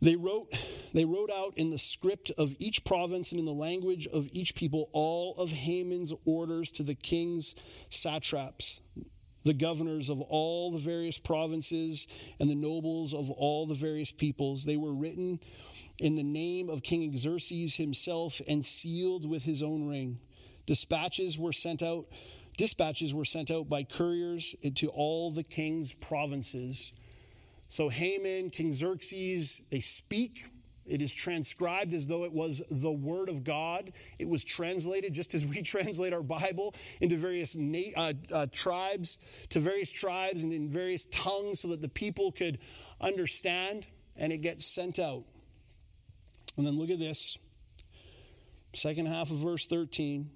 They 0.03 0.16
wrote, 0.16 0.53
they 0.94 1.05
wrote 1.05 1.30
out 1.30 1.53
in 1.57 1.70
the 1.70 1.78
script 1.78 2.32
of 2.38 2.55
each 2.59 2.84
province 2.84 3.32
and 3.32 3.38
in 3.38 3.44
the 3.44 3.53
language 3.53 4.07
of 4.07 4.28
each 4.32 4.55
people 4.55 4.88
all 4.92 5.34
of 5.36 5.51
Haman's 5.51 6.14
orders 6.24 6.70
to 6.72 6.82
the 6.82 6.94
king's 6.94 7.55
satraps, 7.90 8.80
the 9.44 9.53
governors 9.53 10.09
of 10.09 10.22
all 10.22 10.70
the 10.70 10.78
various 10.78 11.18
provinces, 11.18 12.07
and 12.38 12.48
the 12.48 12.55
nobles 12.55 13.12
of 13.12 13.30
all 13.30 13.66
the 13.66 13.74
various 13.74 14.11
peoples. 14.11 14.64
They 14.64 14.78
were 14.78 14.94
written 14.94 15.38
in 15.98 16.16
the 16.16 16.22
name 16.22 16.70
of 16.70 16.82
King 16.82 17.14
Xerxes 17.16 17.76
himself 17.76 18.40
and 18.48 18.64
sealed 18.64 19.28
with 19.28 19.44
his 19.44 19.62
own 19.62 19.86
ring. 19.86 20.18
Dispatches 20.64 21.38
were 21.38 21.53
sent 21.53 21.82
out. 21.82 22.07
Dispatches 22.61 23.15
were 23.15 23.25
sent 23.25 23.51
out 23.51 23.71
by 23.71 23.85
couriers 23.85 24.55
into 24.61 24.89
all 24.89 25.31
the 25.31 25.43
king's 25.43 25.95
provinces 25.95 26.93
so 27.71 27.89
Haman, 27.89 28.51
King 28.51 28.73
Xerxes, 28.73 29.63
they 29.71 29.79
speak. 29.79 30.51
It 30.87 31.01
is 31.01 31.15
transcribed 31.15 31.95
as 31.95 32.09
though 32.09 32.25
it 32.25 32.33
was 32.33 32.65
the 32.69 32.91
word 32.91 33.29
of 33.29 33.45
God. 33.45 33.93
It 34.19 34.29
was 34.29 34.43
translated 34.43 35.15
just 35.15 35.35
as 35.35 35.45
we 35.47 35.63
translate 35.63 36.13
our 36.13 36.25
Bible 36.25 36.75
into 37.01 37.17
various 37.17 37.55
na- 37.55 37.93
uh, 37.97 38.13
uh, 38.33 38.47
tribes, 38.51 39.21
to 39.51 39.61
various 39.61 39.93
tribes 39.93 40.43
and 40.43 40.53
in 40.53 40.69
various 40.69 41.05
tongues 41.13 41.61
so 41.61 41.69
that 41.69 41.81
the 41.81 41.89
people 41.89 42.33
could 42.33 42.59
understand, 43.01 43.87
and 44.17 44.33
it 44.33 44.39
gets 44.39 44.67
sent 44.67 44.99
out. 44.99 45.23
And 46.57 46.67
then 46.67 46.77
look 46.77 46.91
at 46.91 46.99
this 46.99 47.39
second 48.73 49.07
half 49.07 49.31
of 49.31 49.37
verse 49.37 49.67
13 49.67 50.29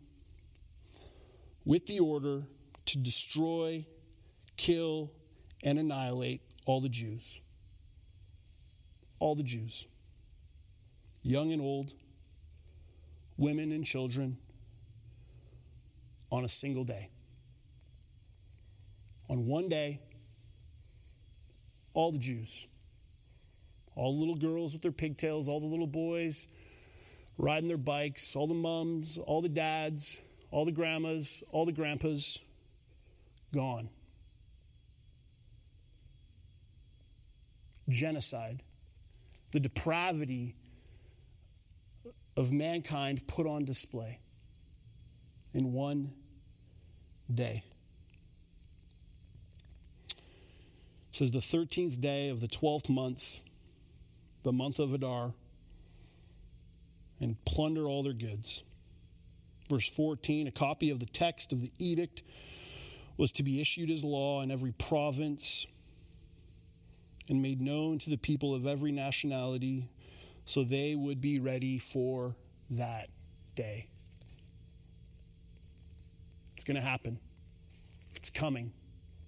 with 1.65 1.87
the 1.87 2.01
order 2.01 2.43
to 2.87 2.99
destroy, 2.99 3.85
kill, 4.57 5.11
and 5.63 5.79
annihilate 5.79 6.43
all 6.67 6.81
the 6.81 6.89
Jews. 6.89 7.41
All 9.19 9.35
the 9.35 9.43
Jews. 9.43 9.87
Young 11.23 11.53
and 11.53 11.63
old, 11.63 11.95
women 13.39 13.73
and 13.73 13.85
children, 13.85 14.37
on 16.31 16.45
a 16.45 16.49
single 16.49 16.85
day. 16.85 17.09
On 19.31 19.47
one 19.47 19.69
day, 19.69 20.01
all 21.95 22.13
the 22.13 22.19
Jews, 22.19 22.67
all 23.95 24.13
the 24.13 24.19
little 24.19 24.37
girls 24.37 24.73
with 24.73 24.83
their 24.83 24.93
pigtails, 24.93 25.49
all 25.49 25.61
the 25.61 25.67
little 25.67 25.87
boys 25.87 26.47
riding 27.39 27.69
their 27.69 27.79
bikes, 27.79 28.37
all 28.37 28.47
the 28.47 28.55
mums, 28.55 29.19
all 29.19 29.41
the 29.41 29.49
dads, 29.49 30.21
all 30.55 30.65
the 30.65 30.71
grandmas, 30.71 31.43
all 31.51 31.67
the 31.67 31.73
grandpas, 31.73 32.39
gone. 33.53 33.89
genocide, 37.89 38.63
the 39.53 39.61
depravity 39.61 40.55
of 42.37 42.53
mankind 42.53 43.27
put 43.27 43.47
on 43.47 43.65
display 43.65 44.21
in 45.53 45.73
one 45.73 46.13
day. 47.33 47.63
It 50.09 50.17
says 51.13 51.33
the 51.33 51.41
13th 51.41 52.01
day 52.01 52.29
of 52.31 52.41
the 52.41 52.49
12th 52.49 52.89
month, 52.89 53.41
the 54.45 54.53
month 54.53 54.79
of 54.79 54.95
Adar, 54.95 55.35
and 57.21 57.37
plunder 57.45 57.87
all 57.87 58.05
their 58.05 58.13
goods. 58.13 58.63
Verse 59.69 59.89
14 59.89 60.47
a 60.47 60.51
copy 60.51 60.91
of 60.91 61.01
the 61.01 61.07
text 61.07 61.53
of 61.53 61.61
the 61.61 61.71
edict 61.79 62.23
was 63.17 63.33
to 63.33 63.43
be 63.43 63.61
issued 63.61 63.91
as 63.91 64.05
law 64.05 64.43
in 64.43 64.51
every 64.51 64.73
province 64.73 65.67
and 67.31 67.41
made 67.41 67.61
known 67.61 67.99
to 67.99 68.11
the 68.11 68.19
people 68.19 68.55
of 68.55 68.67
every 68.67 68.93
nationality 68.93 69.89
so 70.45 70.63
they 70.63 70.95
would 70.95 71.21
be 71.21 71.41
ready 71.41 71.79
for 71.79 72.37
that 72.71 73.09
day. 73.55 73.87
It's 76.55 76.65
going 76.65 76.77
to 76.77 76.83
happen. 76.83 77.19
It's 78.15 78.31
coming. 78.31 78.73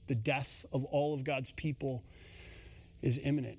The 0.09 0.15
death 0.15 0.67
of 0.73 0.85
all 0.85 1.15
of 1.15 1.25
God's 1.25 1.51
people 1.53 2.05
is 3.03 3.19
imminent. 3.23 3.59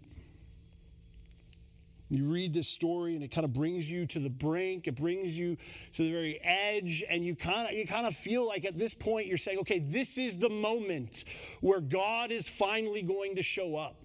You 2.10 2.30
read 2.30 2.54
this 2.54 2.70
story 2.70 3.16
and 3.16 3.24
it 3.24 3.32
kind 3.32 3.44
of 3.44 3.52
brings 3.52 3.92
you 3.92 4.06
to 4.08 4.20
the 4.20 4.30
brink, 4.30 4.88
it 4.88 4.96
brings 4.96 5.38
you 5.38 5.58
to 5.94 6.04
the 6.04 6.12
very 6.12 6.40
edge, 6.42 7.04
and 7.10 7.26
you 7.26 7.36
kind 7.36 7.68
of 7.68 7.74
you 7.74 7.86
kind 7.86 8.08
of 8.08 8.16
feel 8.16 8.48
like 8.48 8.64
at 8.64 8.78
this 8.78 8.94
point 8.94 9.28
you're 9.28 9.38
saying, 9.38 9.60
okay, 9.60 9.80
this 9.80 10.18
is 10.18 10.38
the 10.38 10.50
moment 10.50 11.26
where 11.60 11.82
God 11.82 12.32
is 12.32 12.48
finally 12.48 13.02
going 13.02 13.36
to 13.36 13.44
show 13.44 13.76
up. 13.76 13.98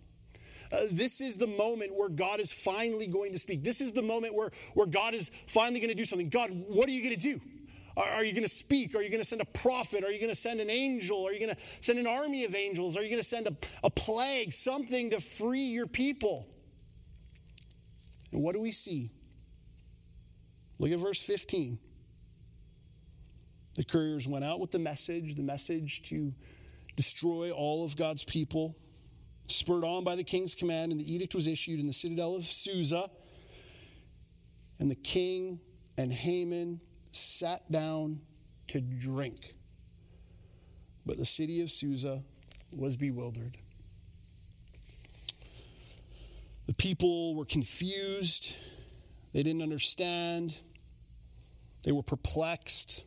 Uh, 0.73 0.85
this 0.91 1.21
is 1.21 1.37
the 1.37 1.47
moment 1.47 1.95
where 1.95 2.09
God 2.09 2.41
is 2.41 2.53
finally 2.53 3.07
going 3.07 3.33
to 3.33 3.39
speak. 3.39 3.63
This 3.63 3.81
is 3.81 3.93
the 3.93 4.03
moment 4.03 4.35
where, 4.35 4.51
where 4.75 4.87
God 4.87 5.15
is 5.15 5.31
finally 5.47 5.81
going 5.81 5.91
to 5.91 5.95
do 5.95 6.07
something. 6.07 6.31
God, 6.31 6.51
what 6.51 6.89
are 6.89 6.93
you 6.93 7.03
going 7.03 7.15
to 7.15 7.21
do? 7.21 7.41
Are, 7.95 8.25
you 8.25 8.33
going 8.33 8.43
to 8.43 8.49
speak? 8.49 8.95
Are 8.95 9.03
you 9.03 9.11
going 9.11 9.21
to 9.21 9.29
send 9.29 9.43
a 9.43 9.47
prophet? 9.47 10.03
Are 10.03 10.11
you 10.11 10.19
going 10.19 10.31
to 10.31 10.35
send 10.35 10.61
an 10.61 10.71
angel? 10.71 11.27
Are 11.27 11.33
you 11.33 11.39
going 11.39 11.55
to 11.55 11.61
send 11.81 11.99
an 11.99 12.07
army 12.07 12.47
of 12.47 12.55
angels? 12.55 12.97
Are 12.97 13.03
you 13.03 13.11
going 13.11 13.21
to 13.21 13.29
send 13.29 13.47
a, 13.47 13.57
a 13.85 13.91
plague, 13.91 14.55
something 14.55 15.11
to 15.11 15.21
free 15.21 15.67
your 15.67 15.87
people? 15.87 16.49
And 18.33 18.43
what 18.43 18.55
do 18.55 18.61
we 18.61 18.71
see? 18.71 19.11
Look 20.79 20.91
at 20.91 20.99
verse 20.99 21.23
15. 21.23 21.79
The 23.75 23.85
couriers 23.85 24.27
went 24.27 24.45
out 24.45 24.61
with 24.61 24.71
the 24.71 24.79
message, 24.79 25.35
the 25.35 25.43
message 25.43 26.03
to 26.05 26.35
destroy 26.97 27.51
all 27.51 27.85
of 27.85 27.97
God's 27.97 28.25
people. 28.25 28.77
Spurred 29.47 29.85
on 29.85 30.05
by 30.05 30.17
the 30.17 30.25
king's 30.25 30.55
command, 30.55 30.93
and 30.93 31.01
the 31.01 31.15
edict 31.15 31.35
was 31.35 31.47
issued 31.47 31.81
in 31.81 31.87
the 31.87 31.93
citadel 31.93 32.37
of 32.37 32.45
Susa. 32.45 33.09
And 34.79 34.91
the 34.91 34.97
king 34.97 35.61
and 35.97 36.13
Haman 36.13 36.81
sat 37.13 37.71
down 37.71 38.21
to 38.69 38.81
drink. 38.81 39.53
But 41.05 41.19
the 41.19 41.27
city 41.27 41.63
of 41.63 41.71
Susa 41.71 42.23
was 42.71 42.97
bewildered. 42.97 43.57
The 46.67 46.75
people 46.75 47.35
were 47.35 47.45
confused. 47.45 48.57
They 49.33 49.43
didn't 49.43 49.63
understand. 49.63 50.57
They 51.83 51.93
were 51.93 52.03
perplexed. 52.03 53.05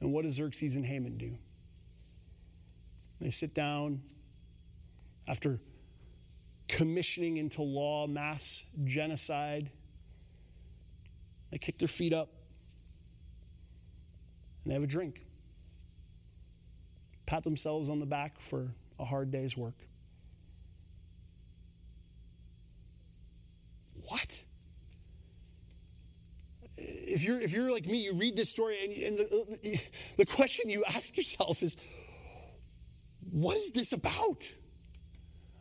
And 0.00 0.12
what 0.12 0.22
does 0.22 0.34
Xerxes 0.34 0.76
and 0.76 0.84
Haman 0.84 1.18
do? 1.18 1.36
They 3.20 3.30
sit 3.30 3.54
down 3.54 4.00
after 5.28 5.60
commissioning 6.68 7.36
into 7.36 7.62
law 7.62 8.06
mass 8.06 8.64
genocide. 8.84 9.70
They 11.50 11.58
kick 11.58 11.78
their 11.78 11.88
feet 11.88 12.14
up 12.14 12.30
and 14.64 14.70
they 14.70 14.74
have 14.74 14.82
a 14.82 14.86
drink. 14.86 15.26
Pat 17.26 17.42
themselves 17.44 17.90
on 17.90 17.98
the 17.98 18.06
back 18.06 18.40
for 18.40 18.68
a 18.98 19.04
hard 19.04 19.30
day's 19.30 19.56
work. 19.56 19.74
What? 24.08 24.44
If 26.76 27.24
you're, 27.24 27.40
if 27.40 27.52
you're 27.52 27.70
like 27.70 27.86
me, 27.86 27.98
you 28.04 28.14
read 28.14 28.36
this 28.36 28.48
story 28.48 28.76
and, 28.82 28.92
and 28.92 29.18
the, 29.18 29.80
the 30.16 30.26
question 30.26 30.70
you 30.70 30.84
ask 30.88 31.16
yourself 31.16 31.62
is 31.62 31.76
what 33.30 33.56
is 33.56 33.70
this 33.70 33.92
about? 33.92 34.50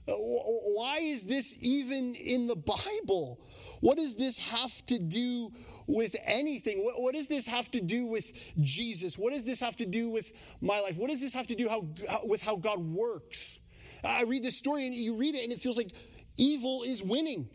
Uh, 0.07 0.13
why 0.13 0.97
is 1.01 1.25
this 1.25 1.55
even 1.61 2.15
in 2.15 2.47
the 2.47 2.55
Bible? 2.55 3.39
What 3.81 3.97
does 3.97 4.15
this 4.15 4.39
have 4.39 4.85
to 4.87 4.97
do 4.97 5.51
with 5.87 6.15
anything? 6.25 6.83
What, 6.83 7.01
what, 7.01 7.13
does 7.13 7.27
this 7.27 7.45
have 7.47 7.69
to 7.71 7.81
do 7.81 8.07
with 8.07 8.31
Jesus? 8.59 9.17
What 9.17 9.33
does 9.33 9.45
this 9.45 9.59
have 9.59 9.75
to 9.77 9.85
do 9.85 10.09
with 10.09 10.33
my 10.61 10.79
life? 10.79 10.97
What 10.97 11.09
does 11.09 11.21
this 11.21 11.33
have 11.33 11.47
to 11.47 11.55
do 11.55 11.69
how, 11.69 11.85
how, 12.09 12.21
with 12.25 12.41
how 12.41 12.55
God 12.55 12.79
works? 12.79 13.59
I 14.03 14.23
read 14.23 14.43
this 14.43 14.57
story 14.57 14.85
and 14.85 14.95
you 14.95 15.15
read 15.15 15.35
it 15.35 15.43
and 15.43 15.51
it 15.51 15.61
feels 15.61 15.77
like 15.77 15.91
evil 16.37 16.83
is 16.83 17.03
winning. 17.03 17.49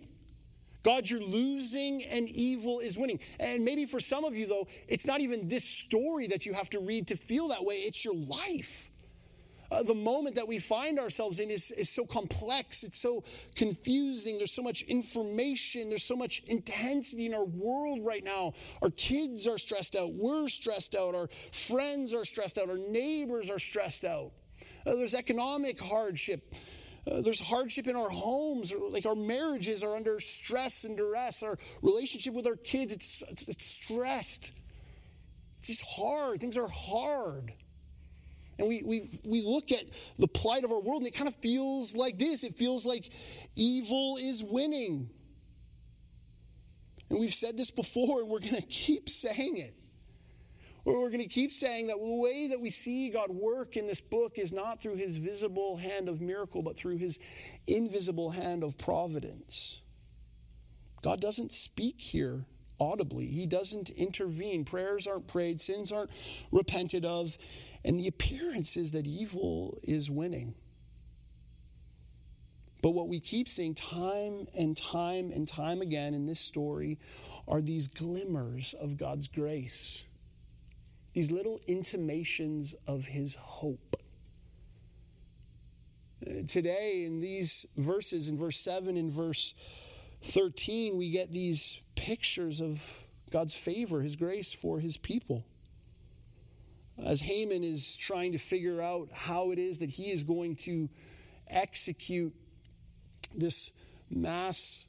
God, 0.84 1.08
you're 1.08 1.20
losing 1.20 2.04
and 2.04 2.28
evil 2.28 2.78
is 2.78 2.96
winning. 2.96 3.18
And 3.40 3.64
maybe 3.64 3.86
for 3.86 3.98
some 3.98 4.24
of 4.24 4.36
you, 4.36 4.46
though, 4.46 4.68
it's 4.86 5.06
not 5.06 5.20
even 5.20 5.48
this 5.48 5.64
story 5.64 6.28
that 6.28 6.46
you 6.46 6.52
have 6.52 6.70
to 6.70 6.78
read 6.78 7.08
to 7.08 7.16
feel 7.16 7.48
that 7.48 7.64
way, 7.64 7.76
it's 7.76 8.04
your 8.04 8.14
life. 8.14 8.90
Uh, 9.70 9.82
the 9.82 9.94
moment 9.94 10.36
that 10.36 10.46
we 10.46 10.58
find 10.58 11.00
ourselves 11.00 11.40
in 11.40 11.50
is, 11.50 11.70
is 11.72 11.88
so 11.90 12.04
complex, 12.04 12.84
it's 12.84 12.98
so 12.98 13.24
confusing. 13.56 14.36
There's 14.36 14.52
so 14.52 14.62
much 14.62 14.82
information, 14.82 15.88
there's 15.88 16.04
so 16.04 16.16
much 16.16 16.42
intensity 16.46 17.26
in 17.26 17.34
our 17.34 17.46
world 17.46 18.04
right 18.04 18.22
now. 18.22 18.52
Our 18.82 18.90
kids 18.90 19.48
are 19.48 19.58
stressed 19.58 19.96
out, 19.96 20.12
we're 20.12 20.48
stressed 20.48 20.94
out, 20.94 21.14
our 21.14 21.28
friends 21.52 22.12
are 22.14 22.24
stressed 22.24 22.58
out, 22.58 22.68
our 22.68 22.78
neighbors 22.78 23.50
are 23.50 23.58
stressed 23.58 24.04
out. 24.04 24.32
Uh, 24.86 24.94
there's 24.96 25.14
economic 25.14 25.80
hardship. 25.80 26.54
Uh, 27.10 27.20
there's 27.20 27.40
hardship 27.40 27.86
in 27.86 27.96
our 27.96 28.08
homes, 28.08 28.72
like 28.90 29.04
our 29.04 29.14
marriages 29.14 29.84
are 29.84 29.94
under 29.94 30.18
stress 30.20 30.84
and 30.84 30.96
duress. 30.96 31.42
Our 31.42 31.58
relationship 31.82 32.32
with 32.32 32.46
our 32.46 32.56
kids, 32.56 32.92
it's, 32.92 33.22
it's, 33.28 33.48
it's 33.48 33.66
stressed. 33.66 34.52
It's 35.58 35.66
just 35.68 35.84
hard. 35.86 36.40
Things 36.40 36.56
are 36.56 36.68
hard. 36.68 37.52
And 38.58 38.68
we, 38.68 38.82
we, 38.84 39.02
we 39.24 39.42
look 39.42 39.72
at 39.72 39.84
the 40.18 40.28
plight 40.28 40.64
of 40.64 40.70
our 40.70 40.80
world 40.80 41.02
and 41.02 41.08
it 41.08 41.14
kind 41.14 41.28
of 41.28 41.34
feels 41.36 41.96
like 41.96 42.18
this 42.18 42.44
it 42.44 42.56
feels 42.56 42.86
like 42.86 43.10
evil 43.56 44.16
is 44.20 44.42
winning. 44.42 45.10
And 47.10 47.20
we've 47.20 47.34
said 47.34 47.56
this 47.56 47.70
before 47.70 48.22
and 48.22 48.30
we're 48.30 48.40
going 48.40 48.54
to 48.54 48.62
keep 48.62 49.08
saying 49.08 49.58
it. 49.58 49.74
We're 50.84 51.08
going 51.08 51.22
to 51.22 51.28
keep 51.28 51.50
saying 51.50 51.86
that 51.86 51.98
the 51.98 52.14
way 52.16 52.48
that 52.48 52.60
we 52.60 52.68
see 52.70 53.08
God 53.08 53.30
work 53.30 53.76
in 53.76 53.86
this 53.86 54.02
book 54.02 54.38
is 54.38 54.52
not 54.52 54.82
through 54.82 54.96
his 54.96 55.16
visible 55.16 55.76
hand 55.76 56.08
of 56.08 56.20
miracle, 56.20 56.62
but 56.62 56.76
through 56.76 56.98
his 56.98 57.18
invisible 57.66 58.30
hand 58.30 58.62
of 58.62 58.76
providence. 58.76 59.80
God 61.00 61.20
doesn't 61.20 61.52
speak 61.52 62.00
here 62.00 62.44
audibly, 62.80 63.26
he 63.26 63.46
doesn't 63.46 63.90
intervene. 63.90 64.64
Prayers 64.64 65.06
aren't 65.06 65.28
prayed, 65.28 65.60
sins 65.60 65.92
aren't 65.92 66.10
repented 66.50 67.04
of. 67.04 67.36
And 67.84 67.98
the 67.98 68.08
appearance 68.08 68.76
is 68.76 68.92
that 68.92 69.06
evil 69.06 69.78
is 69.84 70.10
winning. 70.10 70.54
But 72.82 72.90
what 72.90 73.08
we 73.08 73.20
keep 73.20 73.48
seeing 73.48 73.74
time 73.74 74.46
and 74.58 74.76
time 74.76 75.30
and 75.34 75.48
time 75.48 75.80
again 75.80 76.12
in 76.12 76.26
this 76.26 76.40
story 76.40 76.98
are 77.48 77.62
these 77.62 77.88
glimmers 77.88 78.74
of 78.74 78.98
God's 78.98 79.26
grace, 79.26 80.02
these 81.14 81.30
little 81.30 81.60
intimations 81.66 82.74
of 82.86 83.06
His 83.06 83.34
hope. 83.36 83.96
Today, 86.46 87.04
in 87.06 87.20
these 87.20 87.66
verses, 87.76 88.28
in 88.28 88.36
verse 88.36 88.58
7 88.58 88.96
and 88.96 89.10
verse 89.10 89.54
13, 90.22 90.96
we 90.96 91.10
get 91.10 91.32
these 91.32 91.80
pictures 91.94 92.60
of 92.60 93.06
God's 93.30 93.54
favor, 93.54 94.02
His 94.02 94.16
grace 94.16 94.52
for 94.52 94.80
His 94.80 94.98
people 94.98 95.44
as 97.02 97.20
Haman 97.20 97.64
is 97.64 97.96
trying 97.96 98.32
to 98.32 98.38
figure 98.38 98.80
out 98.80 99.08
how 99.12 99.50
it 99.50 99.58
is 99.58 99.78
that 99.78 99.90
he 99.90 100.10
is 100.10 100.22
going 100.22 100.56
to 100.56 100.88
execute 101.48 102.32
this 103.34 103.72
mass 104.10 104.86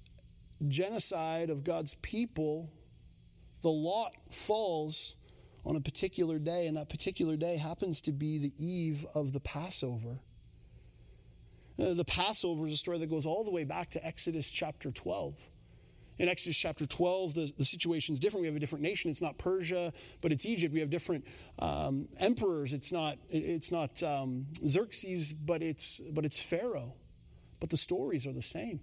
genocide 0.67 1.49
of 1.49 1.63
God's 1.63 1.95
people, 1.95 2.69
the 3.61 3.69
lot 3.69 4.13
falls 4.29 5.15
on 5.65 5.75
a 5.75 5.81
particular 5.81 6.37
day, 6.37 6.67
and 6.67 6.77
that 6.77 6.89
particular 6.89 7.35
day 7.35 7.57
happens 7.57 8.01
to 8.01 8.11
be 8.11 8.37
the 8.37 8.53
eve 8.57 9.05
of 9.15 9.33
the 9.33 9.39
Passover. 9.39 10.19
Uh, 11.79 11.93
the 11.93 12.05
Passover 12.05 12.67
is 12.67 12.73
a 12.73 12.77
story 12.77 12.99
that 12.99 13.09
goes 13.09 13.25
all 13.25 13.43
the 13.43 13.51
way 13.51 13.63
back 13.63 13.89
to 13.91 14.05
Exodus 14.05 14.49
chapter 14.49 14.91
12. 14.91 15.33
In 16.17 16.29
Exodus 16.29 16.57
chapter 16.57 16.85
12, 16.85 17.33
the, 17.33 17.53
the 17.57 17.65
situation 17.65 18.13
is 18.13 18.19
different. 18.19 18.41
We 18.41 18.47
have 18.47 18.55
a 18.55 18.59
different 18.59 18.83
nation. 18.83 19.11
It's 19.11 19.21
not 19.21 19.37
Persia, 19.37 19.91
but 20.21 20.31
it's 20.31 20.45
Egypt. 20.45 20.73
We 20.73 20.79
have 20.79 20.89
different 20.89 21.25
um, 21.59 22.07
emperors. 22.19 22.73
It's 22.73 22.93
not, 22.93 23.17
it's 23.29 23.71
not 23.71 24.01
um, 24.01 24.45
Xerxes, 24.65 25.33
but 25.33 25.61
it's, 25.61 25.99
but 26.11 26.23
it's 26.23 26.41
Pharaoh. 26.41 26.93
But 27.59 27.69
the 27.69 27.77
stories 27.77 28.25
are 28.25 28.31
the 28.31 28.41
same. 28.41 28.79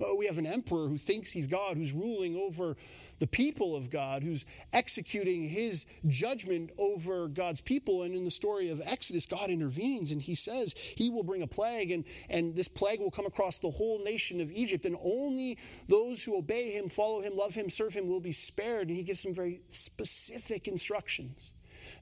Oh, 0.00 0.16
we 0.16 0.26
have 0.26 0.38
an 0.38 0.46
emperor 0.46 0.88
who 0.88 0.96
thinks 0.96 1.32
he's 1.32 1.46
God, 1.46 1.76
who's 1.76 1.92
ruling 1.92 2.36
over 2.36 2.76
the 3.18 3.26
people 3.26 3.76
of 3.76 3.90
God, 3.90 4.22
who's 4.22 4.46
executing 4.72 5.46
his 5.46 5.86
judgment 6.06 6.70
over 6.78 7.28
God's 7.28 7.60
people. 7.60 8.02
And 8.02 8.14
in 8.14 8.24
the 8.24 8.30
story 8.30 8.70
of 8.70 8.80
Exodus, 8.84 9.26
God 9.26 9.50
intervenes 9.50 10.10
and 10.10 10.20
he 10.20 10.34
says 10.34 10.74
he 10.74 11.10
will 11.10 11.22
bring 11.22 11.42
a 11.42 11.46
plague, 11.46 11.90
and, 11.90 12.04
and 12.28 12.56
this 12.56 12.68
plague 12.68 13.00
will 13.00 13.10
come 13.10 13.26
across 13.26 13.58
the 13.58 13.70
whole 13.70 14.02
nation 14.02 14.40
of 14.40 14.50
Egypt. 14.50 14.86
And 14.86 14.96
only 15.04 15.58
those 15.88 16.24
who 16.24 16.36
obey 16.36 16.70
him, 16.70 16.88
follow 16.88 17.20
him, 17.20 17.36
love 17.36 17.54
him, 17.54 17.68
serve 17.68 17.92
him 17.92 18.08
will 18.08 18.20
be 18.20 18.32
spared. 18.32 18.88
And 18.88 18.96
he 18.96 19.02
gives 19.02 19.20
some 19.20 19.34
very 19.34 19.60
specific 19.68 20.66
instructions. 20.66 21.52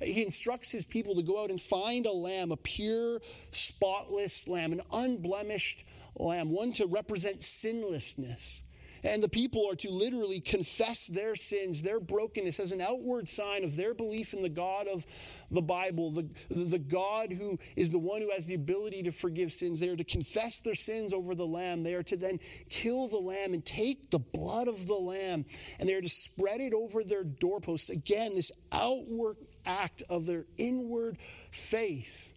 He 0.01 0.23
instructs 0.23 0.71
his 0.71 0.85
people 0.85 1.17
to 1.17 1.23
go 1.23 1.43
out 1.43 1.51
and 1.51 1.61
find 1.61 2.07
a 2.07 2.13
lamb, 2.13 2.53
a 2.53 2.57
pure, 2.57 3.21
spotless 3.51 4.47
lamb, 4.47 4.73
an 4.73 4.81
unblemished 4.93 5.85
lamb, 6.19 6.51
one 6.51 6.73
to 6.73 6.87
represent 6.87 7.43
sinlessness. 7.43 8.65
And 9.05 9.23
the 9.23 9.29
people 9.29 9.69
are 9.71 9.77
to 9.77 9.91
literally 9.91 10.41
confess 10.41 11.07
their 11.07 11.37
sins, 11.37 11.83
their 11.83 12.01
brokenness, 12.01 12.59
as 12.59 12.73
an 12.73 12.81
outward 12.81 13.29
sign 13.29 13.65
of 13.65 13.77
their 13.77 13.95
belief 13.95 14.35
in 14.35 14.43
the 14.43 14.49
God 14.49 14.89
of 14.89 15.07
the 15.51 15.63
Bible, 15.63 16.11
the, 16.11 16.29
the 16.51 16.79
God 16.79 17.33
who 17.33 17.59
is 17.77 17.93
the 17.93 17.99
one 17.99 18.21
who 18.21 18.31
has 18.31 18.47
the 18.47 18.55
ability 18.55 19.05
to 19.05 19.13
forgive 19.13 19.53
sins. 19.53 19.79
They 19.79 19.89
are 19.89 19.97
to 19.97 20.05
confess 20.05 20.61
their 20.61 20.75
sins 20.75 21.13
over 21.13 21.35
the 21.35 21.47
lamb. 21.47 21.83
They 21.83 21.95
are 21.95 22.03
to 22.05 22.17
then 22.17 22.41
kill 22.69 23.09
the 23.09 23.19
lamb 23.19 23.55
and 23.55 23.65
take 23.65 24.11
the 24.11 24.19
blood 24.19 24.69
of 24.69 24.87
the 24.87 24.95
lamb, 24.95 25.45
and 25.79 25.89
they 25.89 25.95
are 25.95 26.03
to 26.03 26.09
spread 26.09 26.61
it 26.61 26.75
over 26.75 27.05
their 27.05 27.25
doorposts. 27.25 27.91
Again, 27.91 28.35
this 28.35 28.51
outward 28.73 29.37
act 29.65 30.03
of 30.11 30.27
their 30.27 30.47
inward 30.57 31.19
faith. 31.53 32.33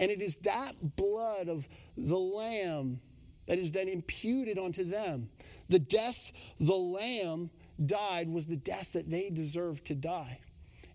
And 0.00 0.10
it 0.10 0.22
is 0.22 0.36
that 0.38 0.96
blood 0.96 1.48
of 1.48 1.68
the 1.96 2.18
lamb 2.18 3.00
that 3.46 3.58
is 3.58 3.70
then 3.70 3.86
imputed 3.86 4.58
onto 4.58 4.82
them. 4.82 5.28
The 5.68 5.78
death 5.78 6.32
the 6.58 6.74
lamb 6.74 7.50
died 7.84 8.28
was 8.28 8.46
the 8.46 8.56
death 8.56 8.92
that 8.94 9.10
they 9.10 9.28
deserved 9.28 9.84
to 9.86 9.94
die. 9.94 10.40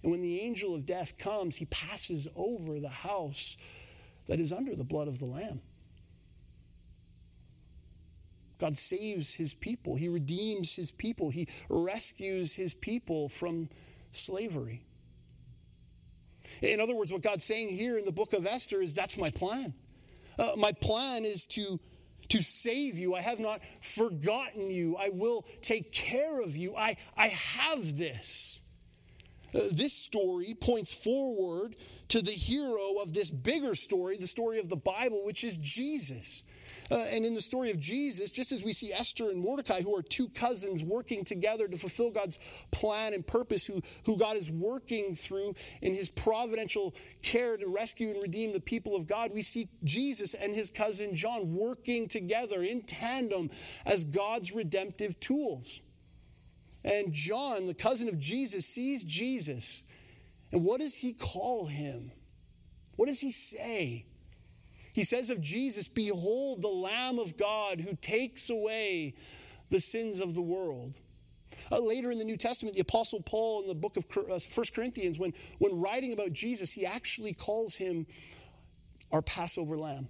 And 0.01 0.11
when 0.11 0.21
the 0.21 0.39
angel 0.41 0.73
of 0.73 0.85
death 0.85 1.17
comes, 1.17 1.55
he 1.55 1.65
passes 1.65 2.27
over 2.35 2.79
the 2.79 2.89
house 2.89 3.57
that 4.27 4.39
is 4.39 4.51
under 4.51 4.75
the 4.75 4.83
blood 4.83 5.07
of 5.07 5.19
the 5.19 5.25
lamb. 5.25 5.61
God 8.57 8.77
saves 8.77 9.35
his 9.35 9.53
people. 9.53 9.95
He 9.95 10.07
redeems 10.07 10.75
his 10.75 10.91
people. 10.91 11.29
He 11.29 11.47
rescues 11.69 12.55
his 12.55 12.73
people 12.73 13.29
from 13.29 13.69
slavery. 14.11 14.83
In 16.61 16.79
other 16.79 16.95
words, 16.95 17.11
what 17.11 17.21
God's 17.21 17.45
saying 17.45 17.69
here 17.69 17.97
in 17.97 18.05
the 18.05 18.11
book 18.11 18.33
of 18.33 18.45
Esther 18.45 18.81
is 18.81 18.93
that's 18.93 19.17
my 19.17 19.29
plan. 19.31 19.73
Uh, 20.37 20.51
my 20.57 20.71
plan 20.71 21.25
is 21.25 21.45
to, 21.45 21.79
to 22.29 22.41
save 22.41 22.97
you. 22.97 23.15
I 23.15 23.21
have 23.21 23.39
not 23.39 23.61
forgotten 23.81 24.69
you. 24.69 24.97
I 24.97 25.09
will 25.09 25.45
take 25.61 25.91
care 25.91 26.41
of 26.41 26.55
you. 26.55 26.75
I, 26.75 26.97
I 27.17 27.27
have 27.27 27.97
this. 27.97 28.61
Uh, 29.53 29.59
this 29.71 29.93
story 29.93 30.53
points 30.59 30.93
forward 30.93 31.77
to 32.09 32.21
the 32.21 32.31
hero 32.31 33.01
of 33.01 33.13
this 33.13 33.29
bigger 33.29 33.75
story, 33.75 34.17
the 34.17 34.27
story 34.27 34.59
of 34.59 34.67
the 34.67 34.75
Bible, 34.75 35.23
which 35.23 35.43
is 35.43 35.57
Jesus. 35.57 36.43
Uh, 36.91 36.99
and 37.09 37.25
in 37.25 37.33
the 37.33 37.41
story 37.41 37.71
of 37.71 37.79
Jesus, 37.79 38.29
just 38.31 38.51
as 38.51 38.63
we 38.63 38.71
see 38.71 38.93
Esther 38.93 39.29
and 39.31 39.39
Mordecai, 39.39 39.81
who 39.81 39.95
are 39.95 40.03
two 40.03 40.29
cousins 40.29 40.83
working 40.83 41.23
together 41.23 41.67
to 41.67 41.77
fulfill 41.77 42.11
God's 42.11 42.37
plan 42.71 43.13
and 43.13 43.25
purpose, 43.25 43.65
who, 43.65 43.81
who 44.05 44.17
God 44.17 44.37
is 44.37 44.51
working 44.51 45.15
through 45.15 45.55
in 45.81 45.93
his 45.93 46.09
providential 46.09 46.93
care 47.23 47.57
to 47.57 47.67
rescue 47.67 48.09
and 48.11 48.21
redeem 48.21 48.53
the 48.53 48.59
people 48.59 48.95
of 48.95 49.07
God, 49.07 49.31
we 49.33 49.41
see 49.41 49.67
Jesus 49.83 50.35
and 50.35 50.53
his 50.53 50.69
cousin 50.69 51.15
John 51.15 51.55
working 51.55 52.07
together 52.07 52.61
in 52.61 52.83
tandem 52.83 53.49
as 53.85 54.05
God's 54.05 54.51
redemptive 54.51 55.19
tools. 55.19 55.81
And 56.83 57.11
John, 57.11 57.65
the 57.65 57.73
cousin 57.73 58.07
of 58.09 58.19
Jesus, 58.19 58.67
sees 58.67 59.03
Jesus. 59.03 59.83
And 60.51 60.63
what 60.63 60.81
does 60.81 60.95
he 60.95 61.13
call 61.13 61.65
him? 61.65 62.11
What 62.95 63.07
does 63.07 63.19
he 63.19 63.31
say? 63.31 64.05
He 64.95 65.03
says 65.03 65.29
of 65.29 65.41
Jesus, 65.41 65.89
Behold 65.89 66.61
the 66.61 66.69
Lamb 66.69 67.19
of 67.19 67.35
God 67.35 67.81
who 67.81 67.97
takes 67.97 68.49
away 68.49 69.13
the 69.69 69.81
sins 69.81 70.21
of 70.21 70.35
the 70.35 70.41
world. 70.41 70.93
Uh, 71.69 71.81
later 71.81 72.11
in 72.11 72.17
the 72.17 72.23
New 72.23 72.37
Testament, 72.37 72.75
the 72.75 72.81
Apostle 72.81 73.21
Paul 73.21 73.63
in 73.63 73.67
the 73.67 73.75
book 73.75 73.97
of 73.97 74.05
uh, 74.15 74.39
1 74.39 74.65
Corinthians, 74.73 75.19
when, 75.19 75.33
when 75.59 75.81
writing 75.81 76.13
about 76.13 76.31
Jesus, 76.31 76.71
he 76.71 76.85
actually 76.85 77.33
calls 77.33 77.75
him 77.75 78.07
our 79.11 79.21
Passover 79.21 79.77
lamb. 79.77 80.07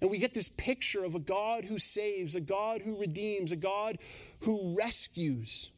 And 0.00 0.10
we 0.10 0.16
get 0.16 0.32
this 0.32 0.48
picture 0.48 1.04
of 1.04 1.14
a 1.14 1.20
God 1.20 1.66
who 1.66 1.78
saves, 1.78 2.34
a 2.34 2.40
God 2.40 2.80
who 2.80 2.98
redeems, 2.98 3.52
a 3.52 3.56
God 3.56 3.98
who 4.40 4.74
rescues. 4.74 5.70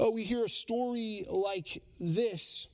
Oh, 0.00 0.10
we 0.10 0.24
hear 0.24 0.44
a 0.44 0.48
story 0.48 1.26
like 1.30 1.80
this 2.00 2.66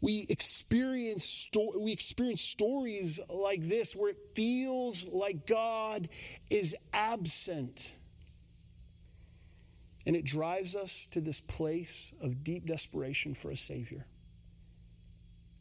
we 0.00 0.26
experience, 0.28 1.24
sto- 1.24 1.78
we 1.78 1.92
experience 1.92 2.42
stories 2.42 3.20
like 3.28 3.62
this 3.62 3.94
where 3.94 4.10
it 4.10 4.18
feels 4.34 5.06
like 5.06 5.46
God 5.46 6.08
is 6.48 6.74
absent. 6.92 7.92
And 10.06 10.16
it 10.16 10.24
drives 10.24 10.74
us 10.74 11.06
to 11.12 11.20
this 11.20 11.40
place 11.40 12.14
of 12.22 12.42
deep 12.42 12.66
desperation 12.66 13.34
for 13.34 13.50
a 13.50 13.56
Savior. 13.56 14.06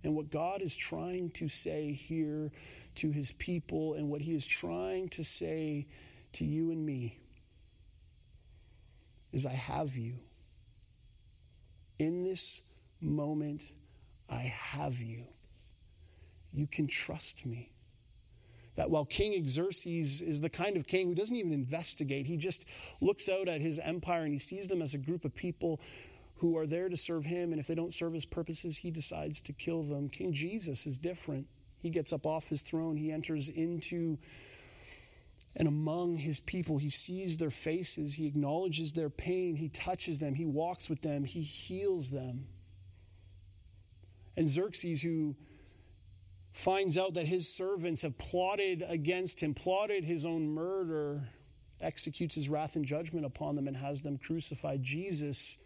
And 0.04 0.16
what 0.16 0.30
God 0.30 0.62
is 0.62 0.76
trying 0.76 1.32
to 1.32 1.50
say 1.50 1.92
here 1.92 2.50
to 2.96 3.12
his 3.12 3.34
people, 3.34 3.96
and 3.96 4.10
what 4.10 4.22
he 4.22 4.34
is 4.34 4.46
trying 4.46 5.10
to 5.10 5.24
say 5.26 5.88
to 6.34 6.46
you 6.46 6.72
and 6.72 6.86
me, 6.86 7.20
is 9.34 9.46
I 9.46 9.52
have 9.52 9.98
you. 9.98 10.14
In 12.00 12.24
this 12.24 12.62
moment, 13.02 13.74
I 14.30 14.42
have 14.42 15.00
you. 15.00 15.26
You 16.54 16.68
can 16.68 16.88
trust 16.88 17.46
me. 17.46 17.72
That 18.76 18.90
while 18.90 19.06
King 19.06 19.46
Xerxes 19.48 20.22
is 20.22 20.42
the 20.42 20.50
kind 20.50 20.78
of 20.78 20.88
king 20.88 21.08
who 21.08 21.16
doesn't 21.16 21.36
even 21.36 21.52
investigate, 21.52 22.26
he 22.26 22.38
just 22.38 22.66
looks 23.02 23.28
out 23.28 23.48
at 23.48 23.62
his 23.62 23.80
empire 23.80 24.24
and 24.24 24.32
he 24.32 24.40
sees 24.40 24.68
them 24.68 24.82
as 24.82 24.94
a 24.94 24.98
group 24.98 25.26
of 25.26 25.36
people 25.36 25.82
who 26.38 26.58
are 26.58 26.66
there 26.66 26.88
to 26.88 26.96
serve 26.96 27.26
him. 27.26 27.52
And 27.52 27.60
if 27.60 27.68
they 27.68 27.76
don't 27.76 27.94
serve 27.94 28.14
his 28.14 28.26
purposes, 28.26 28.78
he 28.78 28.92
decides 28.92 29.42
to 29.42 29.54
kill 29.54 29.84
them. 29.84 30.08
King 30.08 30.32
Jesus 30.32 30.88
is 30.88 30.98
different. 30.98 31.48
He 31.82 31.90
gets 31.90 32.14
up 32.14 32.26
off 32.26 32.48
his 32.48 32.62
throne, 32.62 32.96
he 32.96 33.12
enters 33.12 33.50
into 33.50 34.18
and 35.56 35.68
among 35.68 36.18
his 36.18 36.40
people. 36.40 36.78
He 36.78 36.90
sees 36.90 37.38
their 37.38 37.50
faces, 37.50 38.16
he 38.16 38.28
acknowledges 38.28 38.94
their 38.94 39.10
pain, 39.10 39.56
he 39.56 39.70
touches 39.70 40.20
them, 40.20 40.36
he 40.36 40.46
walks 40.46 40.90
with 40.90 41.02
them, 41.02 41.24
he 41.24 41.42
heals 41.42 42.12
them. 42.12 42.48
And 44.40 44.48
Xerxes, 44.48 45.02
who 45.02 45.36
finds 46.54 46.98
out 46.98 47.16
that 47.16 47.26
his 47.26 47.54
servants 47.54 48.04
have 48.04 48.18
plotted 48.18 48.86
against 48.88 49.44
him, 49.44 49.54
plotted 49.54 50.06
his 50.06 50.24
own 50.24 50.48
murder, 50.48 51.28
executes 51.82 52.36
his 52.36 52.48
wrath 52.48 52.78
and 52.78 52.86
judgment 52.86 53.26
upon 53.26 53.56
them 53.56 53.68
and 53.68 53.76
has 53.76 54.02
them 54.02 54.18
crucified. 54.18 54.82
Jesus, 54.82 55.58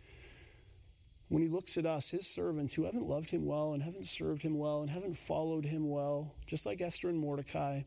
when 1.30 1.44
he 1.44 1.50
looks 1.50 1.78
at 1.78 1.86
us, 1.86 2.10
his 2.10 2.26
servants 2.26 2.74
who 2.74 2.86
haven't 2.86 3.06
loved 3.06 3.30
him 3.30 3.46
well 3.46 3.76
and 3.76 3.84
haven't 3.84 4.08
served 4.08 4.42
him 4.42 4.58
well 4.58 4.82
and 4.82 4.90
haven't 4.90 5.18
followed 5.18 5.66
him 5.66 5.88
well, 5.88 6.34
just 6.48 6.66
like 6.66 6.82
Esther 6.82 7.10
and 7.10 7.20
Mordecai, 7.20 7.84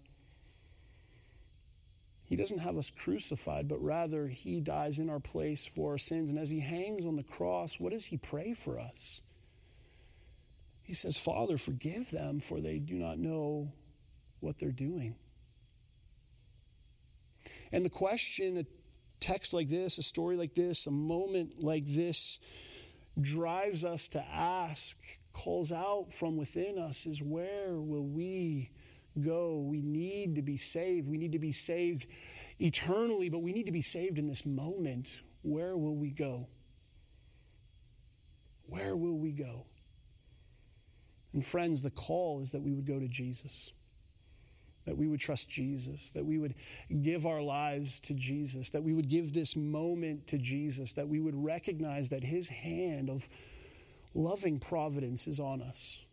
he 2.27 2.37
doesn't 2.37 2.59
have 2.59 2.77
us 2.77 2.91
crucified, 2.91 3.67
but 3.67 3.83
rather 3.83 4.29
he 4.29 4.61
dies 4.61 5.01
in 5.01 5.11
our 5.11 5.19
place 5.19 5.67
for 5.67 5.91
our 5.91 5.99
sins. 5.99 6.31
And 6.31 6.39
as 6.39 6.51
he 6.51 6.61
hangs 6.61 7.05
on 7.05 7.17
the 7.17 7.25
cross, 7.25 7.81
what 7.81 7.91
does 7.91 8.07
he 8.07 8.19
pray 8.19 8.55
for 8.55 8.79
us? 8.79 9.21
He 10.87 10.95
says, 10.95 11.19
Father, 11.19 11.59
forgive 11.59 12.13
them, 12.13 12.39
for 12.39 12.61
they 12.61 12.79
do 12.79 12.95
not 12.95 13.19
know 13.19 13.73
what 14.39 14.61
they're 14.61 14.71
doing. 14.71 15.17
And 17.73 17.85
the 17.85 17.91
question, 17.91 18.57
a 18.57 18.65
text 19.19 19.53
like 19.53 19.67
this, 19.67 19.99
a 19.99 20.03
story 20.05 20.37
like 20.37 20.55
this, 20.55 20.87
a 20.87 20.93
moment 20.93 21.61
like 21.61 21.85
this 21.87 22.39
drives 23.21 23.85
us 23.85 24.07
to 24.09 24.25
ask, 24.33 24.97
calls 25.33 25.73
out 25.73 26.13
from 26.13 26.37
within 26.37 26.79
us, 26.79 27.05
is 27.07 27.21
where 27.21 27.81
will 27.81 28.07
we 28.07 28.71
go? 29.21 29.59
We 29.59 29.83
need 29.83 30.37
to 30.37 30.43
be 30.43 30.57
saved. 30.57 31.11
We 31.11 31.19
need 31.19 31.33
to 31.33 31.41
be 31.41 31.51
saved 31.51 32.07
eternally, 32.61 33.29
but 33.29 33.41
we 33.41 33.53
need 33.53 33.67
to 33.67 33.73
be 33.73 33.83
saved 33.83 34.21
in 34.21 34.29
this 34.29 34.47
moment. 34.47 35.21
Where 35.43 35.77
will 35.77 35.97
we 35.97 36.11
go? 36.11 36.47
Where 38.67 38.97
will 38.97 39.19
we 39.19 39.33
go? 39.33 39.67
And 41.37 41.45
friends, 41.45 41.83
the 41.83 41.91
call 41.91 42.41
is 42.41 42.53
that 42.53 42.63
we 42.63 42.73
would 42.73 42.87
go 42.87 42.99
to 42.99 43.09
Jesus, 43.09 43.71
that 44.87 44.97
we 44.97 45.07
would 45.07 45.21
trust 45.21 45.51
Jesus, 45.51 46.11
that 46.13 46.25
we 46.25 46.39
would 46.39 46.55
give 47.03 47.27
our 47.27 47.43
lives 47.43 48.01
to 48.01 48.15
Jesus, 48.15 48.71
that 48.71 48.83
we 48.83 48.95
would 48.95 49.11
give 49.11 49.35
this 49.35 49.55
moment 49.55 50.27
to 50.29 50.39
Jesus, 50.39 50.95
that 50.95 51.09
we 51.09 51.21
would 51.21 51.35
recognize 51.35 52.09
that 52.09 52.25
His 52.25 52.49
hand 52.49 53.11
of 53.11 53.29
loving 54.15 54.57
providence 54.57 55.27
is 55.27 55.39
on 55.39 55.61
us, 55.61 56.07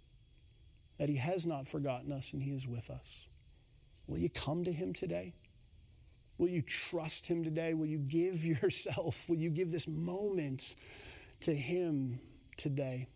that 0.97 1.07
He 1.07 1.15
has 1.15 1.45
not 1.45 1.69
forgotten 1.69 2.11
us 2.11 2.33
and 2.33 2.43
He 2.43 2.51
is 2.51 2.67
with 2.67 2.89
us. 2.89 3.29
Will 4.07 4.17
you 4.17 4.29
come 4.29 4.65
to 4.65 4.73
Him 4.73 4.91
today? 4.91 5.35
Will 6.37 6.49
you 6.49 6.63
trust 6.63 7.27
Him 7.27 7.45
today? 7.45 7.73
Will 7.75 7.85
you 7.85 7.99
give 7.99 8.43
yourself? 8.61 9.29
Will 9.29 9.37
you 9.37 9.51
give 9.51 9.71
this 9.71 9.87
moment 9.87 10.75
to 11.39 11.55
Him 11.55 12.19
today? 12.57 13.07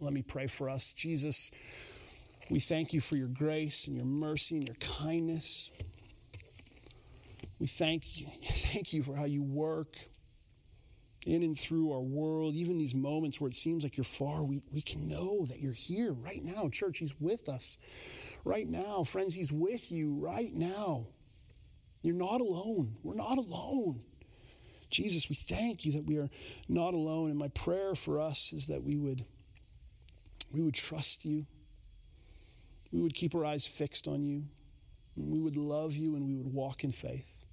Let 0.00 0.14
me 0.14 0.22
pray 0.22 0.46
for 0.46 0.70
us. 0.70 0.94
Jesus, 0.94 1.50
we 2.48 2.58
thank 2.58 2.94
you 2.94 3.00
for 3.00 3.16
your 3.16 3.28
grace 3.28 3.86
and 3.86 3.96
your 3.96 4.06
mercy 4.06 4.56
and 4.56 4.66
your 4.66 4.76
kindness. 4.76 5.70
We 7.58 7.66
thank 7.66 8.18
you, 8.18 8.26
thank 8.42 8.94
you 8.94 9.02
for 9.02 9.14
how 9.14 9.26
you 9.26 9.42
work 9.42 9.96
in 11.26 11.42
and 11.42 11.58
through 11.58 11.92
our 11.92 12.00
world, 12.00 12.54
even 12.54 12.78
these 12.78 12.94
moments 12.94 13.40
where 13.40 13.48
it 13.48 13.54
seems 13.54 13.82
like 13.82 13.98
you're 13.98 14.04
far, 14.04 14.42
we, 14.44 14.62
we 14.72 14.80
can 14.80 15.06
know 15.06 15.44
that 15.46 15.60
you're 15.60 15.72
here 15.74 16.12
right 16.14 16.42
now. 16.42 16.70
Church, 16.70 16.98
He's 16.98 17.18
with 17.20 17.48
us 17.48 17.76
right 18.44 18.66
now. 18.66 19.04
Friends, 19.04 19.34
He's 19.34 19.52
with 19.52 19.92
you 19.92 20.18
right 20.18 20.52
now. 20.54 21.08
You're 22.02 22.14
not 22.14 22.40
alone. 22.40 22.96
We're 23.02 23.16
not 23.16 23.36
alone. 23.36 24.00
Jesus, 24.88 25.28
we 25.28 25.36
thank 25.36 25.84
you 25.84 25.92
that 25.92 26.06
we 26.06 26.18
are 26.18 26.30
not 26.68 26.94
alone. 26.94 27.28
And 27.28 27.38
my 27.38 27.48
prayer 27.48 27.94
for 27.94 28.18
us 28.18 28.54
is 28.54 28.68
that 28.68 28.82
we 28.82 28.96
would 28.96 29.26
we 30.52 30.62
would 30.62 30.74
trust 30.74 31.24
you. 31.24 31.46
We 32.92 33.00
would 33.00 33.14
keep 33.14 33.34
our 33.34 33.44
eyes 33.44 33.66
fixed 33.66 34.08
on 34.08 34.24
you. 34.24 34.44
We 35.16 35.38
would 35.38 35.56
love 35.56 35.94
you 35.94 36.16
and 36.16 36.26
we 36.26 36.34
would 36.34 36.52
walk 36.52 36.82
in 36.84 36.92
faith. 36.92 37.46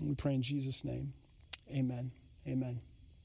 And 0.00 0.08
we 0.08 0.14
pray 0.14 0.34
in 0.34 0.42
Jesus' 0.42 0.84
name. 0.84 1.12
Amen. 1.70 2.10
Amen. 2.46 2.80